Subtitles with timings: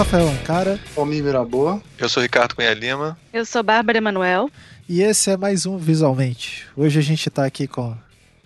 [0.00, 0.80] Rafael Ancara.
[0.96, 1.82] Almir Miraboa.
[1.98, 3.18] Eu sou Ricardo Cunha Lima.
[3.34, 4.50] Eu sou Bárbara Emanuel.
[4.88, 6.66] E esse é mais um Visualmente.
[6.74, 7.94] Hoje a gente está aqui com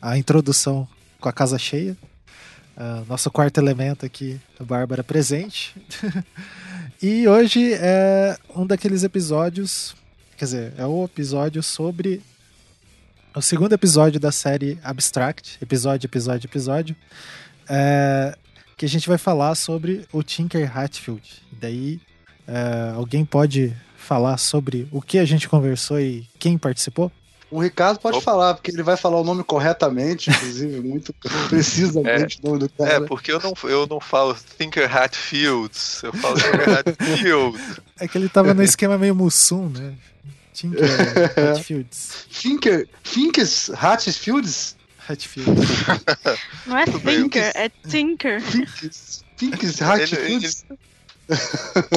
[0.02, 0.88] a introdução
[1.20, 1.96] com a casa cheia.
[2.77, 5.77] Uh, nosso quarto elemento aqui, a Bárbara presente.
[7.01, 9.95] e hoje é um daqueles episódios,
[10.36, 12.21] quer dizer, é o episódio sobre
[13.32, 16.96] o segundo episódio da série Abstract, episódio, episódio, episódio,
[17.68, 18.37] é,
[18.77, 21.42] que a gente vai falar sobre o Tinker Hatfield.
[21.52, 22.01] Daí,
[22.46, 27.10] é, alguém pode falar sobre o que a gente conversou e quem participou?
[27.51, 28.24] O Ricardo pode Opa.
[28.24, 31.15] falar, porque ele vai falar o nome corretamente, inclusive, muito
[31.48, 32.92] precisamente é, o nome do cara.
[32.95, 37.59] É, porque eu não, eu não falo Thinker Hatfields, eu falo Tinker Hatfield.
[38.01, 39.95] É que ele tava no esquema meio Mussum, né?
[40.52, 40.82] Tinker
[41.52, 42.27] Hatfields.
[42.29, 44.74] Tinker, Thinkers Hatfields?
[45.09, 45.60] Hatfield.
[46.66, 48.43] Não é Thinker, é Tinker.
[48.43, 50.65] Thinkers, Thinkers Hatfields.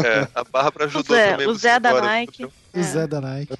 [0.04, 1.48] É, a Bárbara ajudou o Zé, também.
[1.48, 2.46] O Zé da Nike.
[2.46, 2.84] O é.
[2.84, 3.54] Zé da Nike.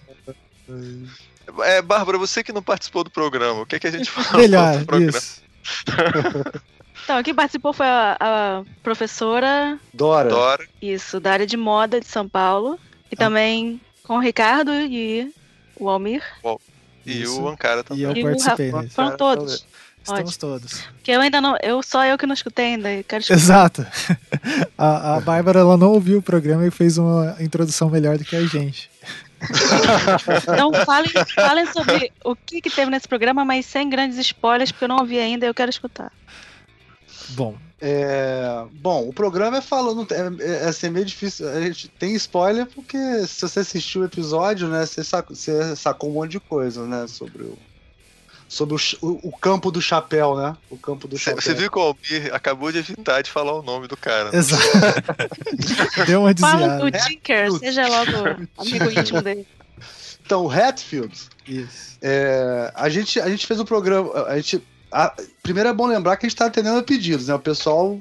[1.64, 4.42] É, Bárbara, você que não participou do programa, o que, é que a gente falou
[4.42, 5.42] Melhor, isso.
[7.04, 10.28] Então, quem participou foi a, a, professora Dora.
[10.28, 10.68] Dora.
[10.82, 12.78] Isso, da área de moda de São Paulo.
[13.10, 13.18] E ah.
[13.18, 15.34] também com o Ricardo e
[15.78, 16.22] o Almir.
[17.08, 17.42] E Isso.
[17.42, 18.04] o Ancara também.
[18.04, 18.88] E eu participei, né?
[18.90, 19.66] Foram todos.
[20.04, 20.52] Estamos Ótimo.
[20.52, 20.84] todos.
[21.04, 21.58] Que eu ainda não.
[21.62, 23.04] Eu só eu que não escutei ainda.
[23.04, 23.40] Quero escutar.
[23.40, 23.88] Exato.
[24.78, 28.36] A, a Bárbara ela não ouviu o programa e fez uma introdução melhor do que
[28.36, 28.90] a gente.
[30.52, 34.86] Então falem, falem sobre o que, que teve nesse programa, mas sem grandes spoilers, porque
[34.86, 36.12] eu não ouvi ainda e eu quero escutar.
[37.30, 37.58] Bom.
[37.80, 40.08] É, bom, o programa é falando.
[40.12, 41.48] É, é, é assim, meio difícil.
[41.48, 42.98] A gente tem spoiler porque
[43.28, 44.86] se você assistiu o episódio, né?
[44.86, 47.06] Você sacou, você sacou um monte de coisa, né?
[47.08, 47.58] Sobre o,
[48.50, 50.58] sobre o, o, o, campo do chapéu, né?
[50.72, 51.42] O campo do chapéu.
[51.42, 54.32] Você viu que o Almir acabou de evitar de falar o nome do cara.
[54.32, 54.40] Né?
[54.40, 54.64] Exato.
[56.08, 56.60] Deu uma desviada.
[56.60, 59.46] Fala do Tinker, seja logo amigo íntimo dele.
[60.26, 61.16] Então, o Hatfield.
[61.48, 61.98] Isso.
[62.02, 64.26] É, a, gente, a gente fez o um programa.
[64.26, 64.62] A gente,
[65.06, 67.36] a, primeiro é bom lembrar que a gente está atendendo a pedidos, né?
[67.36, 68.00] O pessoal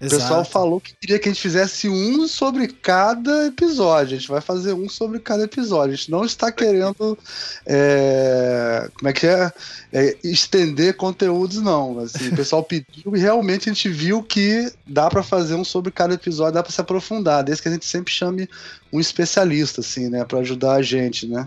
[0.00, 0.16] Exato.
[0.16, 4.16] O pessoal falou que queria que a gente fizesse um sobre cada episódio.
[4.16, 5.92] A gente vai fazer um sobre cada episódio.
[5.92, 7.18] A gente não está querendo.
[7.66, 9.52] É, como é que é?
[9.92, 11.98] é estender conteúdos, não.
[11.98, 15.92] Assim, o pessoal pediu e realmente a gente viu que dá para fazer um sobre
[15.92, 17.44] cada episódio, dá para se aprofundar.
[17.44, 18.48] Desde que a gente sempre chame
[18.90, 20.24] um especialista, assim, né?
[20.24, 21.46] Para ajudar a gente, né?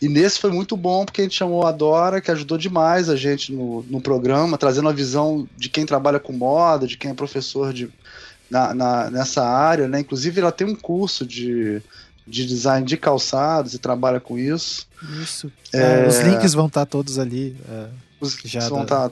[0.00, 3.16] E nesse foi muito bom porque a gente chamou a Dora, que ajudou demais a
[3.16, 7.14] gente no, no programa, trazendo a visão de quem trabalha com moda, de quem é
[7.14, 7.88] professor de,
[8.50, 10.00] na, na, nessa área, né?
[10.00, 11.80] Inclusive ela tem um curso de,
[12.26, 14.86] de design de calçados e trabalha com isso.
[15.22, 15.50] Isso.
[15.72, 17.56] É, é, os links vão estar todos ali.
[17.68, 17.86] É,
[18.20, 19.10] os links já vão estar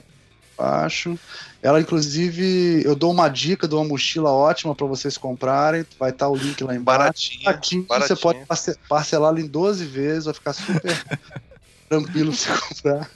[0.57, 1.17] abaixo.
[1.61, 5.85] Ela, inclusive, eu dou uma dica de uma mochila ótima para vocês comprarem.
[5.99, 6.99] Vai estar tá o link lá embaixo.
[6.99, 8.17] Baratinho, baratinho, baratinho.
[8.17, 8.45] Você pode
[8.87, 10.81] parcelar em 12 vezes, vai ficar super
[11.89, 13.11] tranquilo pra você comprar.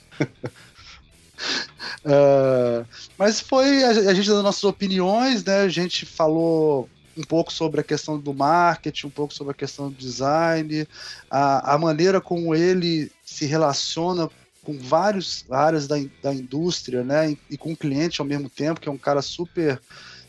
[2.04, 2.86] uh,
[3.16, 5.60] mas foi a, a gente dando nossas opiniões, né?
[5.60, 9.90] A gente falou um pouco sobre a questão do marketing, um pouco sobre a questão
[9.90, 10.86] do design,
[11.30, 14.28] a, a maneira como ele se relaciona
[14.62, 17.30] com várias áreas da, da indústria, né?
[17.30, 19.80] E, e, com o cliente ao mesmo tempo, que é um cara super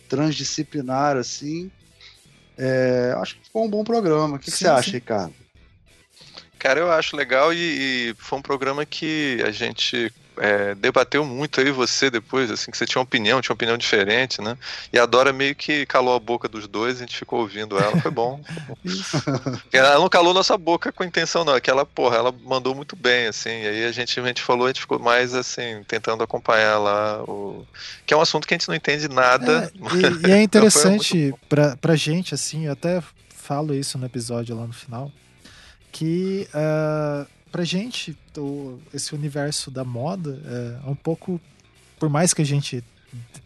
[0.07, 1.71] transdisciplinar, assim.
[2.57, 4.35] É, acho que ficou um bom programa.
[4.35, 5.33] O que, que você acha, Ricardo?
[6.59, 11.59] Cara, eu acho legal e, e, foi um programa que a gente é, debateu muito
[11.59, 14.57] aí você depois, assim, que você tinha uma opinião, tinha uma opinião diferente, né?
[14.91, 17.99] E a Dora meio que calou a boca dos dois, a gente ficou ouvindo ela,
[17.99, 18.41] foi bom.
[19.71, 22.95] ela não calou nossa boca com intenção, não, é que ela, porra, ela mandou muito
[22.95, 26.23] bem, assim, e aí a gente, a gente falou, a gente ficou mais, assim, tentando
[26.23, 27.65] acompanhar lá, o...
[28.05, 29.71] que é um assunto que a gente não entende nada.
[29.73, 34.55] É, e, e, é interessante pra, pra gente, assim, eu até falo isso no episódio
[34.55, 35.11] lá no final,
[35.91, 36.47] que...
[36.53, 40.41] Uh pra gente, o, esse universo da moda
[40.85, 41.39] é um pouco.
[41.99, 42.83] Por mais que a gente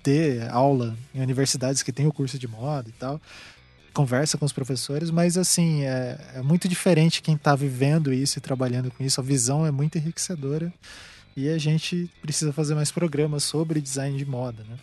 [0.04, 3.20] dê aula em universidades que tem o curso de moda e tal,
[3.94, 8.42] conversa com os professores, mas assim, é, é muito diferente quem está vivendo isso e
[8.42, 9.20] trabalhando com isso.
[9.20, 10.72] A visão é muito enriquecedora
[11.36, 14.78] e a gente precisa fazer mais programas sobre design de moda, né?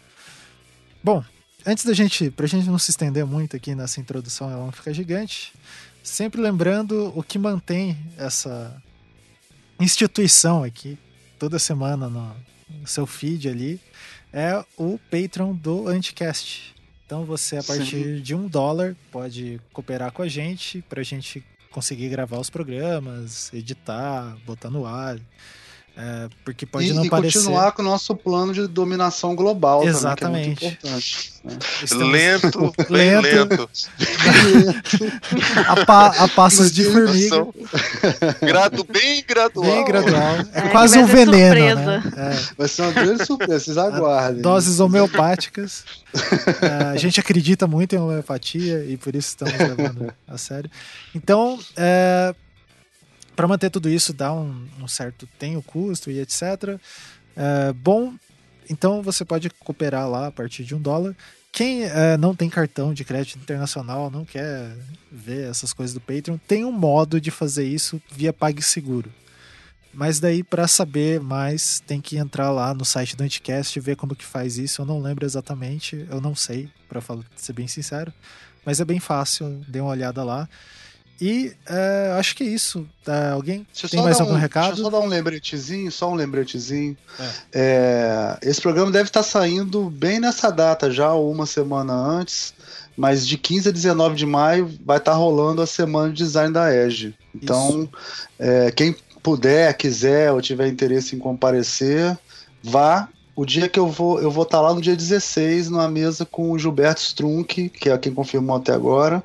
[1.04, 1.24] Bom,
[1.64, 4.92] antes da gente, pra gente não se estender muito aqui nessa introdução, ela não fica
[4.94, 5.52] gigante,
[6.02, 8.74] sempre lembrando o que mantém essa
[9.82, 10.98] instituição aqui,
[11.38, 12.34] toda semana no,
[12.86, 13.80] seu feed ali,
[14.32, 16.74] é o Patreon do Anticast.
[17.04, 18.22] Então você, a partir Sim.
[18.22, 23.52] de um dólar, pode cooperar com a gente para a gente conseguir gravar os programas,
[23.52, 25.18] editar, botar no ar.
[25.94, 27.38] É, porque pode e, não e parecer.
[27.38, 29.86] continuar com o nosso plano de dominação global.
[29.86, 30.20] Exatamente.
[30.20, 31.32] Também, que é muito importante.
[31.44, 32.04] Né?
[32.04, 33.70] Lento, bem lento.
[35.68, 37.46] a, pa, a passos de formiga.
[38.40, 39.66] Grado, bem gradual.
[39.66, 40.36] Bem gradual.
[40.54, 41.84] É, é quase um veneno.
[41.84, 42.02] Né?
[42.16, 42.54] É.
[42.56, 44.40] Vai ser uma grande surpresa, vocês aguardem.
[44.40, 45.84] Doses homeopáticas.
[46.62, 50.70] É, a gente acredita muito em homeopatia e por isso estamos levando a sério.
[51.14, 52.34] Então, é,
[53.42, 56.78] para manter tudo isso dá um, um, certo tem o custo e etc.
[57.34, 58.14] É, bom,
[58.70, 61.12] então você pode cooperar lá a partir de um dólar.
[61.50, 64.76] Quem é, não tem cartão de crédito internacional, não quer
[65.10, 69.12] ver essas coisas do Patreon, tem um modo de fazer isso via PagSeguro.
[69.92, 73.96] Mas daí, para saber mais, tem que entrar lá no site do Anticast e ver
[73.96, 74.82] como que faz isso.
[74.82, 77.02] Eu não lembro exatamente, eu não sei, para
[77.34, 78.12] ser bem sincero.
[78.64, 80.48] Mas é bem fácil, dê uma olhada lá.
[81.22, 82.84] E é, acho que é isso.
[83.06, 84.74] É, alguém deixa tem mais algum um, recado?
[84.74, 86.96] Deixa eu só dar um lembretezinho, só um lembretezinho.
[87.20, 87.30] É.
[87.52, 88.38] é.
[88.42, 92.52] esse programa deve estar saindo bem nessa data, já uma semana antes.
[92.96, 96.74] Mas de 15 a 19 de maio vai estar rolando a semana de design da
[96.74, 97.14] EGE.
[97.32, 97.88] Então,
[98.36, 98.92] é, quem
[99.22, 102.18] puder, quiser ou tiver interesse em comparecer,
[102.60, 103.08] vá.
[103.36, 106.50] O dia que eu vou, eu vou estar lá no dia 16, numa mesa com
[106.50, 109.22] o Gilberto Strunk, que é quem confirmou até agora.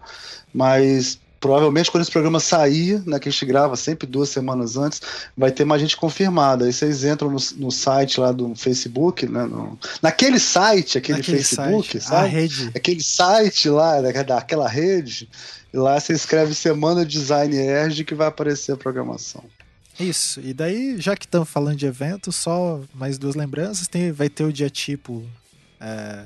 [0.53, 5.01] Mas provavelmente quando esse programa sair, né, que a gente grava sempre duas semanas antes,
[5.35, 6.65] vai ter mais gente confirmada.
[6.65, 11.37] Aí vocês entram no, no site lá do Facebook, né, no, naquele site, aquele naquele
[11.37, 12.25] Facebook, site, sabe?
[12.25, 12.71] A rede.
[12.75, 15.29] Aquele site lá, daquela rede,
[15.73, 19.43] e lá você escreve Semana Design ERG que vai aparecer a programação.
[19.99, 23.87] Isso, e daí, já que estamos falando de evento, só mais duas lembranças.
[23.87, 25.25] Tem, vai ter o dia tipo
[25.79, 26.23] é,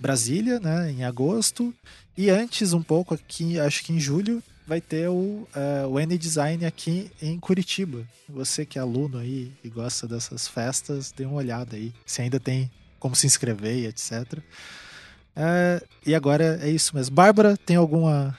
[0.00, 1.72] Brasília, né, em agosto,
[2.18, 6.66] e antes, um pouco aqui, acho que em julho, vai ter o, uh, o N-Design
[6.66, 8.04] aqui em Curitiba.
[8.28, 11.92] Você que é aluno aí e gosta dessas festas, dê uma olhada aí.
[12.04, 12.68] Se ainda tem
[12.98, 14.12] como se inscrever e etc.
[14.34, 14.42] Uh,
[15.36, 17.14] é, e agora é isso mesmo.
[17.14, 18.36] Bárbara, tem alguma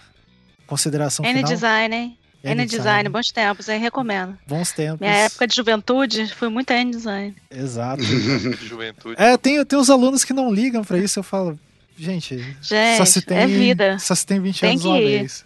[0.68, 1.50] consideração N final?
[1.50, 2.18] N-Design, hein?
[2.44, 4.38] N-Design, bons tempos, aí recomendo.
[4.46, 5.00] Bons tempos.
[5.00, 7.34] Minha época de juventude foi muito N-Design.
[7.50, 8.04] Exato.
[8.62, 9.16] juventude.
[9.18, 11.58] É, tem, tem uns alunos que não ligam para isso, eu falo,
[12.00, 14.00] gente, gente só se tem, é vida.
[14.00, 15.20] Só se tem 20 tem anos uma ir.
[15.20, 15.46] vez.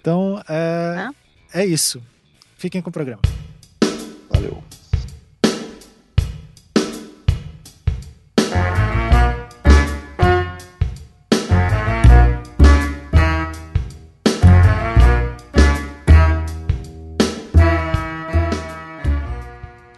[0.00, 1.08] Então, é,
[1.52, 2.02] é isso.
[2.56, 3.20] Fiquem com o programa.
[4.30, 4.64] Valeu.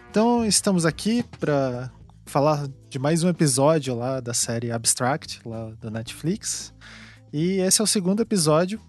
[0.09, 1.91] Então, estamos aqui para
[2.27, 6.73] falar de mais um episódio lá da série Abstract, lá da Netflix.
[7.31, 8.79] E esse é o segundo episódio.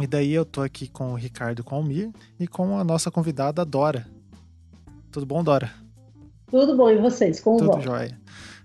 [0.00, 3.10] E daí eu tô aqui com o Ricardo com o Almir e com a nossa
[3.10, 4.06] convidada Dora.
[5.12, 5.70] Tudo bom, Dora?
[6.50, 7.40] Tudo bom, e vocês?
[7.40, 7.82] Como Tudo vão?
[7.82, 8.18] jóia.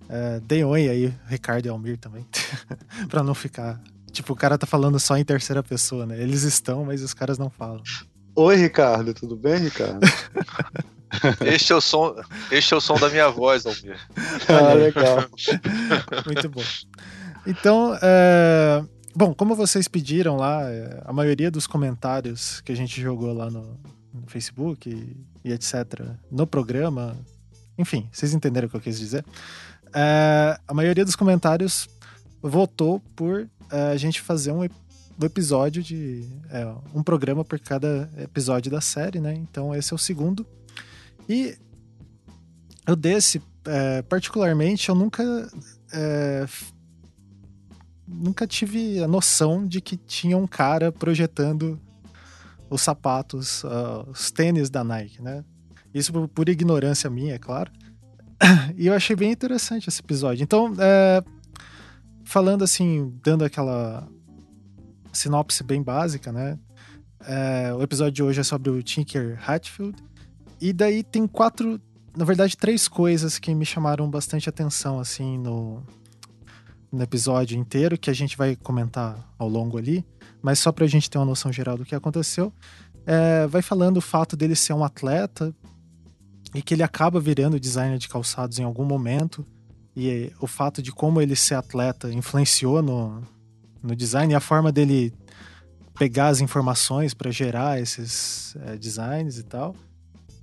[0.08, 2.26] É, dei oi aí, Ricardo e Almir também.
[3.10, 3.82] pra não ficar.
[4.12, 6.22] Tipo, o cara tá falando só em terceira pessoa, né?
[6.22, 7.84] Eles estão, mas os caras não falam.
[8.36, 10.00] Oi, Ricardo, tudo bem, Ricardo?
[11.46, 12.16] Este é o som,
[12.52, 14.00] este é o som da minha voz, Almir.
[14.48, 15.26] Ah, legal.
[16.26, 16.64] Muito bom.
[17.46, 18.84] Então, é...
[19.16, 23.50] bom, como vocês pediram lá, é, a maioria dos comentários que a gente jogou lá
[23.50, 23.80] no,
[24.14, 26.02] no Facebook e, e, etc.
[26.32, 27.16] no programa,
[27.78, 29.26] enfim, vocês entenderam o que eu quis dizer.
[29.94, 30.58] É...
[30.68, 31.88] a maioria dos comentários
[32.42, 34.64] votou por é, a gente fazer um
[35.24, 39.34] episódio de é, um programa por cada episódio da série, né?
[39.34, 40.46] Então esse é o segundo.
[41.28, 41.58] E
[42.88, 45.24] eu desse, é, particularmente, eu nunca.
[45.94, 46.46] É,
[48.08, 51.80] nunca tive a noção de que tinha um cara projetando
[52.70, 55.44] os sapatos, uh, os tênis da Nike, né?
[55.94, 57.72] Isso por, por, ignorância minha, é claro.
[58.78, 60.44] E eu achei bem interessante esse episódio.
[60.44, 61.24] Então, é,
[62.24, 64.08] falando assim, dando aquela
[65.14, 66.60] sinopse bem básica, né?
[67.26, 69.96] É, o episódio de hoje é sobre o Tinker Hatfield.
[70.60, 71.80] E daí tem quatro,
[72.16, 75.84] na verdade, três coisas que me chamaram bastante atenção, assim, no,
[76.92, 80.06] no episódio inteiro, que a gente vai comentar ao longo ali,
[80.42, 82.54] mas só pra gente ter uma noção geral do que aconteceu.
[83.06, 85.54] É, vai falando o fato dele ser um atleta
[86.54, 89.46] e que ele acaba virando designer de calçados em algum momento,
[89.96, 93.22] e o fato de como ele ser atleta influenciou no,
[93.82, 95.14] no design e a forma dele
[95.98, 99.76] pegar as informações para gerar esses é, designs e tal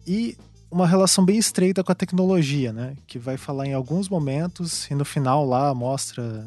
[0.07, 0.37] e
[0.71, 2.97] uma relação bem estreita com a tecnologia, né?
[3.07, 6.47] Que vai falar em alguns momentos e no final lá mostra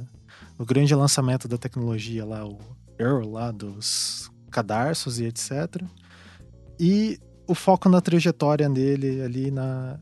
[0.58, 2.58] o grande lançamento da tecnologia lá, o
[2.98, 5.84] Earl lá dos cadarços e etc.
[6.80, 10.00] E o foco na trajetória dele ali na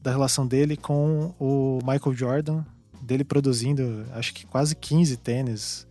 [0.00, 2.64] da relação dele com o Michael Jordan,
[3.02, 5.86] dele produzindo acho que quase 15 tênis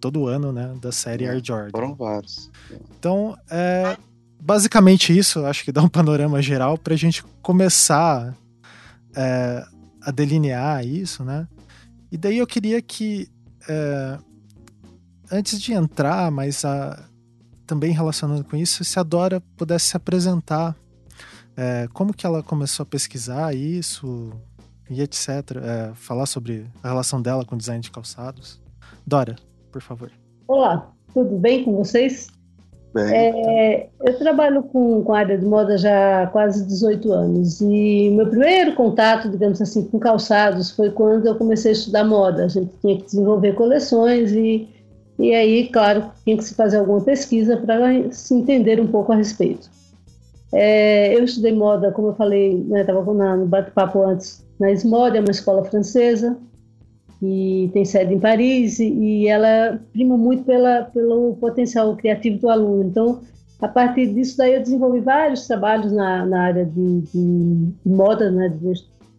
[0.00, 1.70] todo ano, né, da série Air Jordan.
[1.70, 2.50] Foram vários.
[2.98, 3.96] Então, é
[4.42, 8.36] basicamente isso, acho que dá um panorama geral para a gente começar
[9.14, 9.64] é,
[10.00, 11.46] a delinear isso, né?
[12.10, 13.28] E daí eu queria que
[13.68, 14.18] é,
[15.30, 17.08] antes de entrar, mas a,
[17.64, 20.76] também relacionando com isso, se a Dora pudesse se apresentar,
[21.56, 24.32] é, como que ela começou a pesquisar isso
[24.90, 25.28] e etc.
[25.62, 28.60] É, falar sobre a relação dela com o design de calçados.
[29.06, 29.36] Dora,
[29.70, 30.10] por favor.
[30.48, 32.28] Olá, tudo bem com vocês?
[32.94, 38.10] É, eu trabalho com, com a área de moda já há quase 18 anos e
[38.10, 42.44] meu primeiro contato, digamos assim, com calçados foi quando eu comecei a estudar moda.
[42.44, 44.68] A gente tinha que desenvolver coleções e,
[45.18, 49.16] e aí, claro, tinha que se fazer alguma pesquisa para se entender um pouco a
[49.16, 49.70] respeito.
[50.52, 55.30] É, eu estudei moda, como eu falei, estava no bate-papo antes, na SMOD, é uma
[55.30, 56.36] escola francesa,
[57.22, 62.82] que tem sede em Paris e, ela prima muito pela, pelo potencial criativo do aluno.
[62.82, 63.20] Então,
[63.60, 68.48] a partir disso, daí eu desenvolvi vários trabalhos na, na área de, de moda, né,
[68.48, 68.72] de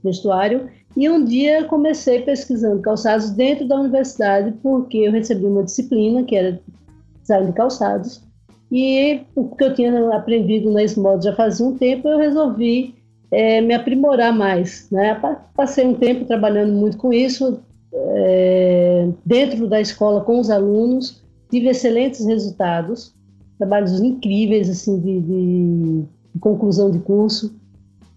[0.03, 0.67] vestuário,
[0.97, 6.35] e um dia comecei pesquisando calçados dentro da universidade, porque eu recebi uma disciplina que
[6.35, 6.59] era
[7.21, 8.21] design de calçados,
[8.69, 12.95] e porque eu tinha aprendido na SMOD já fazia um tempo, eu resolvi
[13.31, 14.89] é, me aprimorar mais.
[14.91, 15.17] Né?
[15.55, 21.69] Passei um tempo trabalhando muito com isso, é, dentro da escola com os alunos, tive
[21.69, 23.13] excelentes resultados,
[23.57, 27.55] trabalhos incríveis assim de, de, de conclusão de curso.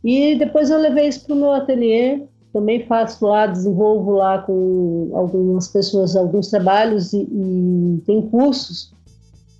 [0.02, 5.11] E depois eu levei isso para o meu ateliê, também faço lá, desenvolvo lá com
[5.12, 8.95] algumas pessoas alguns trabalhos e, e tem cursos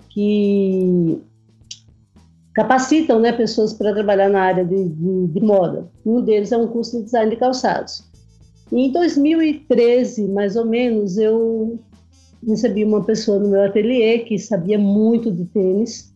[0.09, 1.21] que
[2.55, 5.91] capacitam né, pessoas para trabalhar na área de, de, de, moda.
[6.07, 8.03] Um deles é um curso de design de calçados.
[8.73, 11.79] Em 2013, mais ou menos, eu
[12.47, 16.13] recebi uma pessoa no meu ateliê que sabia muito de tênis,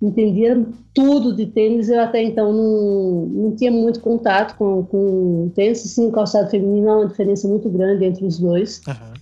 [0.00, 1.88] entendia tudo de tênis.
[1.88, 6.96] Eu até então não, não tinha muito contato com, com tênis, sim, calçado feminino há
[6.98, 8.82] uma diferença muito grande entre os dois.
[8.86, 9.14] Uhum.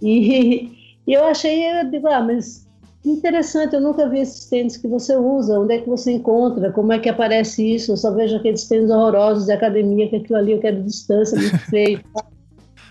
[0.00, 0.70] E,
[1.06, 2.66] e, eu achei, eu digo, ah, mas
[3.04, 6.92] interessante, eu nunca vi esses tênis que você usa, onde é que você encontra, como
[6.92, 10.52] é que aparece isso, eu só vejo aqueles tênis horrorosos de academia, que aquilo ali
[10.52, 12.00] eu quero distância, muito feio.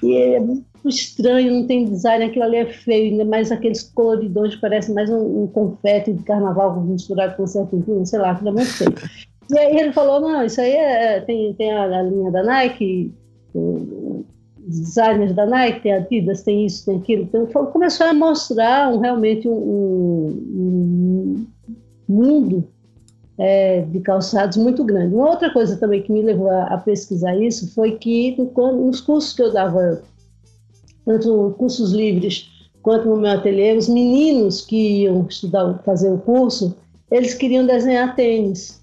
[0.03, 4.55] e é muito estranho, não tem design, aquilo ali é feio, ainda mais aqueles coloridões
[4.55, 8.53] que parecem mais um, um confete de carnaval misturado com serpentina, sei lá, aquilo é
[8.53, 8.95] muito feio.
[9.49, 13.13] E aí ele falou, não, isso aí é, tem, tem a, a linha da Nike,
[14.79, 17.23] designers da Nike, tem Adidas, tem isso, tem aquilo.
[17.23, 21.47] Então, começou a mostrar um, realmente um, um
[22.07, 22.67] mundo
[23.37, 25.15] é, de calçados muito grande.
[25.15, 29.33] Uma outra coisa também que me levou a, a pesquisar isso foi que nos cursos
[29.33, 30.01] que eu dava,
[31.05, 32.49] tanto cursos livres
[32.81, 36.75] quanto no meu ateliê, os meninos que iam estudar, fazer o curso,
[37.11, 38.80] eles queriam desenhar tênis.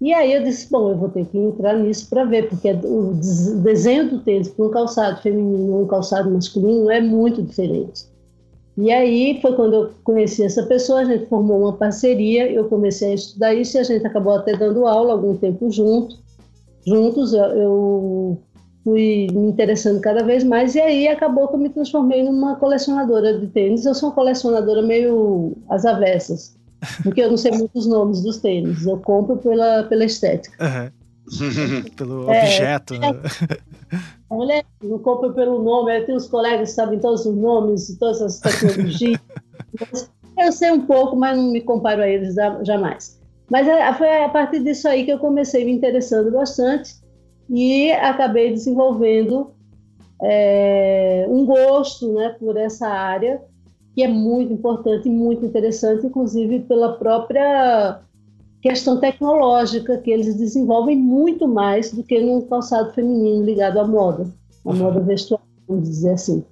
[0.00, 3.14] E aí eu disse, bom, eu vou ter que entrar nisso para ver, porque o
[3.62, 8.04] desenho do tênis para um calçado feminino ou um calçado masculino é muito diferente.
[8.76, 13.12] E aí foi quando eu conheci essa pessoa, a gente formou uma parceria, eu comecei
[13.12, 16.18] a estudar isso e a gente acabou até dando aula algum tempo junto,
[16.86, 17.32] juntos.
[17.32, 18.38] Eu, eu
[18.84, 23.40] fui me interessando cada vez mais e aí acabou que eu me transformei numa colecionadora
[23.40, 23.86] de tênis.
[23.86, 26.54] Eu sou uma colecionadora meio às avessas
[27.02, 28.86] porque eu não sei muitos nomes dos tênis.
[28.86, 30.56] Eu compro pela, pela estética.
[30.64, 30.90] Uhum.
[31.96, 32.94] pelo é, objeto.
[32.94, 33.20] É, né?
[34.30, 35.96] Olha, não compro pelo nome.
[35.96, 39.20] Eu tenho uns colegas que sabem todos os nomes, todas as tecnologias.
[40.38, 43.20] eu sei um pouco, mas não me comparo a eles jamais.
[43.50, 46.96] Mas é, foi a partir disso aí que eu comecei me interessando bastante
[47.48, 49.52] e acabei desenvolvendo
[50.22, 53.40] é, um gosto né, por essa área
[53.96, 57.98] que é muito importante e muito interessante, inclusive pela própria
[58.60, 64.26] questão tecnológica, que eles desenvolvem muito mais do que no calçado feminino ligado à moda,
[64.66, 64.76] à uhum.
[64.76, 66.44] moda vestuária, vamos dizer assim.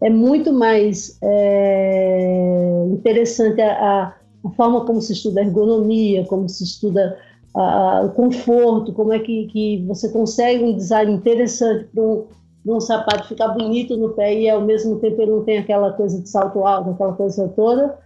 [0.00, 6.62] É muito mais é, interessante a, a, forma como se estuda a ergonomia, como se
[6.62, 7.18] estuda
[7.56, 7.62] a,
[7.98, 12.26] a, o conforto, como é que, que você consegue um design interessante para um,
[12.64, 15.92] de um sapato ficar bonito no pé e ao mesmo tempo ele não tem aquela
[15.92, 17.98] coisa de salto alto, aquela coisa toda.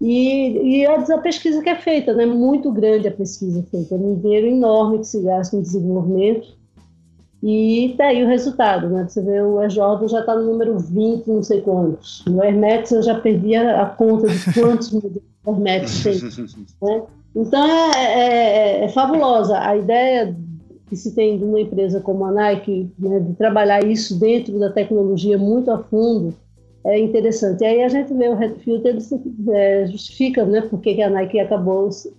[0.00, 2.24] E, e a, pesquisa que é feita, né?
[2.24, 6.56] Muito grande a pesquisa feita, é um dinheiro enorme que se gasta em desenvolvimento.
[7.42, 9.06] E tá aí o resultado, né?
[9.08, 12.24] Você vê o Jordan já está no número 20, não sei quantos.
[12.26, 14.92] No Hermetis eu já perdi a, conta de quantos
[15.46, 16.18] Hermetis tem.
[16.82, 17.02] Né?
[17.36, 19.58] Então é, é, é, é fabulosa.
[19.58, 20.34] A ideia
[20.88, 24.70] que se tem de uma empresa como a Nike, né, de trabalhar isso dentro da
[24.70, 26.34] tecnologia muito a fundo,
[26.84, 27.62] é interessante.
[27.62, 28.98] E aí a gente vê o Redfield, ele
[29.52, 32.12] é, justifica né, por que a Nike acabou se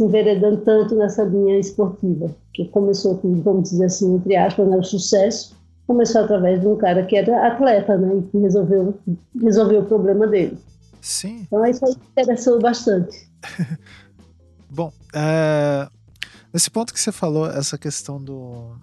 [0.00, 4.82] enveredando tanto nessa linha esportiva, que começou com, vamos dizer assim, entre aspas, né, o
[4.82, 5.56] sucesso,
[5.86, 8.94] começou através de um cara que era atleta, né, e que resolveu,
[9.40, 10.56] resolveu o problema dele.
[11.00, 11.42] Sim.
[11.46, 13.28] Então isso aí interessou bastante.
[14.70, 15.88] Bom, é,
[16.52, 18.76] nesse ponto que você falou, essa questão do.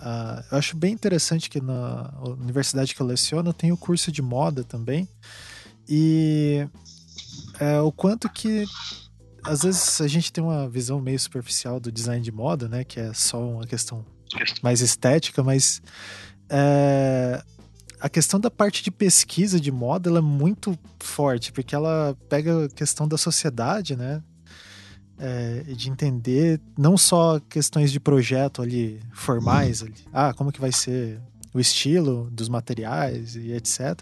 [0.00, 4.20] Uh, eu acho bem interessante que na universidade que eu leciono tem o curso de
[4.20, 5.08] moda também.
[5.88, 6.66] E
[7.60, 8.64] é, o quanto que
[9.44, 12.84] às vezes a gente tem uma visão meio superficial do design de moda, né?
[12.84, 14.04] Que é só uma questão
[14.62, 15.82] mais estética, mas
[16.48, 17.42] é,
[18.00, 22.66] a questão da parte de pesquisa de moda ela é muito forte, porque ela pega
[22.66, 24.22] a questão da sociedade, né?
[25.22, 30.72] É, de entender não só questões de projeto ali formais, ali, ah, como que vai
[30.72, 31.20] ser
[31.54, 34.00] o estilo dos materiais e etc.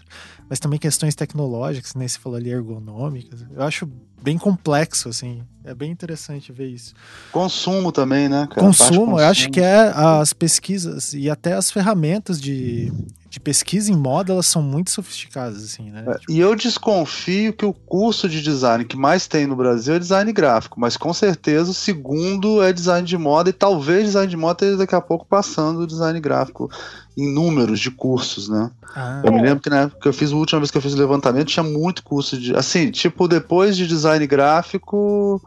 [0.51, 2.05] Mas também questões tecnológicas, né?
[2.05, 3.45] se falou ali ergonômicas.
[3.55, 3.89] Eu acho
[4.21, 5.43] bem complexo, assim.
[5.63, 6.93] É bem interessante ver isso.
[7.31, 8.49] Consumo também, né?
[8.49, 8.59] Cara?
[8.59, 12.91] Consumo, consumo, eu acho que é as pesquisas e até as ferramentas de,
[13.29, 16.03] de pesquisa em moda, elas são muito sofisticadas, assim, né?
[16.05, 16.31] É, tipo...
[16.33, 20.33] E eu desconfio que o curso de design que mais tem no Brasil é design
[20.33, 24.65] gráfico, mas com certeza o segundo é design de moda e talvez design de moda
[24.65, 26.69] esteja daqui a pouco passando o design gráfico
[27.17, 28.69] em números de cursos, né?
[28.95, 29.21] Ah.
[29.23, 30.97] Eu me lembro que na época eu fiz, a última vez que eu fiz o
[30.97, 32.55] levantamento, tinha muito curso de.
[32.55, 35.41] Assim, tipo, depois de design gráfico,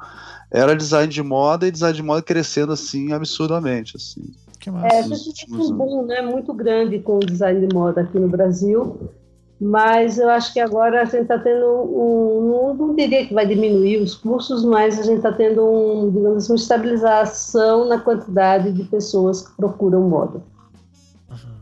[0.51, 3.97] era design de moda e design de moda crescendo assim absurdamente.
[3.97, 4.23] Assim.
[4.61, 4.87] Que massa.
[4.95, 8.19] É, a gente tem um boom né, muito grande com o design de moda aqui
[8.19, 9.11] no Brasil,
[9.61, 12.51] mas eu acho que agora a gente está tendo um.
[12.51, 16.45] Não, não diria que vai diminuir os cursos, mas a gente está tendo um, digamos
[16.45, 20.41] assim, uma estabilização na quantidade de pessoas que procuram moda.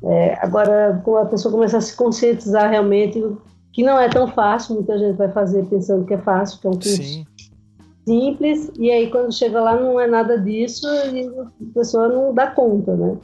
[0.03, 0.11] Uhum.
[0.11, 3.25] É, agora, a pessoa começa a se conscientizar realmente
[3.73, 6.71] que não é tão fácil, muita gente vai fazer pensando que é fácil, que é
[6.71, 7.25] um curso Sim
[8.07, 12.49] simples, e aí quando chega lá não é nada disso e a pessoa não dá
[12.49, 13.17] conta, né?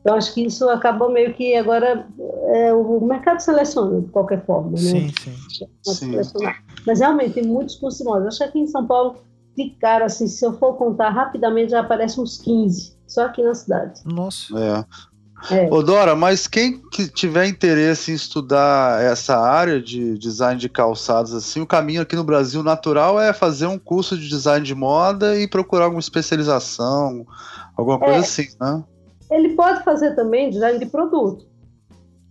[0.00, 2.06] Então acho que isso acaba meio que agora
[2.54, 4.78] é, o mercado seleciona de qualquer forma, né?
[4.78, 6.22] Sim, sim.
[6.22, 6.46] sim.
[6.86, 8.28] Mas realmente tem muitos cursos de moda.
[8.28, 9.16] Acho que aqui em São Paulo,
[9.54, 13.54] de cara, assim, se eu for contar rapidamente, já aparecem uns 15, só aqui na
[13.54, 14.00] cidade.
[14.06, 14.58] Nossa.
[14.58, 14.84] É.
[15.50, 15.72] É.
[15.72, 21.32] Ô Dora, mas quem que tiver interesse em estudar essa área de design de calçados,
[21.32, 25.38] assim, o caminho aqui no Brasil natural é fazer um curso de design de moda
[25.38, 27.24] e procurar alguma especialização,
[27.76, 28.18] alguma coisa é.
[28.18, 28.84] assim, né?
[29.30, 31.48] Ele pode fazer também design de produto.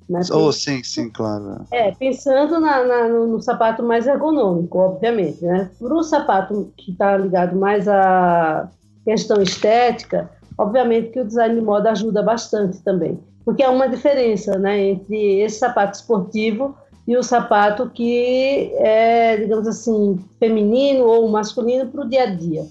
[0.09, 0.21] Né?
[0.31, 1.65] Oh, sim, sim, claro.
[1.71, 5.69] É, pensando na, na, no, no, sapato mais ergonômico, obviamente, né?
[5.79, 8.69] Para o sapato que está ligado mais à
[9.05, 14.59] questão estética, Obviamente que o design de moda ajuda bastante também, porque há uma diferença
[14.59, 16.75] né, entre esse sapato esportivo
[17.07, 22.65] e o sapato que é, digamos assim, feminino ou masculino para o dia a dia.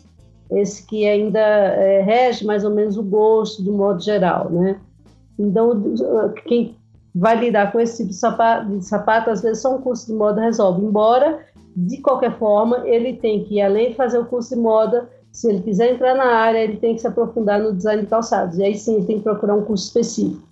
[0.51, 4.79] Esse que ainda é, rege mais ou menos o gosto, de modo geral, né?
[5.39, 5.83] Então,
[6.45, 6.77] quem
[7.15, 10.13] vai lidar com esse tipo de sapato, de sapato às vezes só um curso de
[10.13, 10.85] moda resolve.
[10.85, 11.41] Embora,
[11.75, 15.63] de qualquer forma, ele tem que, além de fazer o curso de moda, se ele
[15.63, 18.59] quiser entrar na área, ele tem que se aprofundar no design de calçados.
[18.59, 20.49] E aí sim, ele tem que procurar um curso específico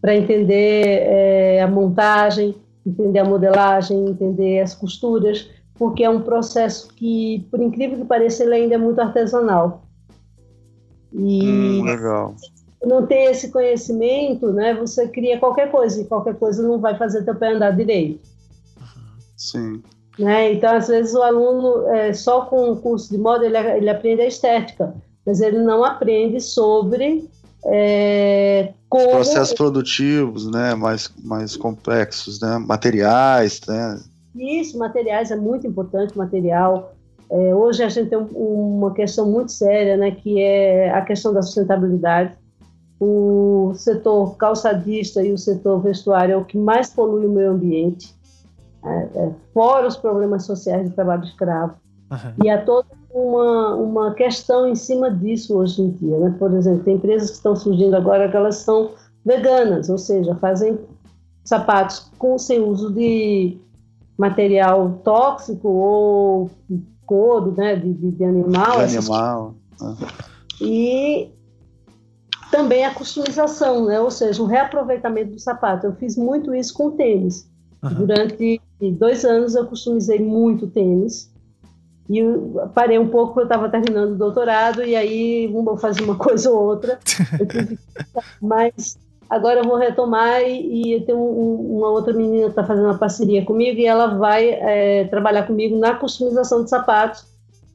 [0.00, 2.54] para entender é, a montagem,
[2.86, 8.42] entender a modelagem, entender as costuras, porque é um processo que, por incrível que pareça,
[8.42, 9.82] ele ainda é muito artesanal.
[11.12, 12.34] E hum, legal.
[12.84, 17.24] não ter esse conhecimento, né, você cria qualquer coisa, e qualquer coisa não vai fazer
[17.24, 18.20] teu pé andar direito.
[19.36, 19.82] Sim.
[20.20, 20.52] Né?
[20.52, 24.20] Então, às vezes, o aluno, é, só com o curso de moda, ele, ele aprende
[24.20, 27.26] a estética, mas ele não aprende sobre
[27.64, 29.08] é, como...
[29.08, 30.74] Processos produtivos, né?
[30.74, 32.58] mais, mais complexos, né?
[32.58, 33.62] materiais.
[33.66, 33.98] Né?
[34.36, 36.94] Isso, materiais é muito importante, material.
[37.30, 41.32] É, hoje a gente tem um, uma questão muito séria, né, que é a questão
[41.32, 42.34] da sustentabilidade.
[42.98, 48.19] O setor calçadista e o setor vestuário é o que mais polui o meio ambiente
[49.52, 51.74] fora os problemas sociais de trabalho escravo.
[52.10, 52.44] Uhum.
[52.44, 56.18] E há toda uma, uma questão em cima disso hoje em dia.
[56.18, 56.34] Né?
[56.38, 58.90] Por exemplo, tem empresas que estão surgindo agora que elas são
[59.24, 60.78] veganas, ou seja, fazem
[61.44, 63.58] sapatos com sem uso de
[64.16, 66.50] material tóxico ou
[67.06, 68.86] couro né, de, de, de animal.
[68.86, 69.54] De animal.
[69.80, 69.96] Uhum.
[70.60, 71.32] E
[72.50, 74.00] também a customização, né?
[74.00, 75.86] ou seja, o reaproveitamento do sapato.
[75.86, 77.49] Eu fiz muito isso com tênis.
[77.82, 78.06] Uhum.
[78.06, 78.60] Durante
[78.98, 81.30] dois anos eu customizei muito tênis
[82.08, 82.20] E
[82.74, 86.62] parei um pouco, eu estava terminando o doutorado, e aí vou fazer uma coisa ou
[86.62, 86.98] outra.
[88.40, 88.98] Mas
[89.30, 92.98] agora eu vou retomar e, e tem um, uma outra menina que está fazendo uma
[92.98, 97.24] parceria comigo e ela vai é, trabalhar comigo na customização de sapatos,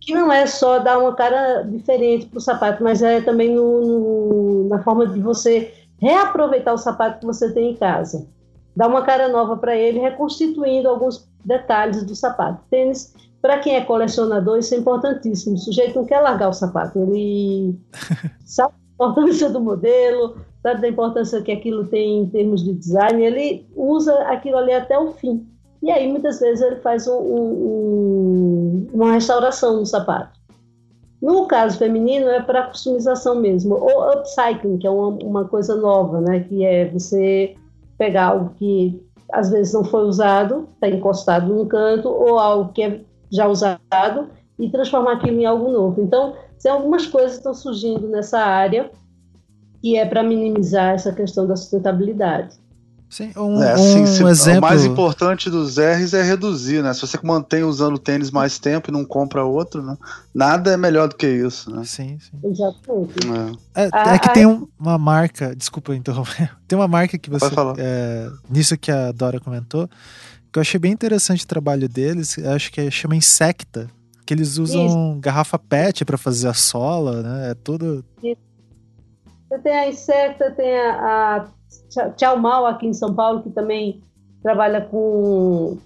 [0.01, 3.81] que não é só dar uma cara diferente para o sapato, mas é também no,
[3.81, 8.27] no, na forma de você reaproveitar o sapato que você tem em casa.
[8.75, 12.63] Dar uma cara nova para ele, reconstituindo alguns detalhes do sapato.
[12.69, 13.13] Tênis
[13.45, 15.53] para quem é colecionador, isso é importantíssimo.
[15.53, 17.79] O sujeito não quer largar o sapato, ele
[18.43, 23.23] sabe a importância do modelo, sabe da importância que aquilo tem em termos de design,
[23.23, 25.47] ele usa aquilo ali até o fim.
[25.83, 30.39] E aí, muitas vezes, ele faz um, um, uma restauração no sapato.
[31.21, 36.19] No caso feminino, é para customização mesmo, ou upcycling, que é uma, uma coisa nova,
[36.19, 36.39] né?
[36.39, 37.55] que é você
[37.97, 42.83] pegar algo que às vezes não foi usado, está encostado num canto, ou algo que
[42.83, 46.01] é já usado e transformar aquilo em algo novo.
[46.01, 48.91] Então, tem algumas coisas que estão surgindo nessa área
[49.83, 52.55] e é para minimizar essa questão da sustentabilidade.
[53.15, 54.59] Sim, um, é, assim, um se, exemplo...
[54.59, 56.93] O mais importante dos R's é reduzir, né?
[56.93, 59.97] Se você mantém usando tênis mais tempo e não compra outro, né?
[60.33, 61.85] Nada é melhor do que isso, né?
[61.85, 62.37] Sim, sim.
[62.43, 63.57] Exatamente.
[63.73, 67.45] É, é, é que tem um, uma marca, desculpa interromper, tem uma marca que você,
[67.77, 69.89] é, nisso que a Dora comentou,
[70.51, 73.89] que eu achei bem interessante o trabalho deles, acho que é, chama Insecta,
[74.25, 75.19] que eles usam Isso.
[75.21, 77.51] garrafa PET para fazer a sola, né?
[77.51, 78.03] É tudo.
[78.21, 81.47] Você tem a Insecta, tem a, a
[82.15, 84.01] Tchau Mal aqui em São Paulo, que também
[84.41, 85.77] trabalha com.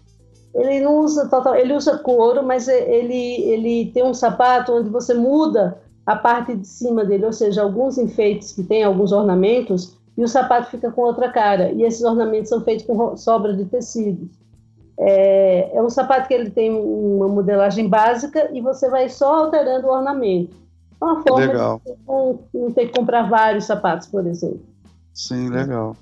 [0.53, 5.13] Ele não usa total, ele usa couro, mas ele, ele tem um sapato onde você
[5.13, 10.23] muda a parte de cima dele, ou seja, alguns enfeites que tem alguns ornamentos, e
[10.23, 11.71] o sapato fica com outra cara.
[11.71, 14.27] E esses ornamentos são feitos com sobra de tecidos.
[14.99, 19.87] É, é um sapato que ele tem uma modelagem básica e você vai só alterando
[19.87, 20.57] o ornamento.
[21.01, 21.81] É uma forma legal.
[21.85, 24.59] de não, não ter que comprar vários sapatos, por exemplo.
[25.13, 25.95] Sim, legal.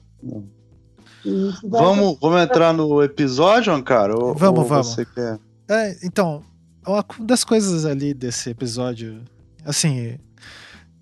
[1.63, 4.15] Vamos, vamos entrar no episódio, cara?
[4.15, 4.87] Ou, vamos, ou vamos.
[4.87, 5.39] Você quer...
[5.69, 6.43] É, então,
[6.85, 9.21] uma das coisas ali desse episódio,
[9.65, 10.17] assim,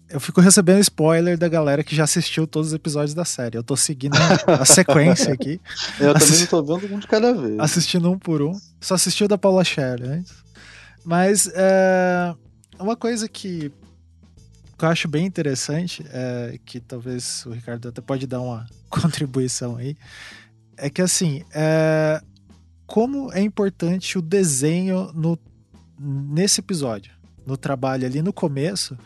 [0.10, 3.58] eu fico recebendo spoiler da galera que já assistiu todos os episódios da série.
[3.58, 4.16] Eu tô seguindo
[4.48, 5.60] a sequência aqui.
[6.00, 7.60] Eu também não tô vendo um de cada vez.
[7.60, 8.58] Assistindo um por um.
[8.80, 10.34] Só assistiu da Paula Scher antes.
[11.04, 12.34] Mas é,
[12.80, 13.72] uma coisa que,
[14.78, 19.78] que eu acho bem interessante, é, que talvez o Ricardo até pode dar uma contribuição
[19.78, 19.98] aí,
[20.78, 22.22] é que assim, é,
[22.86, 25.40] como é importante o desenho no,
[26.00, 27.14] nesse episódio,
[27.46, 28.98] no trabalho ali no começo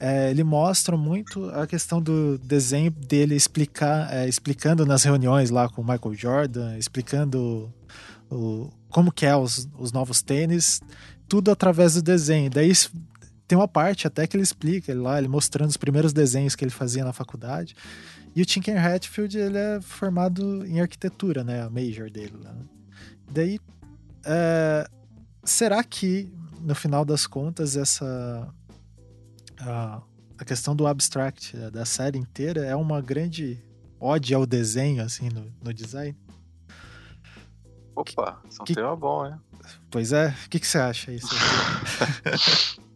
[0.00, 5.68] é, ele mostra muito a questão do desenho dele explicar, é, explicando nas reuniões lá
[5.68, 7.72] com o Michael Jordan, explicando
[8.30, 10.80] o, como que é os, os novos tênis,
[11.28, 12.48] tudo através do desenho.
[12.48, 12.72] Daí
[13.48, 16.62] tem uma parte até que ele explica ele lá, ele mostrando os primeiros desenhos que
[16.62, 17.74] ele fazia na faculdade.
[18.36, 21.62] E o Tinker Hatfield, ele é formado em arquitetura, né?
[21.62, 22.36] A major dele.
[22.38, 22.54] Né?
[23.32, 23.58] Daí,
[24.24, 24.86] é,
[25.42, 26.30] será que,
[26.60, 28.46] no final das contas, essa
[29.58, 30.02] a,
[30.38, 33.64] a questão do abstract é, da série inteira é uma grande
[33.98, 36.14] ode ao desenho, assim, no, no design.
[37.96, 39.34] Opa, isso é que, tema bom, hein?
[39.90, 41.28] Pois é, o que, que você acha isso?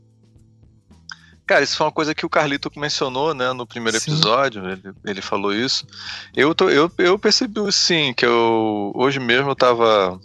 [1.53, 4.11] Cara, isso foi uma coisa que o Carlito mencionou, né, no primeiro sim.
[4.11, 5.87] episódio, ele, ele falou isso.
[6.35, 10.19] Eu, tô, eu, eu percebi, sim, que eu, hoje mesmo eu tava,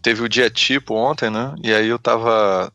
[0.00, 2.70] teve o dia tipo ontem, né, e aí eu tava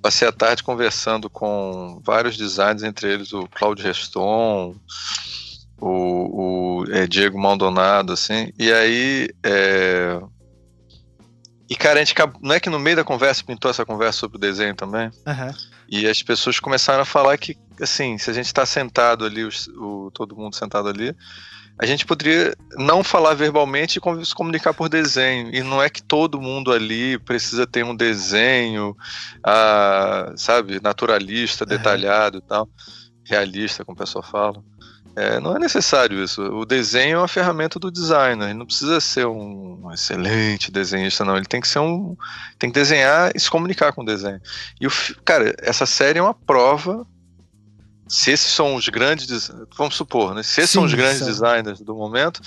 [0.00, 4.74] passei a tarde conversando com vários designers, entre eles o Claudio Reston,
[5.78, 9.28] o, o é, Diego Maldonado, assim, e aí.
[9.42, 10.18] É...
[11.68, 14.38] E, cara, a gente não é que no meio da conversa pintou essa conversa sobre
[14.38, 15.08] o desenho também?
[15.26, 15.54] Uhum.
[15.88, 19.50] E as pessoas começaram a falar que, assim, se a gente está sentado ali, o,
[19.76, 21.14] o, todo mundo sentado ali,
[21.78, 25.54] a gente poderia não falar verbalmente e se comunicar por desenho.
[25.54, 28.96] E não é que todo mundo ali precisa ter um desenho,
[29.44, 32.68] ah, sabe, naturalista, detalhado e tal,
[33.24, 34.64] realista, como o pessoal fala.
[35.16, 36.42] É, não é necessário isso.
[36.42, 38.44] O desenho é uma ferramenta do designer.
[38.44, 41.36] Ele não precisa ser um excelente desenhista, não.
[41.36, 42.16] Ele tem que ser um.
[42.58, 44.40] Tem que desenhar e se comunicar com o desenho.
[44.80, 44.90] E o,
[45.24, 47.06] cara, essa série é uma prova
[48.08, 50.42] se esses são os grandes, vamos supor, né?
[50.42, 52.40] Se esses Sim, são os grandes designers do momento,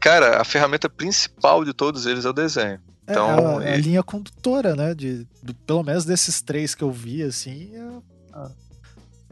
[0.00, 2.80] cara, a ferramenta principal de todos eles é o desenho.
[3.06, 4.94] É, então, é a, a linha condutora, né?
[4.94, 7.70] De, do, pelo menos desses três que eu vi, assim.
[7.74, 8.48] É, é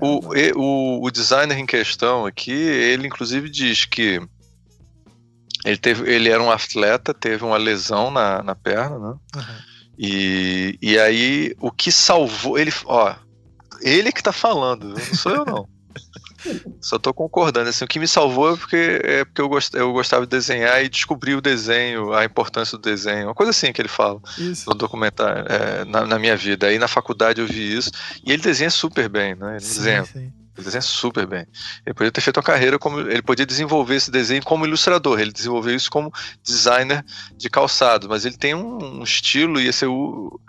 [0.00, 4.20] o, e, o, o designer em questão aqui, ele inclusive diz que
[5.64, 9.14] ele, teve, ele era um atleta, teve uma lesão na, na perna, né?
[9.36, 9.58] Uhum.
[9.98, 12.56] E, e aí, o que salvou.
[12.56, 13.14] Ele, ó,
[13.80, 15.68] ele que tá falando, não sou eu não.
[16.80, 17.68] Só tô concordando.
[17.68, 20.82] Assim, o que me salvou é porque, é porque eu, gost, eu gostava de desenhar
[20.84, 23.26] e descobri o desenho, a importância do desenho.
[23.26, 24.68] Uma coisa assim que ele fala isso.
[24.68, 26.68] no documentário, é, na, na, minha vida.
[26.68, 27.90] Aí na faculdade eu vi isso.
[28.24, 29.52] E ele desenha super bem, né?
[29.52, 30.04] Ele sim, desenha.
[30.04, 30.32] Sim.
[30.56, 31.46] Ele desenha super bem.
[31.86, 33.00] Ele podia ter feito uma carreira como.
[33.00, 35.20] Ele podia desenvolver esse desenho como ilustrador.
[35.20, 37.04] Ele desenvolveu isso como designer
[37.36, 38.08] de calçado.
[38.08, 40.40] Mas ele tem um, um estilo e esse é o.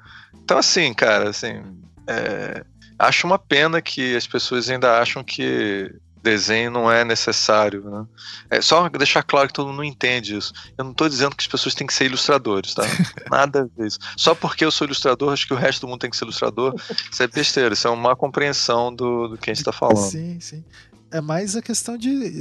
[0.43, 1.61] Então, assim, cara, assim.
[2.07, 2.63] É,
[2.99, 8.05] acho uma pena que as pessoas ainda acham que desenho não é necessário, né?
[8.49, 10.53] É só deixar claro que todo mundo não entende isso.
[10.77, 12.83] Eu não estou dizendo que as pessoas têm que ser ilustradores, tá?
[13.31, 13.99] Nada a ver isso.
[14.17, 16.75] Só porque eu sou ilustrador, acho que o resto do mundo tem que ser ilustrador.
[17.09, 19.97] Isso é besteira, isso é uma compreensão do, do que a gente está falando.
[19.97, 20.63] Sim, sim.
[21.11, 22.39] É mais a questão de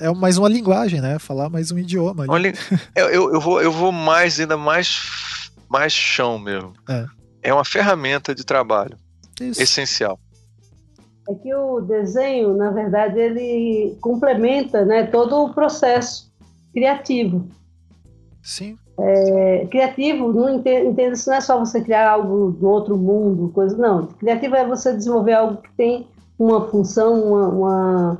[0.00, 1.18] é mais uma linguagem, né?
[1.18, 2.26] Falar mais um idioma.
[2.32, 2.52] Ali.
[2.94, 6.72] Eu, eu, eu, vou, eu vou mais, ainda mais, mais chão mesmo.
[6.88, 7.06] É,
[7.42, 8.96] é uma ferramenta de trabalho.
[9.40, 9.62] Isso.
[9.62, 10.18] essencial.
[11.28, 16.30] É que o desenho, na verdade, ele complementa né, todo o processo
[16.72, 17.46] criativo.
[18.42, 18.76] Sim.
[18.98, 23.76] É, criativo, não entenda, isso não é só você criar algo do outro mundo, coisa,
[23.76, 24.06] não.
[24.06, 26.06] Criativo é você desenvolver algo que tem
[26.38, 28.18] uma função, uma, uma,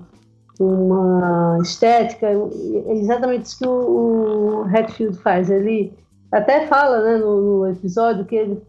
[0.59, 2.27] uma estética.
[2.27, 5.51] É exatamente isso que o, o Hatfield faz.
[5.51, 5.93] Ele
[6.33, 8.61] até fala né, no, no episódio que ele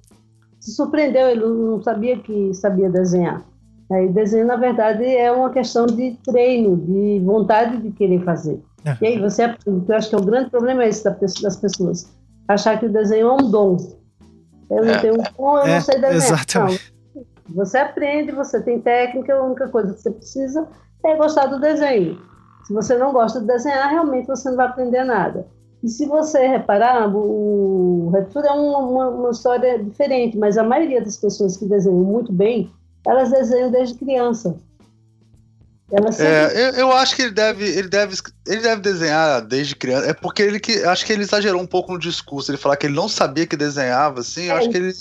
[0.66, 3.46] se surpreendeu, ele não sabia que sabia desenhar.
[3.92, 8.60] Aí desenho, na verdade, é uma questão de treino, de vontade de querer fazer.
[8.84, 8.98] É.
[9.00, 9.86] E aí você aprende.
[9.88, 12.12] Eu acho que o grande problema é esse das pessoas.
[12.48, 13.78] Achar que o desenho é um dom.
[14.72, 14.98] Eu não é.
[14.98, 16.16] tenho um dom, eu é, não sei desenhar.
[16.16, 16.96] Exatamente.
[17.16, 17.26] Não.
[17.56, 20.68] Você aprende, você tem técnica, a única coisa que você precisa
[21.06, 22.20] é gostar do desenho.
[22.66, 25.46] Se você não gosta de desenhar, realmente você não vai aprender nada.
[25.86, 31.00] E se você reparar, o Redfield é uma, uma, uma, história diferente, mas a maioria
[31.00, 32.72] das pessoas que desenham muito bem,
[33.06, 34.58] elas desenham desde criança.
[36.18, 38.16] É, eu, eu, acho que ele deve, ele deve,
[38.48, 40.10] ele deve desenhar desde criança.
[40.10, 42.50] É porque ele que acho que ele exagerou um pouco no discurso.
[42.50, 44.46] Ele falar que ele não sabia que desenhava, assim.
[44.46, 44.94] Eu é, acho que ele,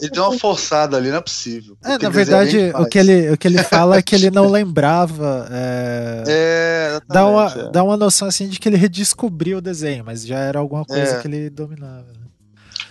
[0.00, 1.78] ele deu uma forçada ali, não é possível.
[1.82, 5.48] É, na verdade, o que ele, o que ele fala é que ele não lembrava.
[5.50, 7.70] É, é dá uma, é.
[7.70, 11.16] dá uma noção assim de que ele redescobriu o desenho, mas já era alguma coisa
[11.16, 11.20] é.
[11.20, 12.06] que ele dominava.
[12.12, 12.22] Né?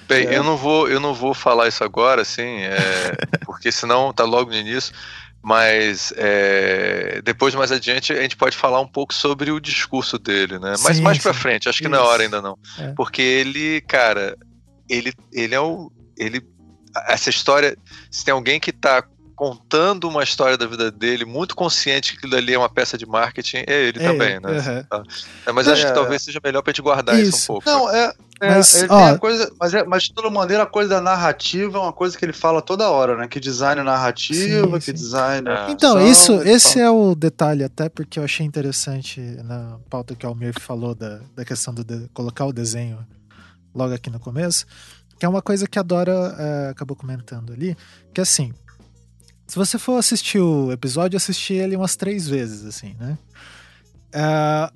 [0.07, 0.37] Bem, é.
[0.37, 4.49] eu não vou, eu não vou falar isso agora, assim, é, porque senão tá logo
[4.49, 4.91] no início.
[5.43, 10.59] Mas é, depois, mais adiante, a gente pode falar um pouco sobre o discurso dele,
[10.59, 10.75] né?
[10.83, 11.91] Mas sim, mais pra frente, acho que Isso.
[11.91, 12.57] não é hora ainda não.
[12.77, 12.93] É.
[12.93, 14.37] Porque ele, cara,
[14.87, 15.91] ele, ele é o.
[16.15, 16.41] Ele,
[17.07, 17.75] essa história.
[18.11, 19.03] Se tem alguém que tá
[19.41, 23.07] contando uma história da vida dele, muito consciente que aquilo ali é uma peça de
[23.07, 24.85] marketing, é ele é também, ele, né?
[25.47, 25.95] É, mas acho que é.
[25.95, 27.67] talvez seja melhor pra gente guardar isso, isso um pouco.
[27.67, 28.13] Não, é.
[28.39, 31.81] É, mas, ó, coisa, mas, é, mas de toda maneira a coisa da narrativa é
[31.81, 33.27] uma coisa que ele fala toda hora, né?
[33.27, 34.93] Que design narrativa, sim, que sim.
[34.93, 35.49] design.
[35.49, 35.71] É.
[35.71, 36.85] Então, isso, esse fala.
[36.85, 41.19] é o detalhe, até porque eu achei interessante na pauta que o Almir falou da,
[41.35, 42.99] da questão de colocar o desenho
[43.73, 44.67] logo aqui no começo,
[45.17, 47.75] que é uma coisa que a Dora é, acabou comentando ali,
[48.13, 48.53] que assim,
[49.51, 53.17] se você for assistir o episódio, assistir ele umas três vezes, assim, né?
[54.15, 54.73] Uh,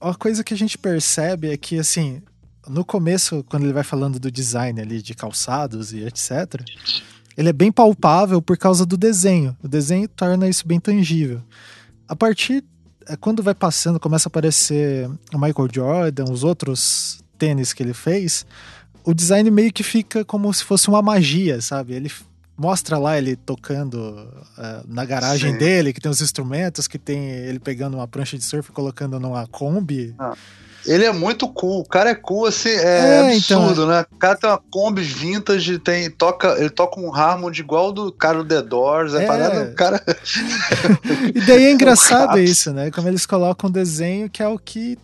[0.00, 2.22] uma coisa que a gente percebe é que, assim,
[2.68, 6.62] no começo, quando ele vai falando do design ali de calçados e etc.,
[7.36, 9.56] ele é bem palpável por causa do desenho.
[9.60, 11.42] O desenho torna isso bem tangível.
[12.06, 12.62] A partir
[13.08, 17.94] é, quando vai passando, começa a aparecer o Michael Jordan, os outros tênis que ele
[17.94, 18.46] fez,
[19.02, 21.94] o design meio que fica como se fosse uma magia, sabe?
[21.94, 22.08] Ele
[22.56, 25.58] mostra lá ele tocando uh, na garagem Sim.
[25.58, 29.20] dele, que tem os instrumentos, que tem ele pegando uma prancha de surf e colocando
[29.20, 30.14] numa Kombi.
[30.18, 30.34] Ah.
[30.86, 34.06] Ele é muito cool, o cara é cool, assim, é, é então, absurdo, então, né?
[34.12, 38.38] O cara tem uma Kombi vintage, tem, toca, ele toca um Hammond igual do cara
[38.38, 39.26] do The Doors, é, é.
[39.26, 40.00] parada, o cara...
[41.34, 42.92] e daí é engraçado isso, né?
[42.92, 44.96] Como eles colocam um desenho que é o que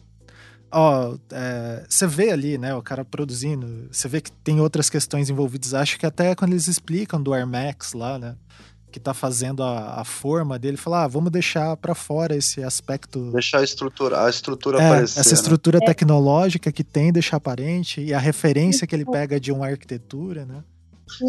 [0.73, 5.31] ó, é, você vê ali, né, o cara produzindo, você vê que tem outras questões
[5.31, 5.75] envolvidas.
[5.75, 8.37] Acho que até quando eles explicam do Air Max lá, né,
[8.91, 13.33] que tá fazendo a, a forma dele, falar, ah, vamos deixar para fora esse aspecto.
[13.33, 15.21] Deixar a estrutura, a estrutura é, aparecer.
[15.21, 15.35] Essa né?
[15.35, 15.87] estrutura né?
[15.87, 20.63] tecnológica que tem, deixar aparente, e a referência que ele pega de uma arquitetura, né?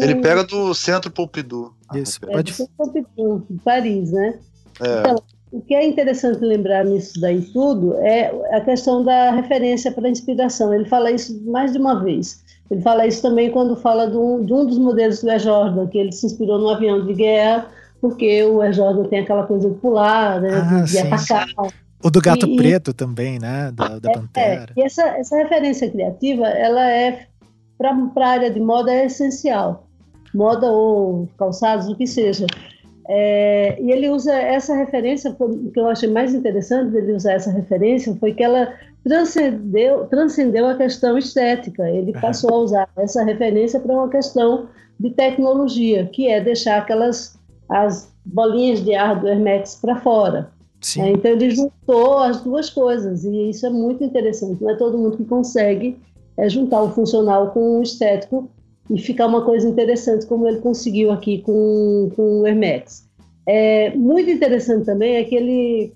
[0.00, 1.74] Ele pega do Centro Pompidou.
[1.94, 2.52] Isso, é, pode.
[2.52, 4.38] É, Pompidou, Paris, né?
[4.80, 5.00] É.
[5.00, 5.16] Então,
[5.54, 10.10] o que é interessante lembrar nisso daí tudo é a questão da referência para a
[10.10, 10.74] inspiração.
[10.74, 12.42] Ele fala isso mais de uma vez.
[12.68, 15.86] Ele fala isso também quando fala de um, de um dos modelos do Air Jordan,
[15.86, 17.68] que ele se inspirou num avião de guerra,
[18.00, 21.46] porque o Air Jordan tem aquela coisa de pular, né, ah, de, de atacar.
[22.02, 23.70] O do gato e, preto também, né?
[23.72, 24.72] Da, da é, Pantera.
[24.76, 27.28] É, e essa, essa referência criativa, ela é
[27.78, 29.86] para a área de moda é essencial.
[30.34, 32.44] Moda ou calçados, o que seja.
[33.08, 37.50] É, e ele usa essa referência, o que eu achei mais interessante dele usar essa
[37.50, 38.72] referência foi que ela
[39.04, 41.88] transcendeu, transcendeu a questão estética.
[41.90, 47.38] Ele passou a usar essa referência para uma questão de tecnologia, que é deixar aquelas
[47.68, 50.50] as bolinhas de ar do Hermex para fora.
[50.98, 54.62] É, então ele juntou as duas coisas e isso é muito interessante.
[54.62, 55.98] Não é todo mundo que consegue
[56.36, 58.50] é, juntar o funcional com o estético
[58.90, 63.08] e ficar uma coisa interessante como ele conseguiu aqui com, com o Hermex.
[63.46, 65.92] É, muito interessante também é que ele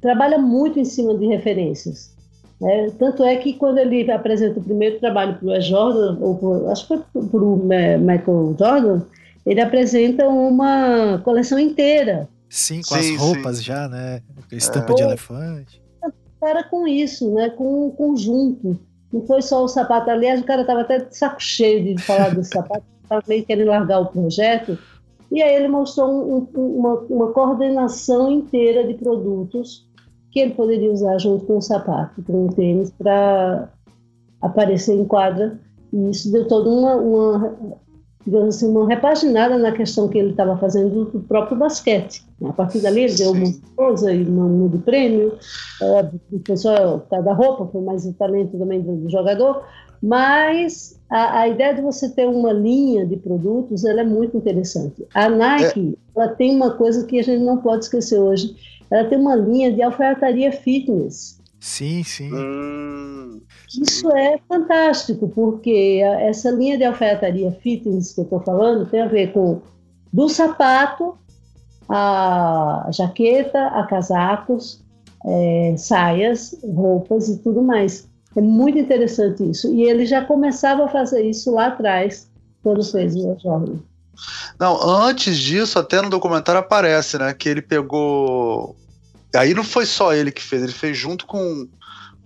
[0.00, 2.16] trabalha muito em cima de referências.
[2.60, 2.90] Né?
[2.98, 6.86] Tanto é que quando ele apresenta o primeiro trabalho para o Jordan, ou pro, acho
[6.86, 9.02] que foi para o Michael Jordan,
[9.46, 12.28] ele apresenta uma coleção inteira.
[12.50, 13.64] Sim, com sim, as roupas sim.
[13.64, 14.22] já, né?
[14.50, 14.94] Estampa é.
[14.96, 15.82] de elefante.
[16.40, 17.50] Para com isso, né?
[17.50, 18.78] Com um conjunto.
[19.12, 20.10] Não foi só o sapato.
[20.10, 23.68] Aliás, o cara estava até de saco cheio de falar desse sapato, estava meio querendo
[23.68, 24.78] largar o projeto.
[25.30, 29.86] E aí ele mostrou um, um, uma, uma coordenação inteira de produtos
[30.30, 33.68] que ele poderia usar junto com o sapato, com o tênis, para
[34.40, 35.58] aparecer em quadra.
[35.92, 37.56] E isso deu toda uma, uma,
[38.28, 42.22] digamos assim, uma repaginada na questão que ele estava fazendo do próprio basquete.
[42.44, 45.32] A partir dali ele deu uma coisa e um de prêmio,
[45.80, 46.10] é,
[46.46, 49.64] foi só cada roupa, foi mais o talento também do, do jogador,
[50.02, 55.06] mas a, a, ideia de você ter uma linha de produtos ela é muito interessante.
[55.14, 56.20] A Nike é.
[56.20, 58.54] ela tem uma coisa que a gente não pode esquecer hoje,
[58.90, 61.40] ela tem uma linha de alfaiataria fitness.
[61.58, 62.30] Sim, sim.
[62.30, 63.40] Hum.
[63.68, 69.06] Isso é fantástico, porque essa linha de alfaiataria fitness que eu estou falando tem a
[69.06, 69.60] ver com
[70.12, 71.18] do sapato,
[71.88, 74.82] a jaqueta, a casacos,
[75.26, 78.08] é, saias, roupas e tudo mais.
[78.36, 79.72] É muito interessante isso.
[79.74, 82.30] E ele já começava a fazer isso lá atrás,
[82.62, 83.82] quando fez o jovem.
[84.58, 88.76] Não, antes disso, até no documentário aparece, né, que ele pegou.
[89.34, 91.68] Aí não foi só ele que fez, ele fez junto com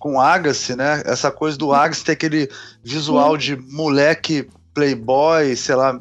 [0.02, 1.00] com Agassi, né?
[1.06, 2.50] Essa coisa do Agassi ter aquele
[2.82, 6.00] visual de moleque playboy, sei lá,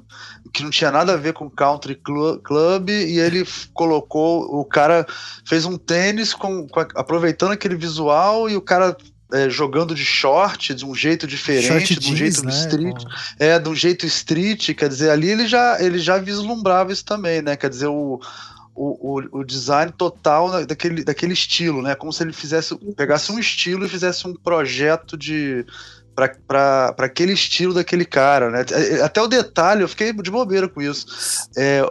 [0.51, 1.95] que não tinha nada a ver com country
[2.43, 5.05] club, e ele colocou, o cara
[5.45, 8.97] fez um tênis com, com aproveitando aquele visual e o cara
[9.31, 12.51] é, jogando de short de um jeito diferente, short de um jeito né?
[12.51, 13.03] street.
[13.37, 17.39] É, de um jeito street, quer dizer, ali ele já, ele já vislumbrava isso também,
[17.41, 17.55] né?
[17.55, 18.19] Quer dizer, o,
[18.75, 21.95] o, o, o design total daquele, daquele estilo, né?
[21.95, 25.65] Como se ele fizesse, pegasse um estilo e fizesse um projeto de
[26.45, 28.65] para aquele estilo daquele cara, né?
[28.71, 31.49] É, até o detalhe, eu fiquei de bobeira com isso.
[31.57, 31.81] É,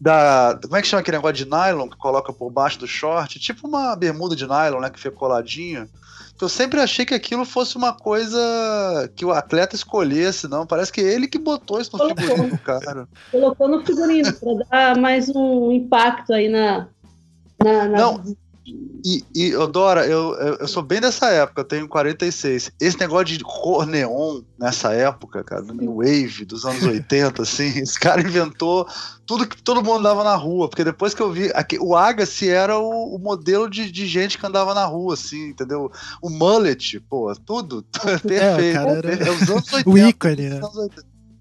[0.00, 3.38] da, como é que chama aquele negócio de nylon que coloca por baixo do short?
[3.38, 4.90] Tipo uma bermuda de nylon, né?
[4.90, 5.88] Que fica coladinha
[6.40, 8.38] eu sempre achei que aquilo fosse uma coisa
[9.14, 10.66] que o atleta escolhesse, não.
[10.66, 12.24] Parece que é ele que botou isso no Colocou.
[12.24, 13.08] figurino cara.
[13.30, 16.88] Colocou no figurino para dar mais um impacto aí na.
[17.62, 17.98] na, na...
[17.98, 22.72] Não, e, e Dora, eu, eu sou bem dessa época, eu tenho 46.
[22.80, 27.78] Esse negócio de cor neon nessa época, cara, do New Wave, dos anos 80, assim,
[27.78, 28.88] esse cara inventou
[29.26, 32.48] tudo que todo mundo andava na rua, porque depois que eu vi, aqui, o Agassi
[32.48, 35.90] era o, o modelo de, de, gente que andava na rua, assim, entendeu?
[36.22, 38.78] O mullet, pô, tudo, é, perfeito.
[38.78, 39.14] É, era...
[39.14, 39.84] é os anos 80.
[39.90, 40.60] o ícone, né?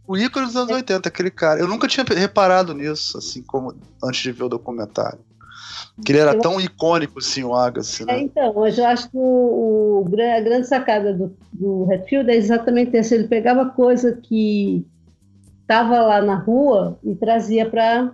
[0.05, 1.61] O ícone dos anos 80, aquele cara.
[1.61, 5.19] Eu nunca tinha reparado nisso, assim, como antes de ver o documentário.
[6.03, 8.17] Que ele era tão icônico, assim, o Agassi, né?
[8.17, 12.35] É, então, mas eu acho que o, o, a grande sacada do, do Redfield é
[12.35, 13.13] exatamente essa.
[13.13, 14.83] Ele pegava coisa que
[15.61, 18.11] estava lá na rua e trazia para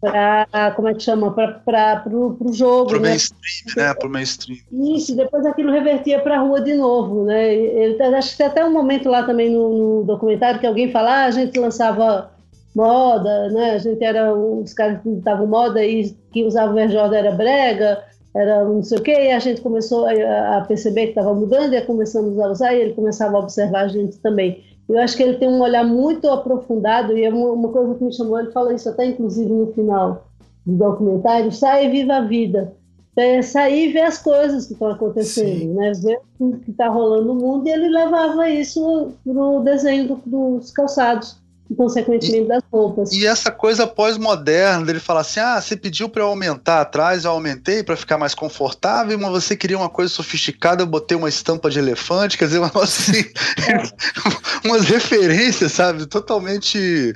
[0.00, 3.10] para como é que chama para o jogo para o né?
[3.10, 4.58] mainstream né para o mainstream
[4.96, 8.64] isso depois aquilo revertia para a rua de novo né eu acho que tem até
[8.64, 12.32] um momento lá também no, no documentário que alguém fala ah, a gente lançava
[12.74, 13.72] moda, né?
[13.72, 18.02] A gente era os caras que estavam moda e que usavam o Jordan era brega,
[18.34, 21.82] era não sei o quê, e a gente começou a, perceber que estava mudando e
[21.82, 24.64] começamos a usar e ele começava a observar a gente também.
[24.88, 28.12] Eu acho que ele tem um olhar muito aprofundado e é uma, coisa que me
[28.12, 30.26] chamou, ele fala isso até inclusive no final
[30.64, 32.72] do documentário, sai e viva a vida.
[33.14, 35.74] É sair e ver as coisas que estão acontecendo, Sim.
[35.74, 35.92] né?
[36.02, 40.22] ver o que está rolando no mundo, e ele levava isso para o desenho do,
[40.24, 41.41] dos calçados
[41.72, 43.12] e, consequentemente, e, das roupas.
[43.12, 47.30] E essa coisa pós-moderna dele falar assim: ah, você pediu para eu aumentar atrás, eu
[47.30, 51.70] aumentei para ficar mais confortável, mas você queria uma coisa sofisticada, eu botei uma estampa
[51.70, 53.24] de elefante, quer dizer, uma assim,
[53.68, 53.82] é.
[54.68, 56.06] umas referências, sabe?
[56.06, 57.14] Totalmente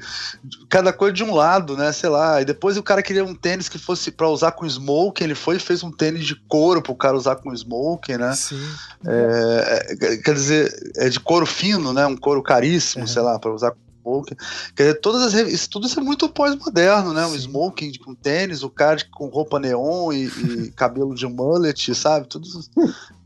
[0.68, 1.92] cada coisa de um lado, né?
[1.92, 2.40] Sei lá.
[2.40, 5.56] E depois o cara queria um tênis que fosse para usar com smoking, ele foi
[5.56, 8.32] e fez um tênis de couro para o cara usar com smoking, né?
[8.34, 8.60] Sim.
[9.06, 12.06] É, é, quer dizer, é de couro fino, né?
[12.06, 13.06] Um couro caríssimo, é.
[13.06, 14.36] sei lá, para usar com smoking.
[14.74, 17.24] Quer dizer, todas as isso, tudo isso é muito pós-moderno, né?
[17.24, 17.32] Sim.
[17.32, 22.28] O smoking com tênis, o cara com roupa neon e, e cabelo de mullet, sabe?
[22.28, 22.46] Tudo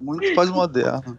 [0.00, 1.18] muito pós-moderno.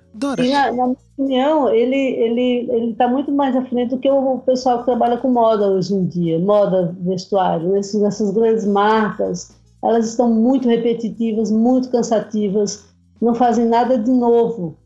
[0.51, 4.39] Na, na, minha opinião, ele ele ele está muito mais à frente do que o
[4.39, 9.51] pessoal que trabalha com moda hoje em dia, moda vestuário, essas, essas grandes marcas,
[9.84, 12.86] elas estão muito repetitivas, muito cansativas,
[13.22, 14.78] não fazem nada de novo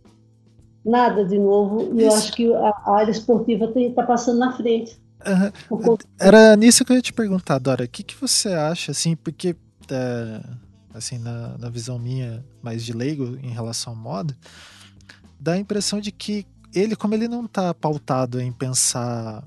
[0.85, 4.99] nada de novo, e eu acho que a, área esportiva está passando na frente.
[5.71, 5.97] Uhum.
[6.19, 7.85] Era nisso que eu ia te perguntar, Dora.
[7.85, 9.55] O que, que você acha, assim, porque,
[9.89, 10.41] é,
[10.93, 14.37] assim, na, na visão minha, mais de leigo em relação à moda,
[15.39, 19.43] dá a impressão de que ele, como ele não está pautado em pensar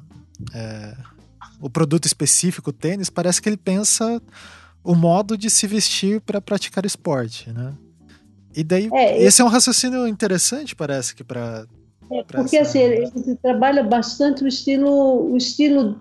[0.53, 0.97] é,
[1.61, 4.21] o produto específico, o tênis, parece que ele pensa
[4.83, 7.75] o modo de se vestir para praticar esporte, né?
[8.59, 11.65] E daí, é, esse é um raciocínio interessante, parece que para.
[12.11, 12.71] É, porque essa...
[12.71, 16.01] assim, ele, ele, trabalha bastante o estilo, o estilo,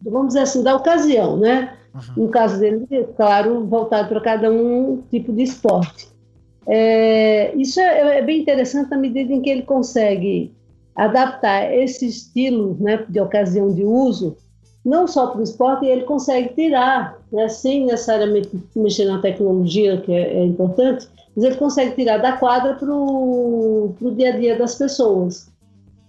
[0.00, 1.76] vamos dizer assim, da ocasião, né?
[1.92, 2.26] Uhum.
[2.26, 6.06] No caso dele, claro, voltado para cada um tipo de esporte.
[6.64, 10.54] É, isso é, é, bem interessante na medida em que ele consegue
[10.94, 14.36] adaptar esse estilo né, de ocasião de uso
[14.86, 20.12] não só para o esporte, ele consegue tirar, né, sem necessariamente mexer na tecnologia, que
[20.12, 24.76] é, é importante, mas ele consegue tirar da quadra para o dia a dia das
[24.76, 25.50] pessoas.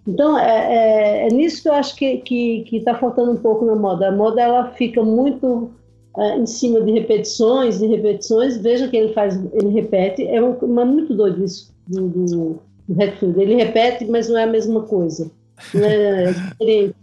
[0.07, 3.75] Então, é, é, é, nisso que eu acho que está tá faltando um pouco na
[3.75, 4.07] moda.
[4.07, 5.71] A moda ela fica muito
[6.15, 8.57] é, em cima de repetições, de repetições.
[8.57, 10.25] Veja que ele faz, ele repete.
[10.25, 14.47] É um, uma, muito doido isso do, do, do Ele repete, mas não é a
[14.47, 15.29] mesma coisa.
[15.73, 16.23] Né?
[16.23, 16.95] É diferente.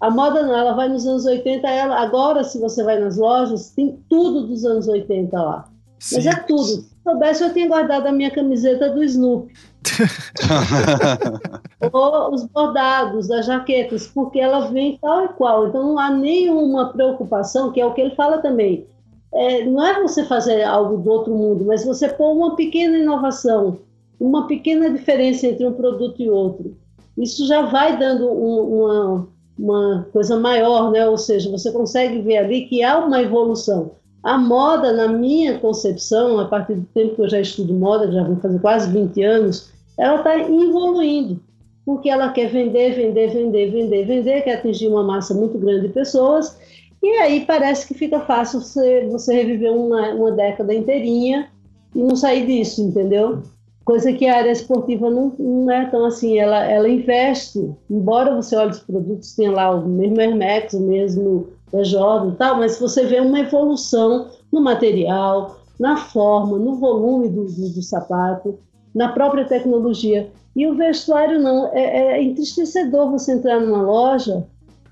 [0.00, 1.68] A moda não, ela vai nos anos 80.
[1.68, 5.68] Ela, agora, se você vai nas lojas, tem tudo dos anos 80 lá.
[5.98, 6.16] Sim.
[6.16, 9.54] Mas é tudo soubesse, eu tinha guardado a minha camiseta do Snoopy.
[11.92, 15.68] Ou os bordados, as jaquetas, porque ela vem tal e qual.
[15.68, 18.88] Então não há nenhuma preocupação, que é o que ele fala também.
[19.32, 23.78] É, não é você fazer algo do outro mundo, mas você pôr uma pequena inovação,
[24.18, 26.76] uma pequena diferença entre um produto e outro.
[27.16, 29.28] Isso já vai dando um, uma,
[29.58, 31.08] uma coisa maior, né?
[31.08, 33.92] ou seja, você consegue ver ali que há uma evolução.
[34.22, 38.24] A moda, na minha concepção, a partir do tempo que eu já estudo moda, já
[38.24, 41.40] vou fazer quase 20 anos, ela está evoluindo,
[41.84, 45.94] porque ela quer vender, vender, vender, vender, vender, quer atingir uma massa muito grande de
[45.94, 46.58] pessoas,
[47.02, 51.48] e aí parece que fica fácil você, você reviver uma, uma década inteirinha
[51.94, 53.42] e não sair disso, entendeu?
[53.86, 58.56] Coisa que a área esportiva não, não é tão assim, ela, ela investe, embora você
[58.56, 61.48] olhe os produtos, tenha lá o mesmo Hermex, o mesmo
[61.82, 67.44] jovem e tal, mas você vê uma evolução no material, na forma, no volume do,
[67.44, 68.58] do, do sapato,
[68.94, 70.30] na própria tecnologia.
[70.54, 71.66] E o vestuário não.
[71.72, 74.46] É, é entristecedor você entrar numa loja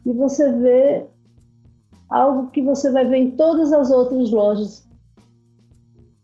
[0.05, 1.07] e você ver
[2.11, 4.84] algo que você vai ver em todas as outras lojas.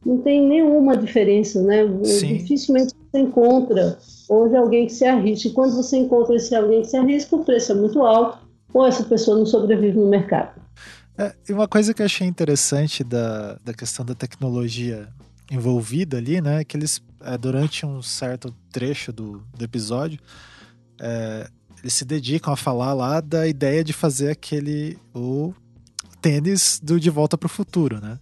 [0.04, 1.82] Não tem nenhuma diferença, né?
[2.04, 2.38] Sim.
[2.38, 3.98] Dificilmente você encontra
[4.28, 5.48] hoje alguém que se arrisca.
[5.48, 8.38] E quando você encontra esse alguém que se arrisca, o preço é muito alto
[8.72, 10.60] ou essa pessoa não sobrevive no mercado.
[11.18, 15.08] É, e uma coisa que eu achei interessante da, da questão da tecnologia
[15.50, 20.20] envolvida ali, né, é que eles, é, durante um certo trecho do, do episódio,
[21.00, 21.48] é,
[21.82, 25.52] eles se dedicam a falar lá da ideia de fazer aquele, o
[26.20, 28.18] tênis do De Volta para o Futuro, né?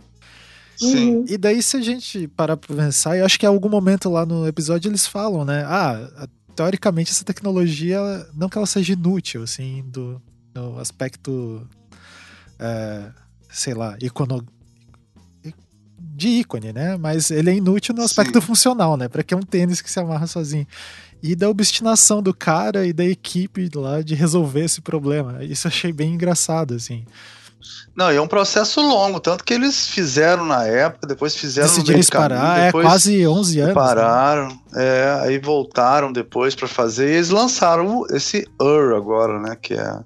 [0.78, 1.24] Sim.
[1.28, 4.24] E daí, se a gente parar para pensar, eu acho que em algum momento lá
[4.24, 5.64] no episódio eles falam, né?
[5.66, 8.00] Ah, teoricamente essa tecnologia,
[8.34, 10.20] não que ela seja inútil, assim, do,
[10.54, 11.66] no aspecto,
[12.58, 13.10] é,
[13.50, 14.44] sei lá, icono,
[15.98, 16.96] de ícone, né?
[16.96, 18.46] Mas ele é inútil no aspecto Sim.
[18.46, 19.08] funcional, né?
[19.08, 20.66] Para que é um tênis que se amarra sozinho.
[21.22, 25.44] E da obstinação do cara e da equipe lá de resolver esse problema.
[25.44, 27.04] Isso eu achei bem engraçado, assim.
[27.94, 31.98] Não, e é um processo longo, tanto que eles fizeram na época, depois fizeram Decidiram
[31.98, 33.68] no parar, é quase 11 anos.
[33.68, 33.74] Né?
[33.74, 34.58] Pararam, né?
[34.76, 39.98] é, aí voltaram depois para fazer, e eles lançaram esse Ur agora, né, que é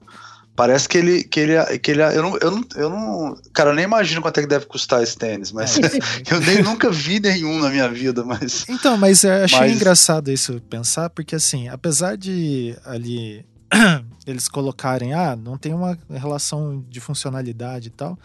[0.54, 1.24] Parece que ele.
[1.24, 3.36] Que ele, que ele eu, não, eu, não, eu não.
[3.54, 5.80] Cara, eu nem imagino quanto é que deve custar esse tênis, mas é.
[6.30, 8.66] eu nem nunca vi nenhum na minha vida, mas.
[8.68, 9.72] Então, mas eu achei mas...
[9.72, 13.46] engraçado isso pensar, porque assim, apesar de ali
[14.26, 18.18] eles colocarem, ah, não tem uma relação de funcionalidade e tal,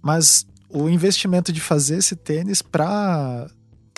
[0.00, 3.46] mas o investimento de fazer esse tênis para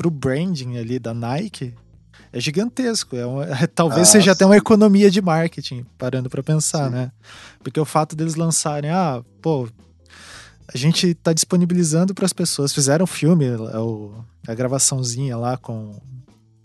[0.05, 1.75] o branding ali da Nike
[2.33, 3.17] é gigantesco.
[3.17, 4.31] É, uma, é talvez ah, seja sim.
[4.31, 6.95] até uma economia de marketing, parando para pensar, sim.
[6.95, 7.13] né?
[7.63, 9.69] Porque o fato deles lançarem, ah, pô,
[10.73, 12.73] a gente tá disponibilizando para as pessoas.
[12.73, 14.13] Fizeram um filme, o,
[14.47, 15.99] a gravaçãozinha lá com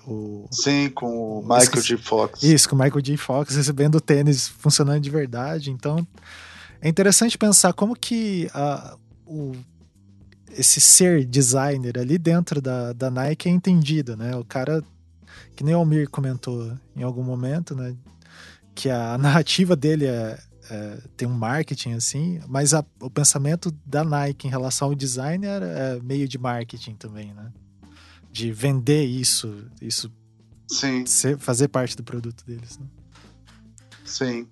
[0.07, 0.47] o.
[0.51, 1.97] Sim, com o Michael G.
[1.97, 2.43] Fox.
[2.43, 3.17] Isso, com o Michael G.
[3.17, 5.71] Fox recebendo o tênis funcionando de verdade.
[5.71, 6.05] Então,
[6.81, 9.53] é interessante pensar como que a, o,
[10.51, 14.35] esse ser designer ali dentro da, da Nike é entendido, né?
[14.35, 14.83] O cara,
[15.55, 17.95] que nem o Almir comentou em algum momento, né?
[18.73, 20.39] Que a narrativa dele é,
[20.69, 25.45] é, tem um marketing assim, mas a, o pensamento da Nike em relação ao design
[25.45, 27.51] é, é meio de marketing também, né?
[28.31, 30.11] De vender isso, isso
[30.71, 31.05] Sim.
[31.05, 32.79] Ser, fazer parte do produto deles.
[32.79, 32.85] Né?
[34.05, 34.47] Sim.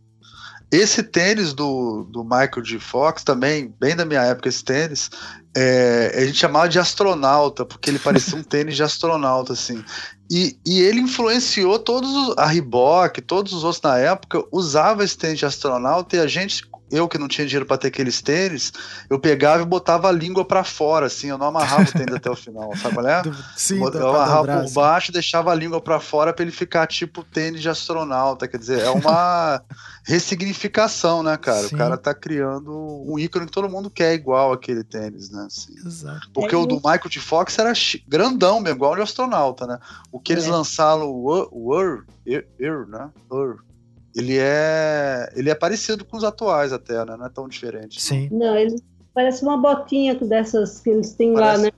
[0.71, 2.80] Esse tênis do, do Michael G.
[2.80, 5.09] Fox também, bem da minha época, esse tênis,
[5.57, 9.84] é, a gente chamava de astronauta, porque ele parecia um tênis de astronauta, assim.
[10.30, 15.17] E, e ele influenciou todos os, a Reebok, todos os outros na época, usava esse
[15.17, 18.72] tênis de astronauta e a gente eu que não tinha dinheiro para ter aqueles tênis,
[19.10, 22.30] eu pegava e botava a língua para fora, assim, eu não amarrava o tênis até
[22.30, 23.22] o final, sabe qual é?
[23.56, 26.88] Sim, eu, eu amarrava por baixo e deixava a língua para fora para ele ficar
[26.88, 29.62] tipo tênis de astronauta, quer dizer, é uma
[30.04, 31.68] ressignificação, né, cara?
[31.68, 31.76] Sim.
[31.76, 32.72] O cara tá criando
[33.08, 35.46] um ícone que todo mundo quer igual aquele tênis, né?
[35.46, 35.76] Assim.
[35.86, 36.30] Exato.
[36.34, 37.20] Porque é o do Michael T.
[37.20, 37.74] Fox era
[38.08, 39.80] grandão mesmo, igual de astronauta, né?
[40.12, 40.50] O que eles é.
[40.50, 43.10] lançaram, o Ur, Ur, né?
[43.30, 43.68] Ur
[44.16, 47.16] ele é ele é parecido com os atuais até, né?
[47.18, 48.01] Não é tão diferente.
[48.01, 48.30] Sim.
[48.32, 48.82] Não, ele
[49.14, 51.72] parece uma botinha dessas que eles têm parece, lá, né?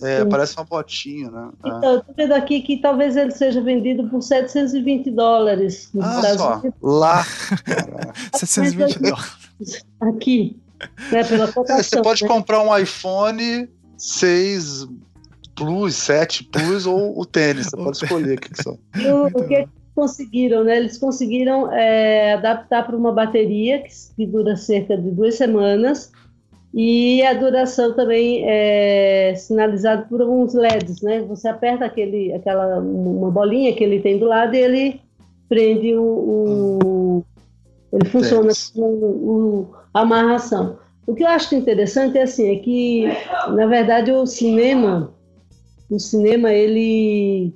[0.00, 0.28] É, Sim.
[0.28, 1.50] parece uma botinha, né?
[1.64, 1.68] É.
[1.68, 6.22] Então, eu tô vendo aqui que talvez ele seja vendido por 720 dólares no ah.
[6.36, 6.62] Só.
[6.80, 7.24] Lá.
[8.34, 9.84] 720 dólares.
[10.00, 10.56] Aqui.
[11.10, 12.28] Né, pela cotação, é, você pode né?
[12.28, 14.86] comprar um iPhone 6
[15.56, 17.66] Plus, 7 Plus ou o tênis.
[17.66, 18.78] Você pode escolher o que, que são.
[18.94, 19.66] O, o que
[19.98, 20.76] conseguiram, né?
[20.76, 26.12] Eles conseguiram é, adaptar para uma bateria que, que, dura cerca de duas semanas
[26.72, 31.20] e a duração também é sinalizada por alguns LEDs, né?
[31.22, 35.00] Você aperta aquele, aquela uma bolinha que ele tem do lado e ele
[35.48, 37.24] prende o, o
[37.92, 40.78] ele funciona com o, a amarração.
[41.08, 43.08] O que eu acho interessante é assim, é que
[43.48, 45.12] na verdade o cinema,
[45.90, 47.52] o cinema ele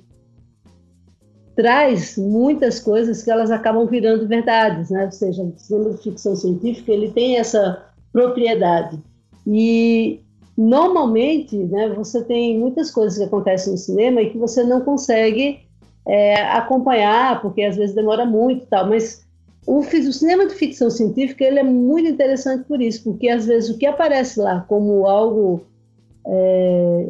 [1.55, 5.05] traz muitas coisas que elas acabam virando verdades, né?
[5.05, 8.99] Ou seja, o cinema de ficção científica ele tem essa propriedade
[9.45, 10.21] e
[10.57, 11.89] normalmente, né?
[11.89, 15.59] Você tem muitas coisas que acontecem no cinema e que você não consegue
[16.07, 18.87] é, acompanhar porque às vezes demora muito, tal.
[18.87, 19.25] Mas
[19.65, 23.69] o, o cinema de ficção científica ele é muito interessante por isso, porque às vezes
[23.69, 25.65] o que aparece lá como algo
[26.25, 27.09] é,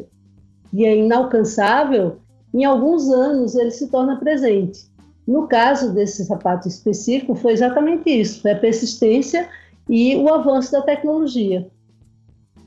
[0.71, 2.17] que é inalcançável
[2.53, 4.91] em alguns anos ele se torna presente.
[5.27, 9.49] No caso desse sapato específico, foi exatamente isso: foi a persistência
[9.89, 11.67] e o avanço da tecnologia.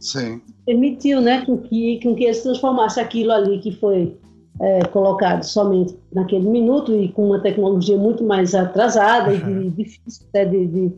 [0.01, 0.41] Sim.
[0.64, 4.16] Permitiu né, com, que, com que eles transformassem aquilo ali que foi
[4.61, 9.62] é, colocado somente naquele minuto e com uma tecnologia muito mais atrasada uhum.
[9.62, 10.93] e difícil até de, de,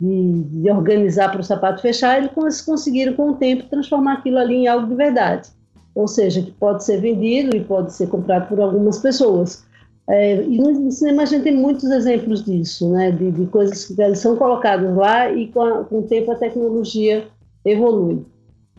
[0.00, 4.54] de, de organizar para o sapato fechar, eles conseguiram com o tempo transformar aquilo ali
[4.54, 5.50] em algo de verdade
[5.98, 9.64] ou seja, que pode ser vendido e pode ser comprado por algumas pessoas.
[10.08, 14.14] É, e no cinema a gente tem muitos exemplos disso, né, de, de coisas que
[14.14, 17.26] são colocadas lá e com, a, com o tempo a tecnologia
[17.64, 18.24] evolui.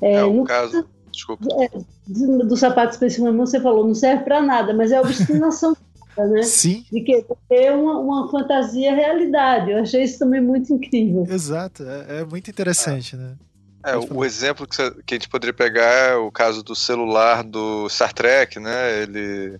[0.01, 1.45] É, é no caso, desculpa.
[1.61, 1.70] É,
[2.07, 5.76] do sapato específico, você falou, não serve para nada, mas é a obstinação
[6.17, 6.43] né?
[6.43, 6.86] Sim.
[6.89, 9.72] De que ter uma, uma fantasia realidade.
[9.72, 11.26] Eu achei isso também muito incrível.
[11.30, 13.36] Exato, é, é muito interessante, né?
[13.84, 14.75] É, o exemplo que,
[15.05, 19.03] que, a gente poderia pegar é o caso do celular do Star Trek, né?
[19.03, 19.59] Ele.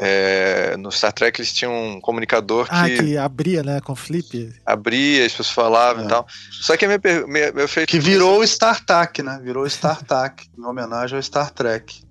[0.00, 2.94] É, no Star Trek eles tinham um comunicador ah, que.
[2.94, 3.80] Ah, que abria, né?
[3.80, 4.54] Com flip.
[4.64, 6.06] Abria, as pessoas falavam é.
[6.06, 6.26] e tal.
[6.52, 7.90] Só que a minha, minha, feito.
[7.90, 9.40] Que virou o StarTAC, né?
[9.42, 12.07] Virou o StarTAC, em homenagem ao Star Trek.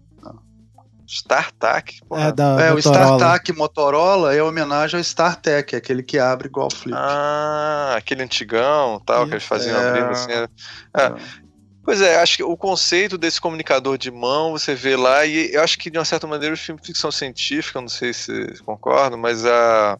[1.08, 2.00] StarTAC?
[2.12, 6.76] É, da, é o StarTAC Motorola é homenagem ao StarTech, aquele que abre igual o
[6.76, 6.98] Flip.
[6.98, 9.88] Ah, aquele antigão tal, que eles faziam é...
[9.90, 10.32] abrindo assim.
[10.32, 10.48] É.
[10.98, 11.16] é.
[11.84, 15.64] Pois é, acho que o conceito desse comunicador de mão você vê lá, e eu
[15.64, 19.18] acho que de uma certa maneira o filme de ficção científica, não sei se concordam,
[19.18, 19.98] mas a,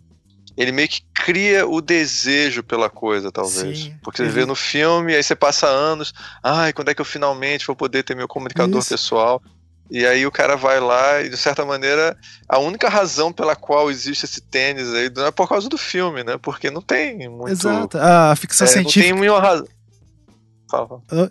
[0.58, 3.80] ele meio que cria o desejo pela coisa, talvez.
[3.80, 7.06] Sim, Porque você vê no filme, aí você passa anos, ai, quando é que eu
[7.06, 8.90] finalmente vou poder ter meu comunicador Isso.
[8.90, 9.42] pessoal?
[9.90, 12.18] E aí o cara vai lá e, de certa maneira,
[12.48, 16.24] a única razão pela qual existe esse tênis aí não é por causa do filme,
[16.24, 16.38] né?
[16.38, 17.52] Porque não tem muito.
[17.52, 17.98] Exato.
[17.98, 19.08] A ficção é, científica.
[19.08, 19.68] Não tem nenhuma razão.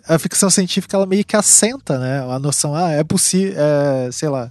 [0.07, 2.25] A ficção científica ela meio que assenta, né?
[2.29, 4.49] A noção, ah, é possível, é, sei lá,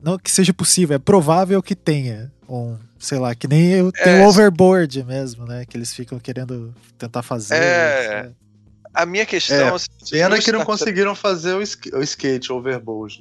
[0.00, 4.20] não que seja possível, é provável que tenha um, sei lá, que nem eu, tem
[4.20, 5.64] é, o overboard mesmo, né?
[5.64, 7.56] Que eles ficam querendo tentar fazer.
[7.56, 8.22] É.
[8.24, 8.32] Né?
[8.94, 11.58] A minha questão é, é pena que não conseguiram fazer o,
[11.98, 12.52] o skate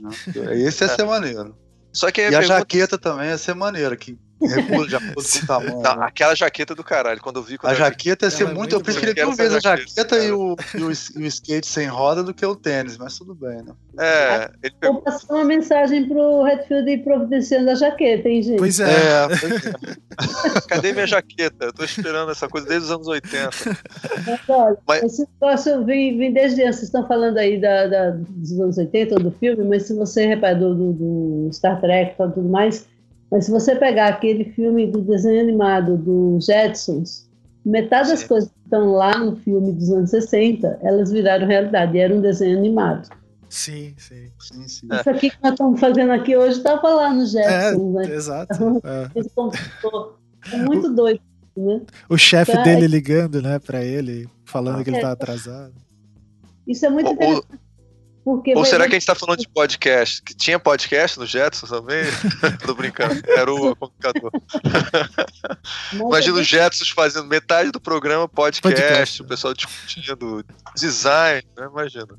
[0.02, 0.10] né?
[0.68, 1.58] Esse ia ser maneiro.
[1.92, 2.60] Só que e a, pergunta...
[2.60, 5.82] jaqueta também ia ser maneira, que Com o tamanho.
[5.82, 6.06] Não, né?
[6.06, 7.58] Aquela jaqueta do caralho, quando eu vi.
[7.58, 8.76] Quando a jaqueta ia ser é muito.
[8.76, 12.24] Eu preferia mil vezes a jaqueta e o, e, o, e o skate sem roda
[12.24, 13.74] do que o tênis, mas tudo bem, né?
[13.98, 14.50] É.
[14.62, 14.96] Ele pegou...
[14.96, 18.58] Vou passar uma mensagem pro Redfield e providenciando a jaqueta, hein, gente?
[18.58, 18.90] Pois é.
[18.90, 19.28] é,
[20.58, 20.62] é.
[20.68, 21.66] Cadê minha jaqueta?
[21.66, 23.50] Eu tô esperando essa coisa desde os anos 80.
[24.26, 25.04] Mas, olha, mas...
[25.04, 26.80] esse negócio vem, vem desde antes.
[26.80, 30.56] Vocês estão falando aí da, da, dos anos 80 do filme, mas se você reparar
[30.56, 32.88] do, do, do Star Trek e tudo mais
[33.34, 37.28] mas se você pegar aquele filme do desenho animado do Jetsons,
[37.66, 42.00] metade das coisas que estão lá no filme dos anos 60, elas viraram realidade, e
[42.00, 43.10] era um desenho animado.
[43.50, 44.28] Sim, sim.
[44.40, 44.88] sim, sim.
[44.92, 48.16] Isso aqui que nós estamos fazendo aqui hoje estava lá no Jetsons, é, né?
[48.16, 48.54] Exato.
[49.16, 49.52] Então,
[50.52, 50.56] é.
[50.56, 51.22] é muito doido,
[51.58, 51.82] né?
[52.08, 52.88] O chefe então, dele é...
[52.88, 55.14] ligando, né, para ele, falando que ele está é.
[55.14, 55.74] atrasado.
[56.68, 57.48] Isso é muito interessante.
[58.24, 60.22] Porque Ou será que a gente está falando de podcast?
[60.22, 62.04] Que tinha podcast no Jetson também?
[62.66, 64.32] Tô brincando, era o comunicador.
[65.92, 71.66] Imagina os Jetsons fazendo metade do programa podcast, podcast o pessoal discutindo design, né?
[71.66, 72.18] Imagina.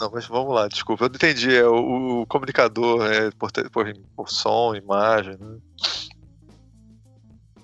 [0.00, 1.54] Não, mas vamos lá, desculpa, eu não entendi.
[1.54, 5.56] É o, o comunicador é por, por, por som, imagem, né?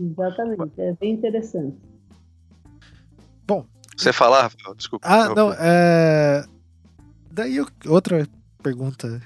[0.01, 1.76] Exatamente, é bem interessante.
[3.49, 3.66] Bom.
[3.97, 5.07] Você falar, desculpa.
[5.07, 6.45] Ah, não, é
[7.31, 8.28] Daí outra
[8.62, 9.20] pergunta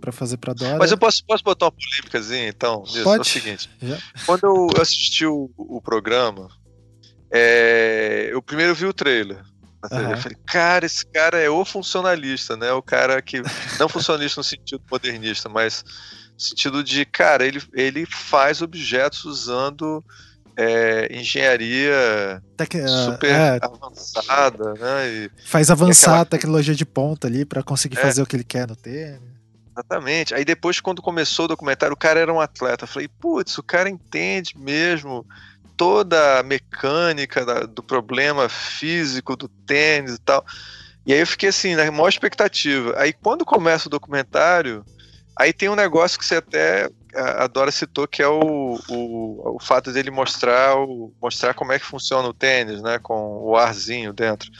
[0.00, 0.78] para fazer para Dora.
[0.78, 2.82] Mas eu posso, posso botar uma polêmicazinha então?
[2.82, 3.04] Disso?
[3.04, 3.18] Pode.
[3.18, 3.70] É o seguinte.
[3.82, 3.98] Já.
[4.26, 6.48] Quando eu assisti o, o programa,
[7.30, 9.42] é, eu primeiro vi o trailer.
[9.90, 10.10] Uhum.
[10.10, 12.72] Eu falei, cara, esse cara é o funcionalista, né?
[12.72, 13.42] O cara que.
[13.78, 15.84] Não funcionalista no sentido modernista, mas
[16.32, 20.04] no sentido de, cara, ele, ele faz objetos usando
[20.58, 25.08] é, engenharia Tec super é, avançada, né?
[25.08, 26.22] E, faz avançar aquela...
[26.22, 29.20] a tecnologia de ponta ali para conseguir é, fazer o que ele quer no tênis.
[29.70, 30.34] Exatamente.
[30.34, 32.82] Aí depois, quando começou o documentário, o cara era um atleta.
[32.82, 35.24] Eu falei, putz, o cara entende mesmo
[35.76, 40.44] toda a mecânica da, do problema físico do tênis e tal.
[41.06, 42.94] E aí eu fiquei assim, na maior expectativa.
[42.98, 44.84] Aí quando começa o documentário,
[45.38, 49.58] aí tem um negócio que você até a Dora citou que é o, o, o
[49.60, 54.12] fato dele mostrar, o, mostrar como é que funciona o tênis, né, com o arzinho
[54.12, 54.50] dentro.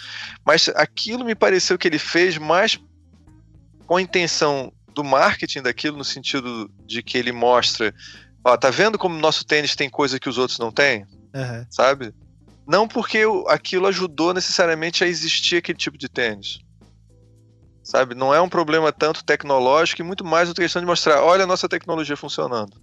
[0.45, 2.79] Mas aquilo me pareceu que ele fez mais
[3.87, 7.95] com a intenção do marketing daquilo, no sentido de que ele mostra,
[8.45, 11.07] ó, tá vendo como o nosso tênis tem coisa que os outros não têm?
[11.35, 11.67] Uhum.
[11.71, 12.13] Sabe?
[12.67, 16.61] Não porque aquilo ajudou necessariamente a existir aquele tipo de tênis
[17.89, 18.14] sabe?
[18.14, 21.47] Não é um problema tanto tecnológico e muito mais outra questão de mostrar, olha a
[21.47, 22.78] nossa tecnologia funcionando.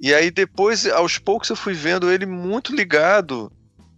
[0.00, 3.52] E aí depois, aos poucos, eu fui vendo ele muito ligado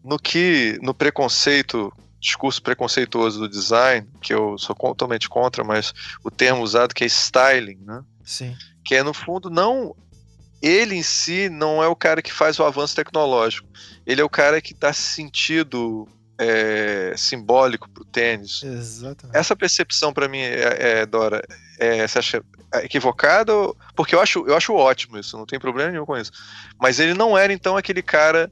[0.04, 1.90] no que, no preconceito,
[2.20, 7.06] discurso preconceituoso do design, que eu sou totalmente contra, mas o termo usado que é
[7.06, 8.04] styling, né?
[8.22, 8.54] Sim.
[8.84, 9.96] Que é no fundo não
[10.60, 13.66] ele em si não é o cara que faz o avanço tecnológico.
[14.06, 16.06] Ele é o cara que dá sentido
[16.38, 18.62] é, simbólico para o tênis.
[18.62, 19.36] Exatamente.
[19.36, 21.42] Essa percepção para mim, é, é, Dora,
[21.78, 22.42] é, você acha
[22.82, 23.52] equivocada?
[23.94, 26.32] Porque eu acho, eu acho ótimo isso, não tem problema nenhum com isso.
[26.80, 28.50] Mas ele não era então aquele cara.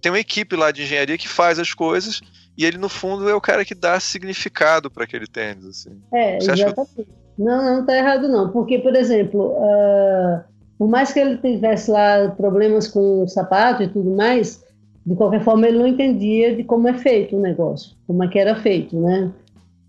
[0.00, 2.20] Tem uma equipe lá de engenharia que faz as coisas
[2.56, 5.66] e ele no fundo é o cara que dá significado para aquele tênis.
[5.66, 6.00] Assim.
[6.12, 6.80] É, você exatamente.
[6.80, 7.20] Acha...
[7.38, 10.42] Não, não está errado não, porque por exemplo, uh,
[10.78, 14.62] por mais que ele tivesse lá problemas com o sapato e tudo mais,
[15.10, 18.38] de qualquer forma, ele não entendia de como é feito o negócio, como é que
[18.38, 19.32] era feito, né?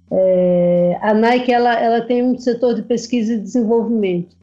[0.10, 4.36] É, a Nike ela, ela tem um setor de pesquisa e desenvolvimento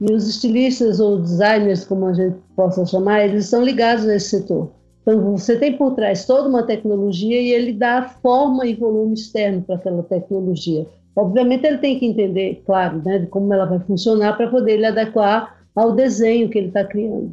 [0.00, 4.70] e os estilistas ou designers, como a gente possa chamar, eles estão ligados nesse setor.
[5.02, 9.62] Então você tem por trás toda uma tecnologia e ele dá forma e volume externo
[9.62, 10.86] para aquela tecnologia.
[11.16, 14.86] Obviamente ele tem que entender, claro, né, de como ela vai funcionar para poder ele
[14.86, 17.32] adequar ao desenho que ele está criando.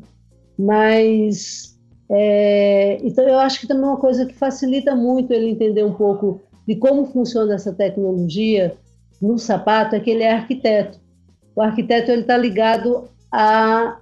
[0.58, 1.71] Mas
[2.14, 5.94] é, então, eu acho que também é uma coisa que facilita muito ele entender um
[5.94, 8.76] pouco de como funciona essa tecnologia
[9.22, 11.00] no sapato é que ele é arquiteto.
[11.56, 13.98] O arquiteto ele está ligado a,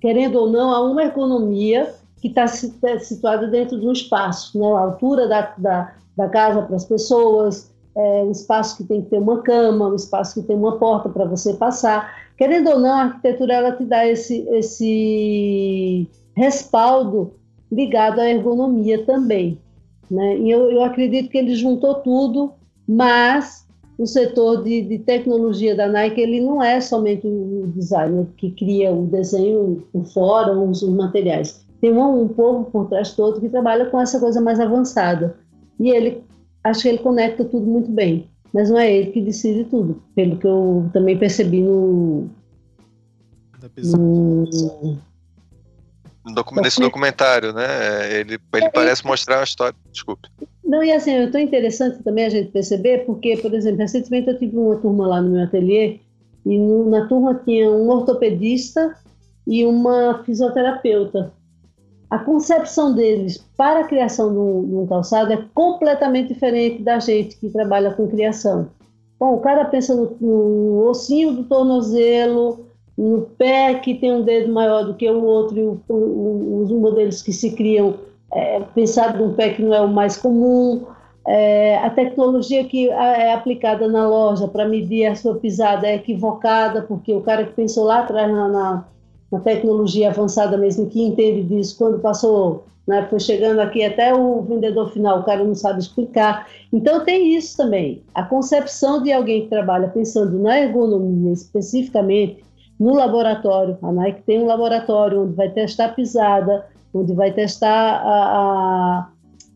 [0.00, 4.66] querendo ou não, a uma ergonomia que está situada dentro de um espaço, né?
[4.66, 9.10] a altura da, da, da casa para as pessoas, é, um espaço que tem que
[9.10, 12.10] ter uma cama, um espaço que tem uma porta para você passar.
[12.38, 17.32] Querendo ou não, a arquitetura ela te dá esse, esse respaldo
[17.70, 19.58] ligado à ergonomia também.
[20.10, 20.38] Né?
[20.38, 22.52] E eu, eu acredito que ele juntou tudo,
[22.86, 23.66] mas
[23.98, 28.92] o setor de, de, tecnologia da Nike ele não é somente o designer que cria
[28.92, 31.64] o desenho fora, os, os materiais.
[31.80, 35.36] Tem um, um povo por trás todo que trabalha com essa coisa mais avançada.
[35.78, 36.22] E ele,
[36.62, 38.28] acho que ele conecta tudo muito bem.
[38.52, 42.28] Mas não é ele que decide tudo, pelo que eu também percebi no,
[43.84, 44.46] no
[46.62, 48.20] nesse documentário, né?
[48.20, 49.76] Ele, ele é, parece mostrar uma história.
[49.92, 50.28] Desculpe.
[50.64, 54.38] Não, e assim, é tão interessante também a gente perceber, porque, por exemplo, recentemente eu
[54.38, 56.00] tive uma turma lá no meu ateliê,
[56.46, 58.96] e no, na turma tinha um ortopedista
[59.46, 61.32] e uma fisioterapeuta.
[62.10, 66.98] A concepção deles para a criação de um, de um calçado é completamente diferente da
[66.98, 68.68] gente que trabalha com criação.
[69.18, 72.63] Bom, o cara pensa no, no ossinho do tornozelo,
[72.96, 76.70] no pé que tem um dedo maior do que o outro, e o, o, os
[76.70, 77.94] modelos que se criam
[78.32, 80.84] é, pensado num pé que não é o mais comum,
[81.26, 86.82] é, a tecnologia que é aplicada na loja para medir a sua pisada é equivocada,
[86.82, 88.84] porque o cara que pensou lá atrás na, na,
[89.32, 94.42] na tecnologia avançada mesmo, que entende disso, quando passou, né, foi chegando aqui até o
[94.42, 96.46] vendedor final, o cara não sabe explicar.
[96.70, 98.02] Então tem isso também.
[98.14, 102.44] A concepção de alguém que trabalha pensando na ergonomia especificamente,
[102.78, 103.78] no laboratório.
[103.82, 109.08] A Nike tem um laboratório onde vai testar a pisada, onde vai testar a,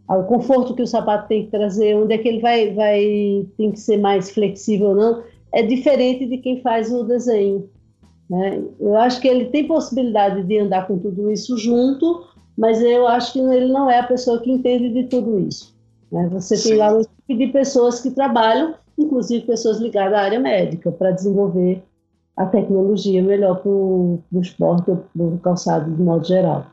[0.09, 3.47] a, o conforto que o sapato tem que trazer, onde é que ele vai, vai
[3.57, 7.69] tem que ser mais flexível ou não, é diferente de quem faz o desenho.
[8.29, 8.63] Né?
[8.79, 12.25] Eu acho que ele tem possibilidade de andar com tudo isso junto,
[12.57, 15.75] mas eu acho que ele não é a pessoa que entende de tudo isso.
[16.13, 16.29] Né?
[16.33, 16.71] Você Sim.
[16.71, 21.13] tem lá um tipo de pessoas que trabalham, inclusive pessoas ligadas à área médica, para
[21.13, 21.83] desenvolver
[22.39, 26.67] a tecnologia melhor para o esporte, para o calçado de modo geral.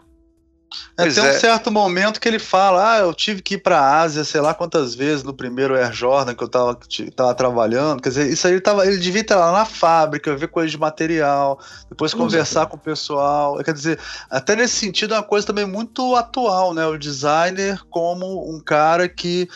[0.97, 1.33] É, tem um é.
[1.33, 4.53] certo momento que ele fala: Ah, eu tive que ir para a Ásia, sei lá
[4.53, 6.77] quantas vezes no primeiro Air Jordan que eu tava,
[7.15, 8.01] tava trabalhando.
[8.01, 10.77] Quer dizer, isso aí ele, tava, ele devia estar lá na fábrica, ver coisas de
[10.77, 11.59] material,
[11.89, 13.57] depois conversar com o pessoal.
[13.63, 13.99] Quer dizer,
[14.29, 16.85] até nesse sentido é uma coisa também muito atual, né?
[16.85, 19.47] O designer como um cara que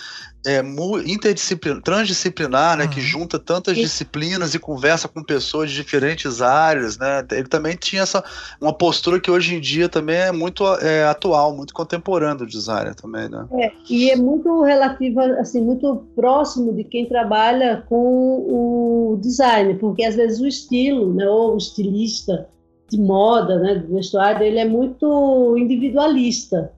[0.46, 0.62] é,
[1.06, 2.90] interdisciplinar, transdisciplinar, né, uhum.
[2.90, 3.82] que junta tantas e...
[3.82, 7.26] disciplinas e conversa com pessoas de diferentes áreas, né?
[7.32, 8.24] Ele também tinha essa
[8.62, 12.96] uma postura que hoje em dia também é muito é, atual, muito contemporânea do designer
[12.96, 13.46] também, né?
[13.54, 20.04] É, e é muito relativa, assim, muito próximo de quem trabalha com o design, porque
[20.04, 22.48] às vezes o estilo, né, ou o estilista
[22.90, 26.72] de moda, né, do vestuário, ele é muito individualista.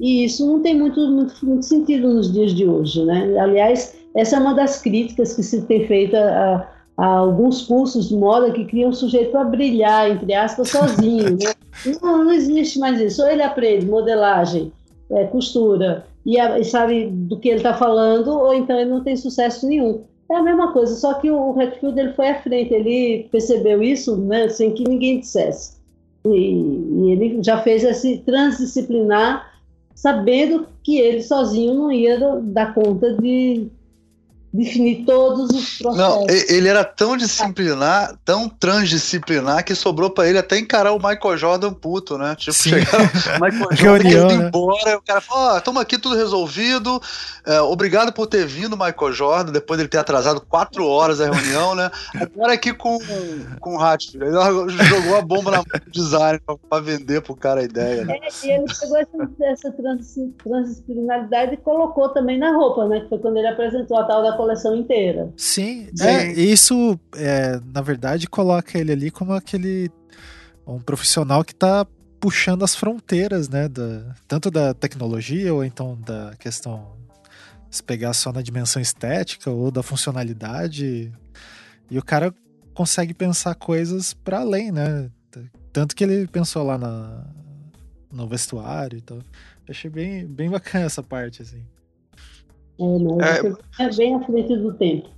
[0.00, 3.38] E isso não tem muito, muito, muito sentido nos dias de hoje, né?
[3.38, 8.16] Aliás, essa é uma das críticas que se tem feito a, a alguns cursos de
[8.16, 11.32] moda que criam o sujeito a brilhar, entre aspas, sozinho.
[11.32, 11.52] Né?
[12.02, 13.22] Não, não existe mais isso.
[13.22, 14.70] Ou ele aprende modelagem,
[15.10, 19.02] é, costura, e, a, e, sabe do que ele está falando, ou então ele não
[19.02, 20.04] tem sucesso nenhum.
[20.30, 24.16] É a mesma coisa, só que o Redfield ele foi à frente, ele percebeu isso
[24.16, 25.76] né, sem que ninguém dissesse.
[26.26, 29.51] E, e ele já fez esse transdisciplinar
[30.02, 33.68] sabendo que ele sozinho não ia dar conta de
[34.52, 35.96] definir todos os processos.
[35.96, 41.38] Não, ele era tão disciplinar, tão transdisciplinar que sobrou para ele até encarar o Michael
[41.38, 42.36] Jordan puto, né?
[42.36, 42.70] Tipo, Sim.
[42.70, 44.46] chegar o Michael Jordan indo né?
[44.46, 47.00] embora, o cara falou, ó, oh, tamo aqui tudo resolvido,
[47.46, 51.30] é, obrigado por ter vindo, Michael Jordan, depois de ele ter atrasado quatro horas a
[51.30, 51.90] reunião, né?
[52.14, 52.98] Agora aqui com,
[53.58, 56.38] com o Hatfield, ele jogou a bomba na mão do design
[56.68, 58.18] para vender pro cara a ideia, né?
[58.22, 63.00] É, e ele pegou essa, essa transdisciplinaridade e colocou também na roupa, né?
[63.00, 65.32] Que foi quando ele apresentou a tal da coleção inteira.
[65.36, 66.04] Sim, Sim.
[66.04, 69.90] É, isso, é, na verdade, coloca ele ali como aquele
[70.66, 71.86] um profissional que está
[72.20, 76.96] puxando as fronteiras, né, da, tanto da tecnologia ou então da questão
[77.70, 81.12] se pegar só na dimensão estética ou da funcionalidade.
[81.90, 82.34] E o cara
[82.74, 85.10] consegue pensar coisas para além, né?
[85.72, 87.24] Tanto que ele pensou lá na,
[88.10, 89.18] no vestuário e tal.
[89.68, 91.64] achei bem, bem bacana essa parte, assim.
[93.78, 95.08] É, é bem à frente do tempo.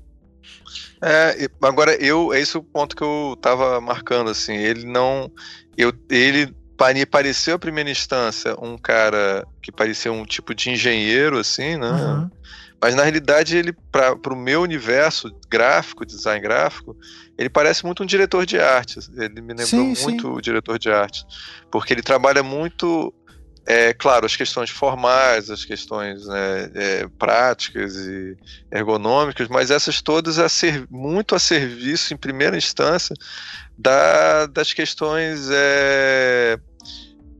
[1.02, 5.30] É, agora eu, é esse o ponto que eu tava marcando, assim, ele não,
[5.76, 6.54] eu, ele
[6.94, 11.90] me pareceu à primeira instância um cara que parecia um tipo de engenheiro, assim, né?
[11.90, 12.30] Uhum.
[12.80, 16.94] Mas na realidade ele, para o meu universo gráfico, design gráfico,
[17.38, 18.98] ele parece muito um diretor de arte.
[19.16, 20.34] Ele me lembrou sim, muito sim.
[20.34, 21.24] o diretor de arte,
[21.70, 23.14] porque ele trabalha muito
[23.66, 28.36] é claro, as questões formais, as questões né, é, práticas e
[28.70, 33.16] ergonômicas, mas essas todas a ser, muito a serviço, em primeira instância,
[33.76, 36.58] da, das questões é,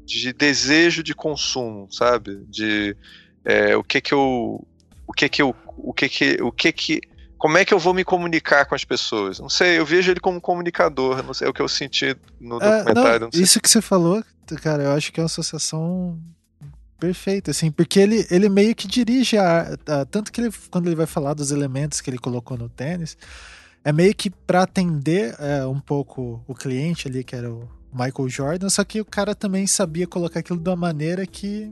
[0.06, 2.42] de desejo de consumo, sabe?
[2.48, 2.96] De
[3.44, 4.66] é, o que que eu,
[5.06, 7.00] o que que eu, o que que, o que que
[7.44, 9.38] como é que eu vou me comunicar com as pessoas?
[9.38, 12.56] Não sei, eu vejo ele como comunicador, não sei, é o que eu senti no
[12.56, 13.28] é, documentário.
[13.30, 14.24] Não, isso que você falou,
[14.62, 16.18] cara, eu acho que é uma associação
[16.98, 20.96] perfeita, assim, porque ele, ele meio que dirige a, a, tanto que ele, quando ele
[20.96, 23.14] vai falar dos elementos que ele colocou no tênis,
[23.84, 28.26] é meio que para atender é, um pouco o cliente ali, que era o Michael
[28.30, 31.70] Jordan, só que o cara também sabia colocar aquilo de uma maneira que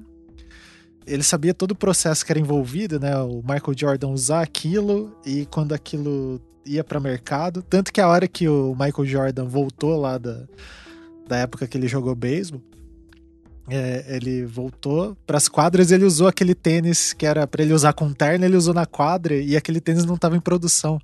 [1.06, 3.16] ele sabia todo o processo que era envolvido, né?
[3.18, 7.62] O Michael Jordan usar aquilo e quando aquilo ia para mercado.
[7.62, 10.44] Tanto que a hora que o Michael Jordan voltou lá da,
[11.26, 12.62] da época que ele jogou beisebol,
[13.68, 17.92] é, ele voltou para as quadras ele usou aquele tênis que era para ele usar
[17.92, 21.00] com terno, ele usou na quadra e aquele tênis não estava em produção.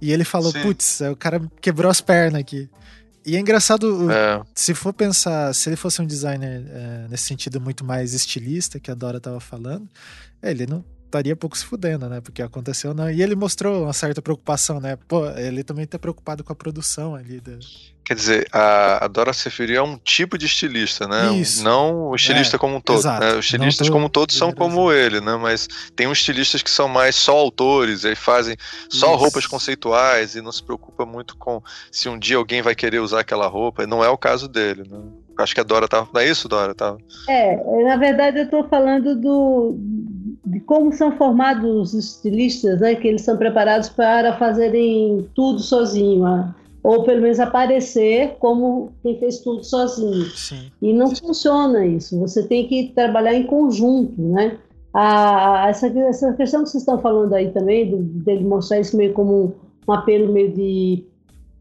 [0.00, 2.68] E ele falou: Putz, o cara quebrou as pernas aqui.
[3.26, 4.42] E é engraçado, é.
[4.54, 8.90] se for pensar, se ele fosse um designer é, nesse sentido muito mais estilista, que
[8.90, 9.88] a Dora tava falando,
[10.42, 12.20] é, ele não estaria pouco se fudendo, né?
[12.20, 13.10] Porque aconteceu não.
[13.10, 14.96] E ele mostrou uma certa preocupação, né?
[15.08, 17.40] Pô, ele também tá preocupado com a produção ali.
[17.40, 17.58] Da...
[18.04, 21.32] Quer dizer, a, a Dora se referiu a um tipo de estilista, né?
[21.36, 21.64] Isso.
[21.64, 23.02] Não o estilista é, como um todo.
[23.02, 23.32] Né?
[23.32, 25.36] Os estilistas como todos são como ele, né?
[25.40, 28.56] Mas tem uns estilistas que são mais só autores, aí fazem
[28.90, 29.16] só Isso.
[29.16, 33.20] roupas conceituais e não se preocupa muito com se um dia alguém vai querer usar
[33.20, 33.86] aquela roupa.
[33.86, 34.98] Não é o caso dele, né?
[35.38, 36.06] Acho que a Dora tá.
[36.12, 36.74] Não é isso, Dora?
[36.74, 36.96] Tá...
[37.26, 39.76] É, na verdade eu estou falando do,
[40.44, 42.94] de como são formados os estilistas, né?
[42.94, 46.22] Que eles são preparados para fazerem tudo sozinho.
[46.22, 46.54] Né?
[46.84, 50.26] Ou pelo menos aparecer como quem fez tudo sozinho.
[50.36, 50.70] Sim.
[50.82, 52.20] E não funciona isso.
[52.20, 54.58] Você tem que trabalhar em conjunto, né?
[54.92, 59.14] A, essa, essa questão que vocês estão falando aí também, do, dele mostrar isso meio
[59.14, 59.52] como um,
[59.88, 61.06] um apelo meio de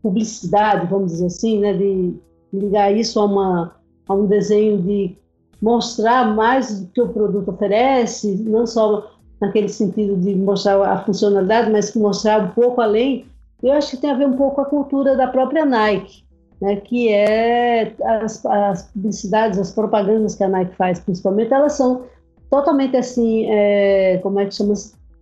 [0.03, 1.71] publicidade, vamos dizer assim, né?
[1.71, 2.15] De
[2.51, 3.76] ligar isso a, uma,
[4.09, 5.15] a um desenho de
[5.61, 9.09] mostrar mais do que o produto oferece, não só
[9.39, 13.26] naquele sentido de mostrar a funcionalidade, mas mostrar um pouco além
[13.64, 16.24] eu acho que tem a ver um pouco com a cultura da própria Nike,
[16.61, 22.03] né, que é as, as publicidades, as propagandas que a Nike faz, principalmente, elas são
[22.49, 24.74] totalmente assim, é, como é que chama?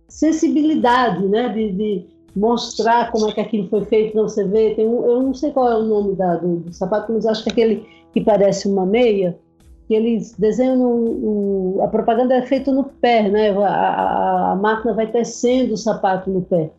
[0.08, 4.86] Sensibilidade, né, de, de, mostrar como é que aquilo foi feito, não você vê, tem
[4.86, 7.50] um, eu não sei qual é o nome da, do, do, sapato, mas acho que
[7.50, 9.38] é aquele que parece uma meia,
[9.86, 14.94] que eles desenham no, a propaganda é feita no pé, né, a, a, a máquina
[14.94, 16.70] vai tecendo o sapato no pé.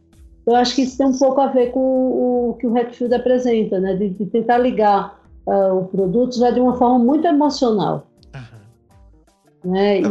[0.46, 3.80] Eu acho que isso tem um pouco a ver com o que o Redfield apresenta,
[3.80, 3.96] né?
[3.96, 8.08] De, de tentar ligar uh, o produto já de uma forma muito emocional.
[8.36, 9.72] Uhum.
[9.72, 10.00] Né?
[10.00, 10.04] É e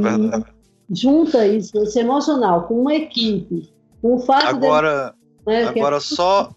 [0.94, 5.14] junta isso, esse emocional, com uma equipe, com o fato agora,
[5.46, 6.00] de, né, Agora é...
[6.00, 6.50] só...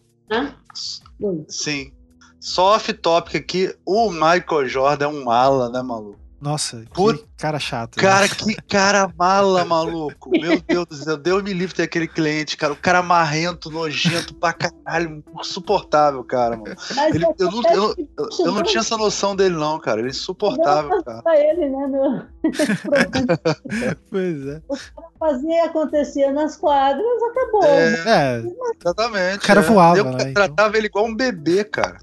[1.47, 1.91] Sim.
[2.39, 6.19] Só off-topic aqui, o Michael Jordan é um mala, né, maluco?
[6.39, 7.95] Nossa, que cara chato.
[7.97, 8.27] Cara, né?
[8.27, 10.29] que cara mala, maluco.
[10.29, 12.73] Meu Deus do céu, Deus me livre ter aquele cliente, cara.
[12.73, 16.75] O cara marrento, nojento pra caralho, insuportável, cara, mano.
[17.13, 19.99] Ele, eu, não, eu, eu, eu, não tinha essa noção dele, não, cara.
[19.99, 21.23] Ele é insuportável, cara.
[21.35, 22.21] ele, né, meu?
[24.11, 24.61] pois é.
[24.67, 27.63] O cara fazia e acontecia nas quadras, acabou.
[27.63, 28.43] É, é
[28.79, 29.37] exatamente.
[29.37, 29.63] O cara é.
[29.63, 29.97] voava.
[29.97, 30.79] Eu né, tratava então.
[30.79, 31.97] ele igual um bebê, cara.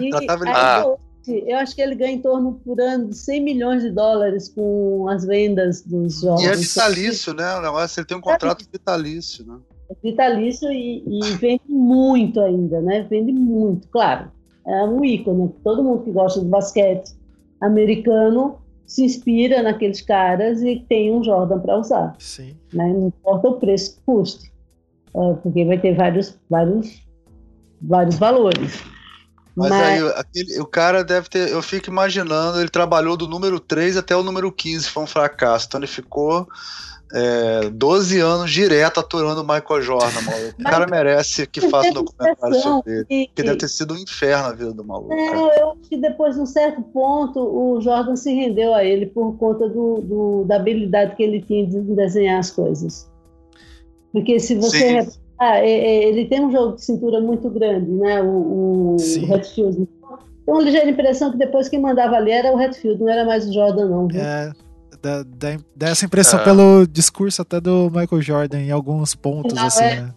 [0.00, 3.42] E, tratava ele igual eu acho que ele ganha em torno por ano de 100
[3.42, 6.42] milhões de dólares com as vendas dos jogos.
[6.42, 7.56] E é vitalício, né?
[7.56, 9.58] O negócio, ele tem um contrato vitalício, né?
[9.90, 13.06] É vitalício e, e, vende muito ainda, né?
[13.08, 14.30] Vende muito, claro.
[14.66, 15.54] É um ícone.
[15.62, 17.12] Todo mundo que gosta de basquete
[17.60, 22.14] americano se inspira naqueles caras e tem um Jordan para usar.
[22.18, 22.54] Sim.
[22.72, 22.92] Né?
[22.92, 24.52] Não importa o preço que custe,
[25.14, 27.02] é, porque vai ter vários, vários,
[27.80, 28.82] vários valores.
[29.56, 30.02] Mas, Mas...
[30.02, 31.50] aí, aquele, o cara deve ter.
[31.50, 35.66] Eu fico imaginando, ele trabalhou do número 3 até o número 15, foi um fracasso.
[35.68, 36.48] Então ele ficou
[37.12, 40.60] é, 12 anos direto aturando o Michael Jordan, maluco.
[40.60, 43.04] O cara merece que faça um documentário sobre ele.
[43.04, 43.26] Que...
[43.28, 45.14] Porque deve ter sido um inferno a vida do maluco.
[45.14, 49.06] É, eu acho que depois, de um certo ponto, o Jordan se rendeu a ele
[49.06, 53.08] por conta do, do da habilidade que ele tinha de desenhar as coisas.
[54.12, 55.02] Porque se você.
[55.02, 58.22] Sim ah, ele tem um jogo de cintura muito grande, né?
[58.22, 59.76] O, o Redfield.
[59.76, 63.48] Tem uma ligeira impressão que depois quem mandava ali era o Redfield, não era mais
[63.48, 64.06] o Jordan, não.
[64.06, 64.20] Viu?
[64.20, 64.52] É,
[65.02, 66.44] dá, dá, dá essa impressão é.
[66.44, 70.00] pelo discurso até do Michael Jordan em alguns pontos, não, assim, é.
[70.02, 70.14] né?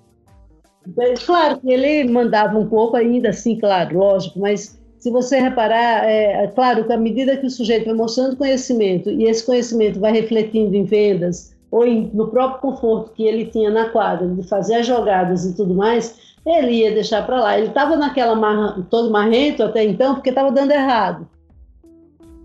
[1.26, 6.43] Claro que ele mandava um pouco ainda, assim, claro, lógico, mas se você reparar, é,
[6.43, 10.11] é, claro que à medida que o sujeito vai mostrando conhecimento e esse conhecimento vai
[10.11, 14.76] refletindo em vendas ou em, no próprio conforto que ele tinha na quadra de fazer
[14.76, 17.57] as jogadas e tudo mais, ele ia deixar para lá.
[17.57, 21.28] Ele estava naquela marra, todo marrento até então porque estava dando errado.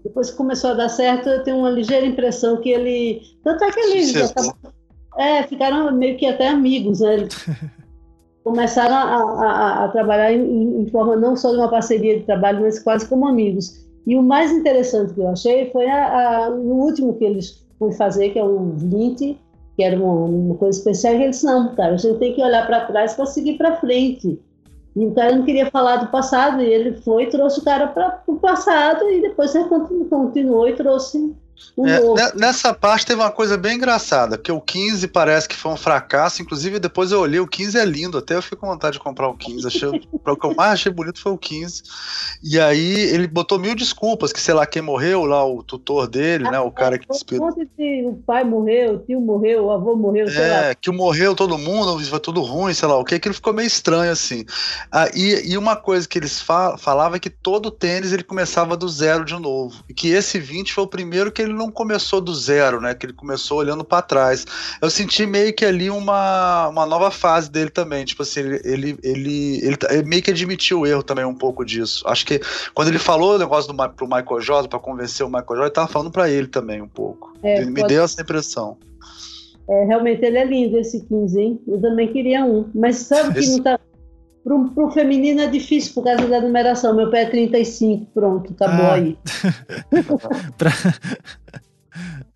[0.03, 3.23] Depois que começou a dar certo, eu tenho uma ligeira impressão que ele.
[3.45, 4.15] Tanto é que eles
[5.17, 7.29] é, ficaram meio que até amigos, né?
[8.43, 12.63] começaram a, a, a trabalhar em, em, forma não só de uma parceria de trabalho,
[12.63, 13.81] mas quase como amigos.
[14.05, 17.93] E o mais interessante que eu achei foi a, a, o último que eles foram
[17.93, 19.37] fazer, que é um 20,
[19.77, 22.67] que era uma, uma coisa especial, que eles não, cara, a gente tem que olhar
[22.67, 24.39] para trás para seguir para frente.
[24.95, 28.23] E o cara não queria falar do passado, e ele foi, trouxe o cara para
[28.27, 29.69] o passado, e depois ele
[30.09, 31.35] continuou e trouxe
[31.79, 35.77] é, nessa parte teve uma coisa bem engraçada, que o 15 parece que foi um
[35.77, 38.99] fracasso, inclusive depois eu olhei, o 15 é lindo, até eu fiquei com vontade de
[38.99, 41.83] comprar o 15, achei, o que eu mais achei bonito foi o 15,
[42.43, 46.47] e aí ele botou mil desculpas, que sei lá, quem morreu lá, o tutor dele,
[46.47, 47.43] ah, né, o cara que despediu.
[47.47, 50.75] O pai morreu, o tio morreu, o avô morreu, sei é, lá.
[50.75, 54.13] que morreu todo mundo, foi tudo ruim, sei lá, o que, aquilo ficou meio estranho,
[54.13, 54.45] assim.
[54.91, 58.77] Ah, e, e uma coisa que eles fal falavam é que todo tênis ele começava
[58.77, 62.21] do zero de novo, e que esse 20 foi o primeiro que ele não começou
[62.21, 62.95] do zero, né?
[62.95, 64.47] Que ele começou olhando para trás.
[64.81, 68.05] Eu senti meio que ali uma, uma nova fase dele também.
[68.05, 71.65] Tipo assim, ele, ele, ele, ele, ele meio que admitiu o erro também um pouco
[71.65, 72.05] disso.
[72.07, 72.41] Acho que
[72.75, 75.75] quando ele falou o negócio do, pro Michael Jordan, para convencer o Michael Jordan, ele
[75.75, 77.33] tava falando para ele também um pouco.
[77.43, 78.77] É, ele me deu essa impressão.
[79.69, 81.61] É, realmente ele é lindo esse 15, hein?
[81.67, 82.69] Eu também queria um.
[82.75, 83.51] Mas sabe esse...
[83.51, 83.81] que não tá.
[84.43, 86.97] Pro, pro feminino é difícil por causa da numeração.
[86.97, 88.77] Meu pé é 35, pronto, tá ah.
[88.77, 89.19] bom aí.
[90.59, 90.71] pra...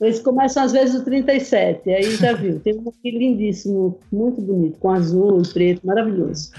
[0.01, 2.61] Eles começam às vezes o 37, aí já viu.
[2.61, 6.51] Tem um aqui lindíssimo, muito bonito, com azul e preto, maravilhoso.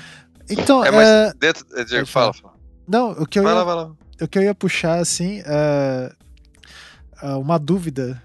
[0.50, 1.34] Então, é, mas é...
[1.40, 1.66] dentro.
[1.76, 2.54] É, Diego, fala, fala.
[2.88, 3.92] Não, o que eu, ia, lá,
[4.22, 6.12] o que eu ia puxar, assim, é,
[7.22, 8.22] é uma dúvida,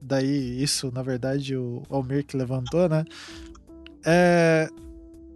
[0.00, 3.04] daí isso, na verdade, o Almir que levantou, né?
[4.04, 4.68] É,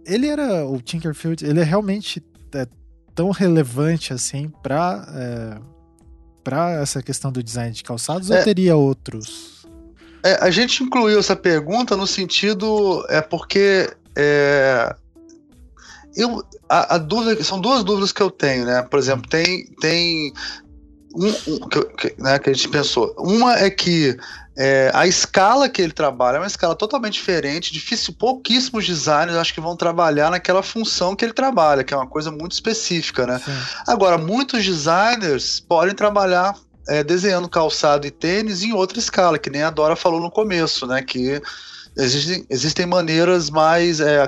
[0.07, 2.65] ele era, o Tinkerfield, ele é realmente é,
[3.13, 5.77] tão relevante assim para é,
[6.43, 9.67] para essa questão do design de calçados é, ou teria outros?
[10.23, 14.95] É, a gente incluiu essa pergunta no sentido é porque é,
[16.15, 18.81] eu a, a, dúvida são duas dúvidas que eu tenho, né?
[18.81, 20.33] Por exemplo, tem tem
[21.17, 21.59] um, um
[21.97, 23.13] que, né, que a gente pensou.
[23.17, 24.17] Uma é que
[24.55, 29.53] é, a escala que ele trabalha é uma escala totalmente diferente, difícil, pouquíssimos designers acho
[29.53, 33.41] que vão trabalhar naquela função que ele trabalha, que é uma coisa muito específica, né?
[33.43, 33.51] Sim.
[33.87, 36.55] Agora, muitos designers podem trabalhar
[36.87, 40.87] é, desenhando calçado e tênis em outra escala, que nem a Dora falou no começo,
[40.87, 41.01] né?
[41.01, 41.41] Que
[41.95, 44.27] existem, existem maneiras mais é,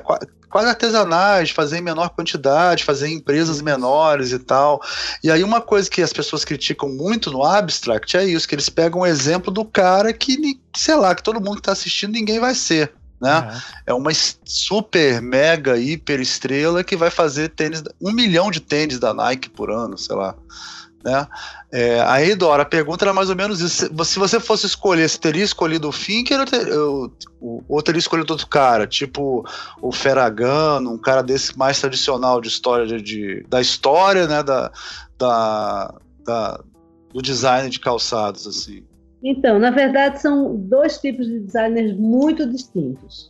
[0.49, 4.81] quase artesanais, fazer em menor quantidade, fazer em empresas menores e tal.
[5.23, 8.69] E aí uma coisa que as pessoas criticam muito no abstract é isso, que eles
[8.69, 12.39] pegam um exemplo do cara que, sei lá, que todo mundo que está assistindo ninguém
[12.39, 12.93] vai ser.
[13.21, 13.39] Né?
[13.39, 13.59] Uhum.
[13.85, 14.11] É uma
[14.45, 19.69] super, mega, hiper estrela que vai fazer tênis, um milhão de tênis da Nike por
[19.69, 20.35] ano, sei lá.
[21.03, 21.27] Né?
[21.71, 23.89] É, aí, Dora, a pergunta era mais ou menos isso.
[24.03, 28.33] Se você fosse escolher, você teria escolhido o Finker ou, ter, ou, ou teria escolhido
[28.33, 28.85] outro cara?
[28.85, 29.45] Tipo
[29.81, 34.43] o Ferragamo, um cara desse mais tradicional de história de, de da história, né?
[34.43, 34.71] Da,
[35.17, 35.95] da,
[36.25, 36.63] da,
[37.13, 38.83] do design de calçados, assim.
[39.23, 43.29] Então, na verdade, são dois tipos de designers muito distintos.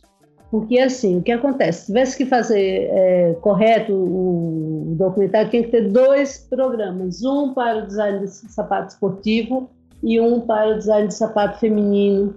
[0.50, 1.82] Porque, assim, o que acontece?
[1.82, 7.84] Se tivesse que fazer é, correto o documentário, tinha que ter dois programas: um para
[7.84, 9.70] o design de sapato esportivo
[10.02, 12.34] e um para o design de sapato feminino,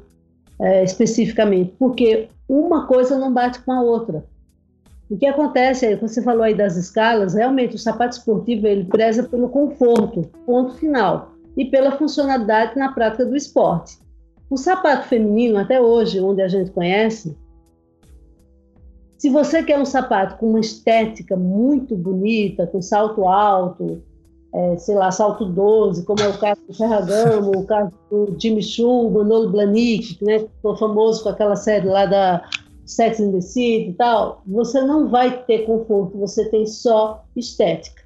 [0.59, 1.73] é, especificamente.
[1.79, 4.23] Porque uma coisa não bate com a outra.
[5.09, 9.49] O que acontece, você falou aí das escalas, realmente o sapato esportivo ele preza pelo
[9.49, 13.97] conforto, ponto final, e pela funcionalidade na prática do esporte.
[14.49, 17.35] O sapato feminino, até hoje, onde a gente conhece,
[19.23, 24.03] se você quer um sapato com uma estética muito bonita, com salto alto,
[24.53, 28.61] é, sei lá, salto 12, como é o caso do Ferragamo, o caso do Jimmy
[28.61, 32.43] Choo, Manolo Blahnik, né, que ficou famoso com aquela série lá da
[32.85, 38.03] Sex and the City e tal, você não vai ter conforto, você tem só estética.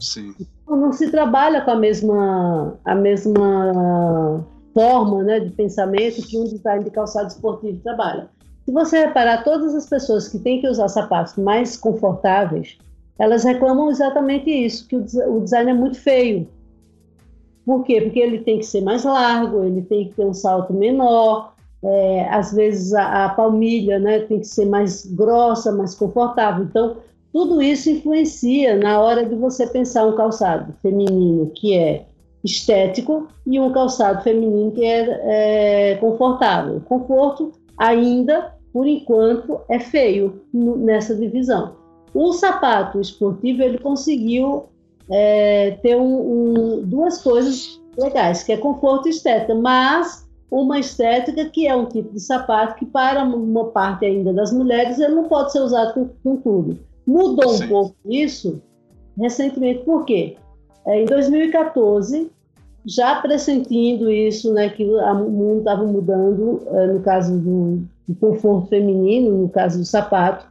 [0.00, 0.34] Sim.
[0.64, 6.42] Então, não se trabalha com a mesma, a mesma forma né, de pensamento que um
[6.42, 8.28] design de calçado esportivo trabalha.
[8.64, 12.78] Se você reparar, todas as pessoas que têm que usar sapatos mais confortáveis,
[13.18, 16.48] elas reclamam exatamente isso, que o design é muito feio.
[17.64, 18.00] Por quê?
[18.00, 22.28] Porque ele tem que ser mais largo, ele tem que ter um salto menor, é,
[22.30, 26.64] às vezes a, a, palmilha né, tem que ser mais grossa, mais confortável.
[26.64, 26.96] Então,
[27.32, 32.06] tudo isso influencia na hora de você pensar um calçado feminino que é
[32.42, 36.80] estético e um calçado feminino que é, é confortável.
[36.86, 41.76] Conforto ainda, por enquanto, é feio nessa divisão.
[42.12, 44.64] O sapato esportivo ele conseguiu
[45.08, 51.44] é, ter um, um, duas coisas legais, que é conforto e estética, mas uma estética
[51.44, 55.28] que é um tipo de sapato que para uma parte ainda das mulheres ele não
[55.28, 56.76] pode ser usado com, com tudo.
[57.06, 57.66] Mudou Sim.
[57.66, 58.60] um pouco isso
[59.16, 60.36] recentemente, por quê?
[60.84, 62.28] É, em 2014,
[62.84, 68.68] já pressentindo isso, né, que o mundo estava mudando, é, no caso do, do, conforto
[68.68, 70.46] feminino, no caso do sapato,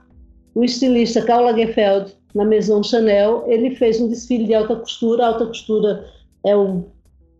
[0.55, 5.23] o estilista Karl Lagerfeld, na Maison Chanel, ele fez um desfile de alta costura.
[5.23, 6.05] A alta costura
[6.43, 6.85] é o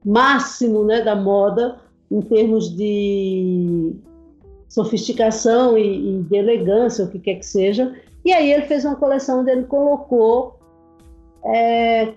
[0.05, 1.79] máximo né, da moda
[2.11, 3.95] em termos de
[4.69, 7.95] sofisticação e, e de elegância, o que quer que seja.
[8.23, 10.59] E aí ele fez uma coleção onde ele colocou
[11.45, 12.13] é,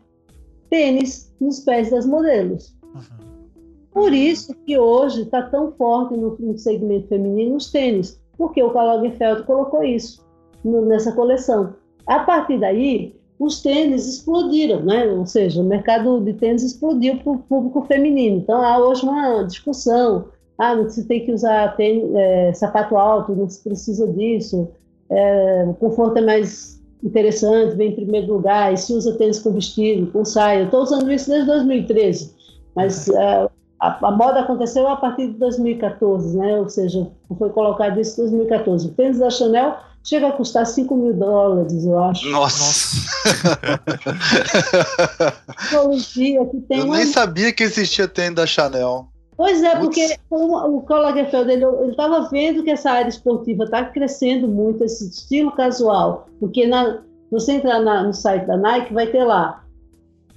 [0.70, 2.76] tênis nos pés das modelos.
[2.94, 3.25] Uhum.
[3.96, 8.68] Por isso que hoje está tão forte no, no, segmento feminino os tênis, porque o
[8.68, 10.22] Karl Lagerfeld colocou isso
[10.62, 11.72] no, nessa coleção.
[12.06, 15.06] A partir daí, os tênis explodiram, né?
[15.06, 18.36] ou seja, o mercado de tênis explodiu para o público feminino.
[18.36, 20.26] Então há hoje uma discussão,
[20.58, 24.68] ah, não se tem que usar tênis, é, sapato alto, não se precisa disso,
[25.08, 29.52] é, o conforto é mais interessante, vem em primeiro lugar, e se usa tênis com
[29.52, 30.64] vestido, com saia.
[30.64, 32.34] Estou usando isso desde 2013,
[32.74, 33.48] mas é,
[33.80, 36.58] a, a, moda aconteceu a partir de 2014, né?
[36.58, 38.88] ou seja, foi colocado isso em 2014.
[38.88, 42.28] O tênis da Chanel chega a custar 5 mil dólares, eu acho.
[42.30, 42.96] Nossa!
[45.58, 46.96] Tecnologia que tem eu uma...
[46.96, 49.08] nem sabia que existia tênis da Chanel.
[49.36, 54.48] Pois é, porque o Karl Lagerfeld ele estava vendo que essa área esportiva está crescendo
[54.48, 56.26] muito, esse estilo casual.
[56.40, 57.00] Porque na,
[57.30, 59.62] você entrar na, no site da Nike, vai ter lá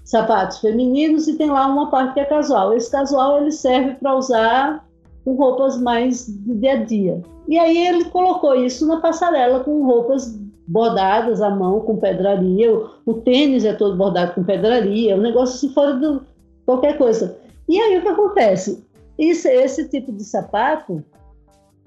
[0.10, 2.76] sapatos femininos e tem lá uma parte que é casual.
[2.76, 4.84] Esse casual ele serve para usar
[5.24, 7.22] com roupas mais do dia a dia.
[7.47, 10.36] E aí ele colocou isso na passarela com roupas
[10.68, 12.74] bordadas à mão, com pedraria.
[12.74, 16.20] O, o tênis é todo bordado com pedraria, um negócio assim fora de
[16.66, 17.38] qualquer coisa.
[17.68, 18.84] E aí o que acontece?
[19.16, 21.03] Esse tipo de sapato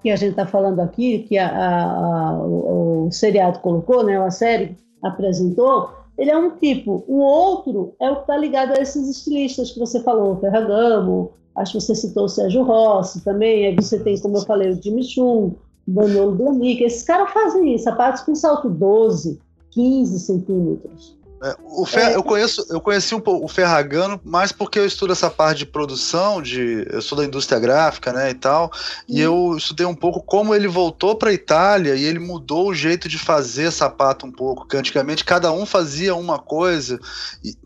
[0.00, 4.16] que a gente está falando aqui, que a, a, a, o, o seriado colocou, né,
[4.16, 7.04] a série apresentou, ele é um tipo.
[7.06, 11.72] O outro é o que está ligado a esses estilistas que você falou, Ferragamo, Acho
[11.72, 13.66] que você citou o Sérgio Rossi também.
[13.66, 15.54] Aí você tem, como eu falei, o Jimmy Chum,
[15.86, 16.84] o Danilo Blanica.
[16.84, 19.38] Esses caras fazem isso, sapatos com salto 12,
[19.70, 21.21] 15 centímetros.
[21.42, 24.86] É, o Fer, é, eu conheço, eu conheci um pouco o Ferragano, mais porque eu
[24.86, 28.70] estudo essa parte de produção, de eu sou da indústria gráfica, né, e tal,
[29.08, 32.74] e eu estudei um pouco como ele voltou para a Itália e ele mudou o
[32.74, 37.00] jeito de fazer sapato um pouco, que antigamente cada um fazia uma coisa,
[37.44, 37.56] e,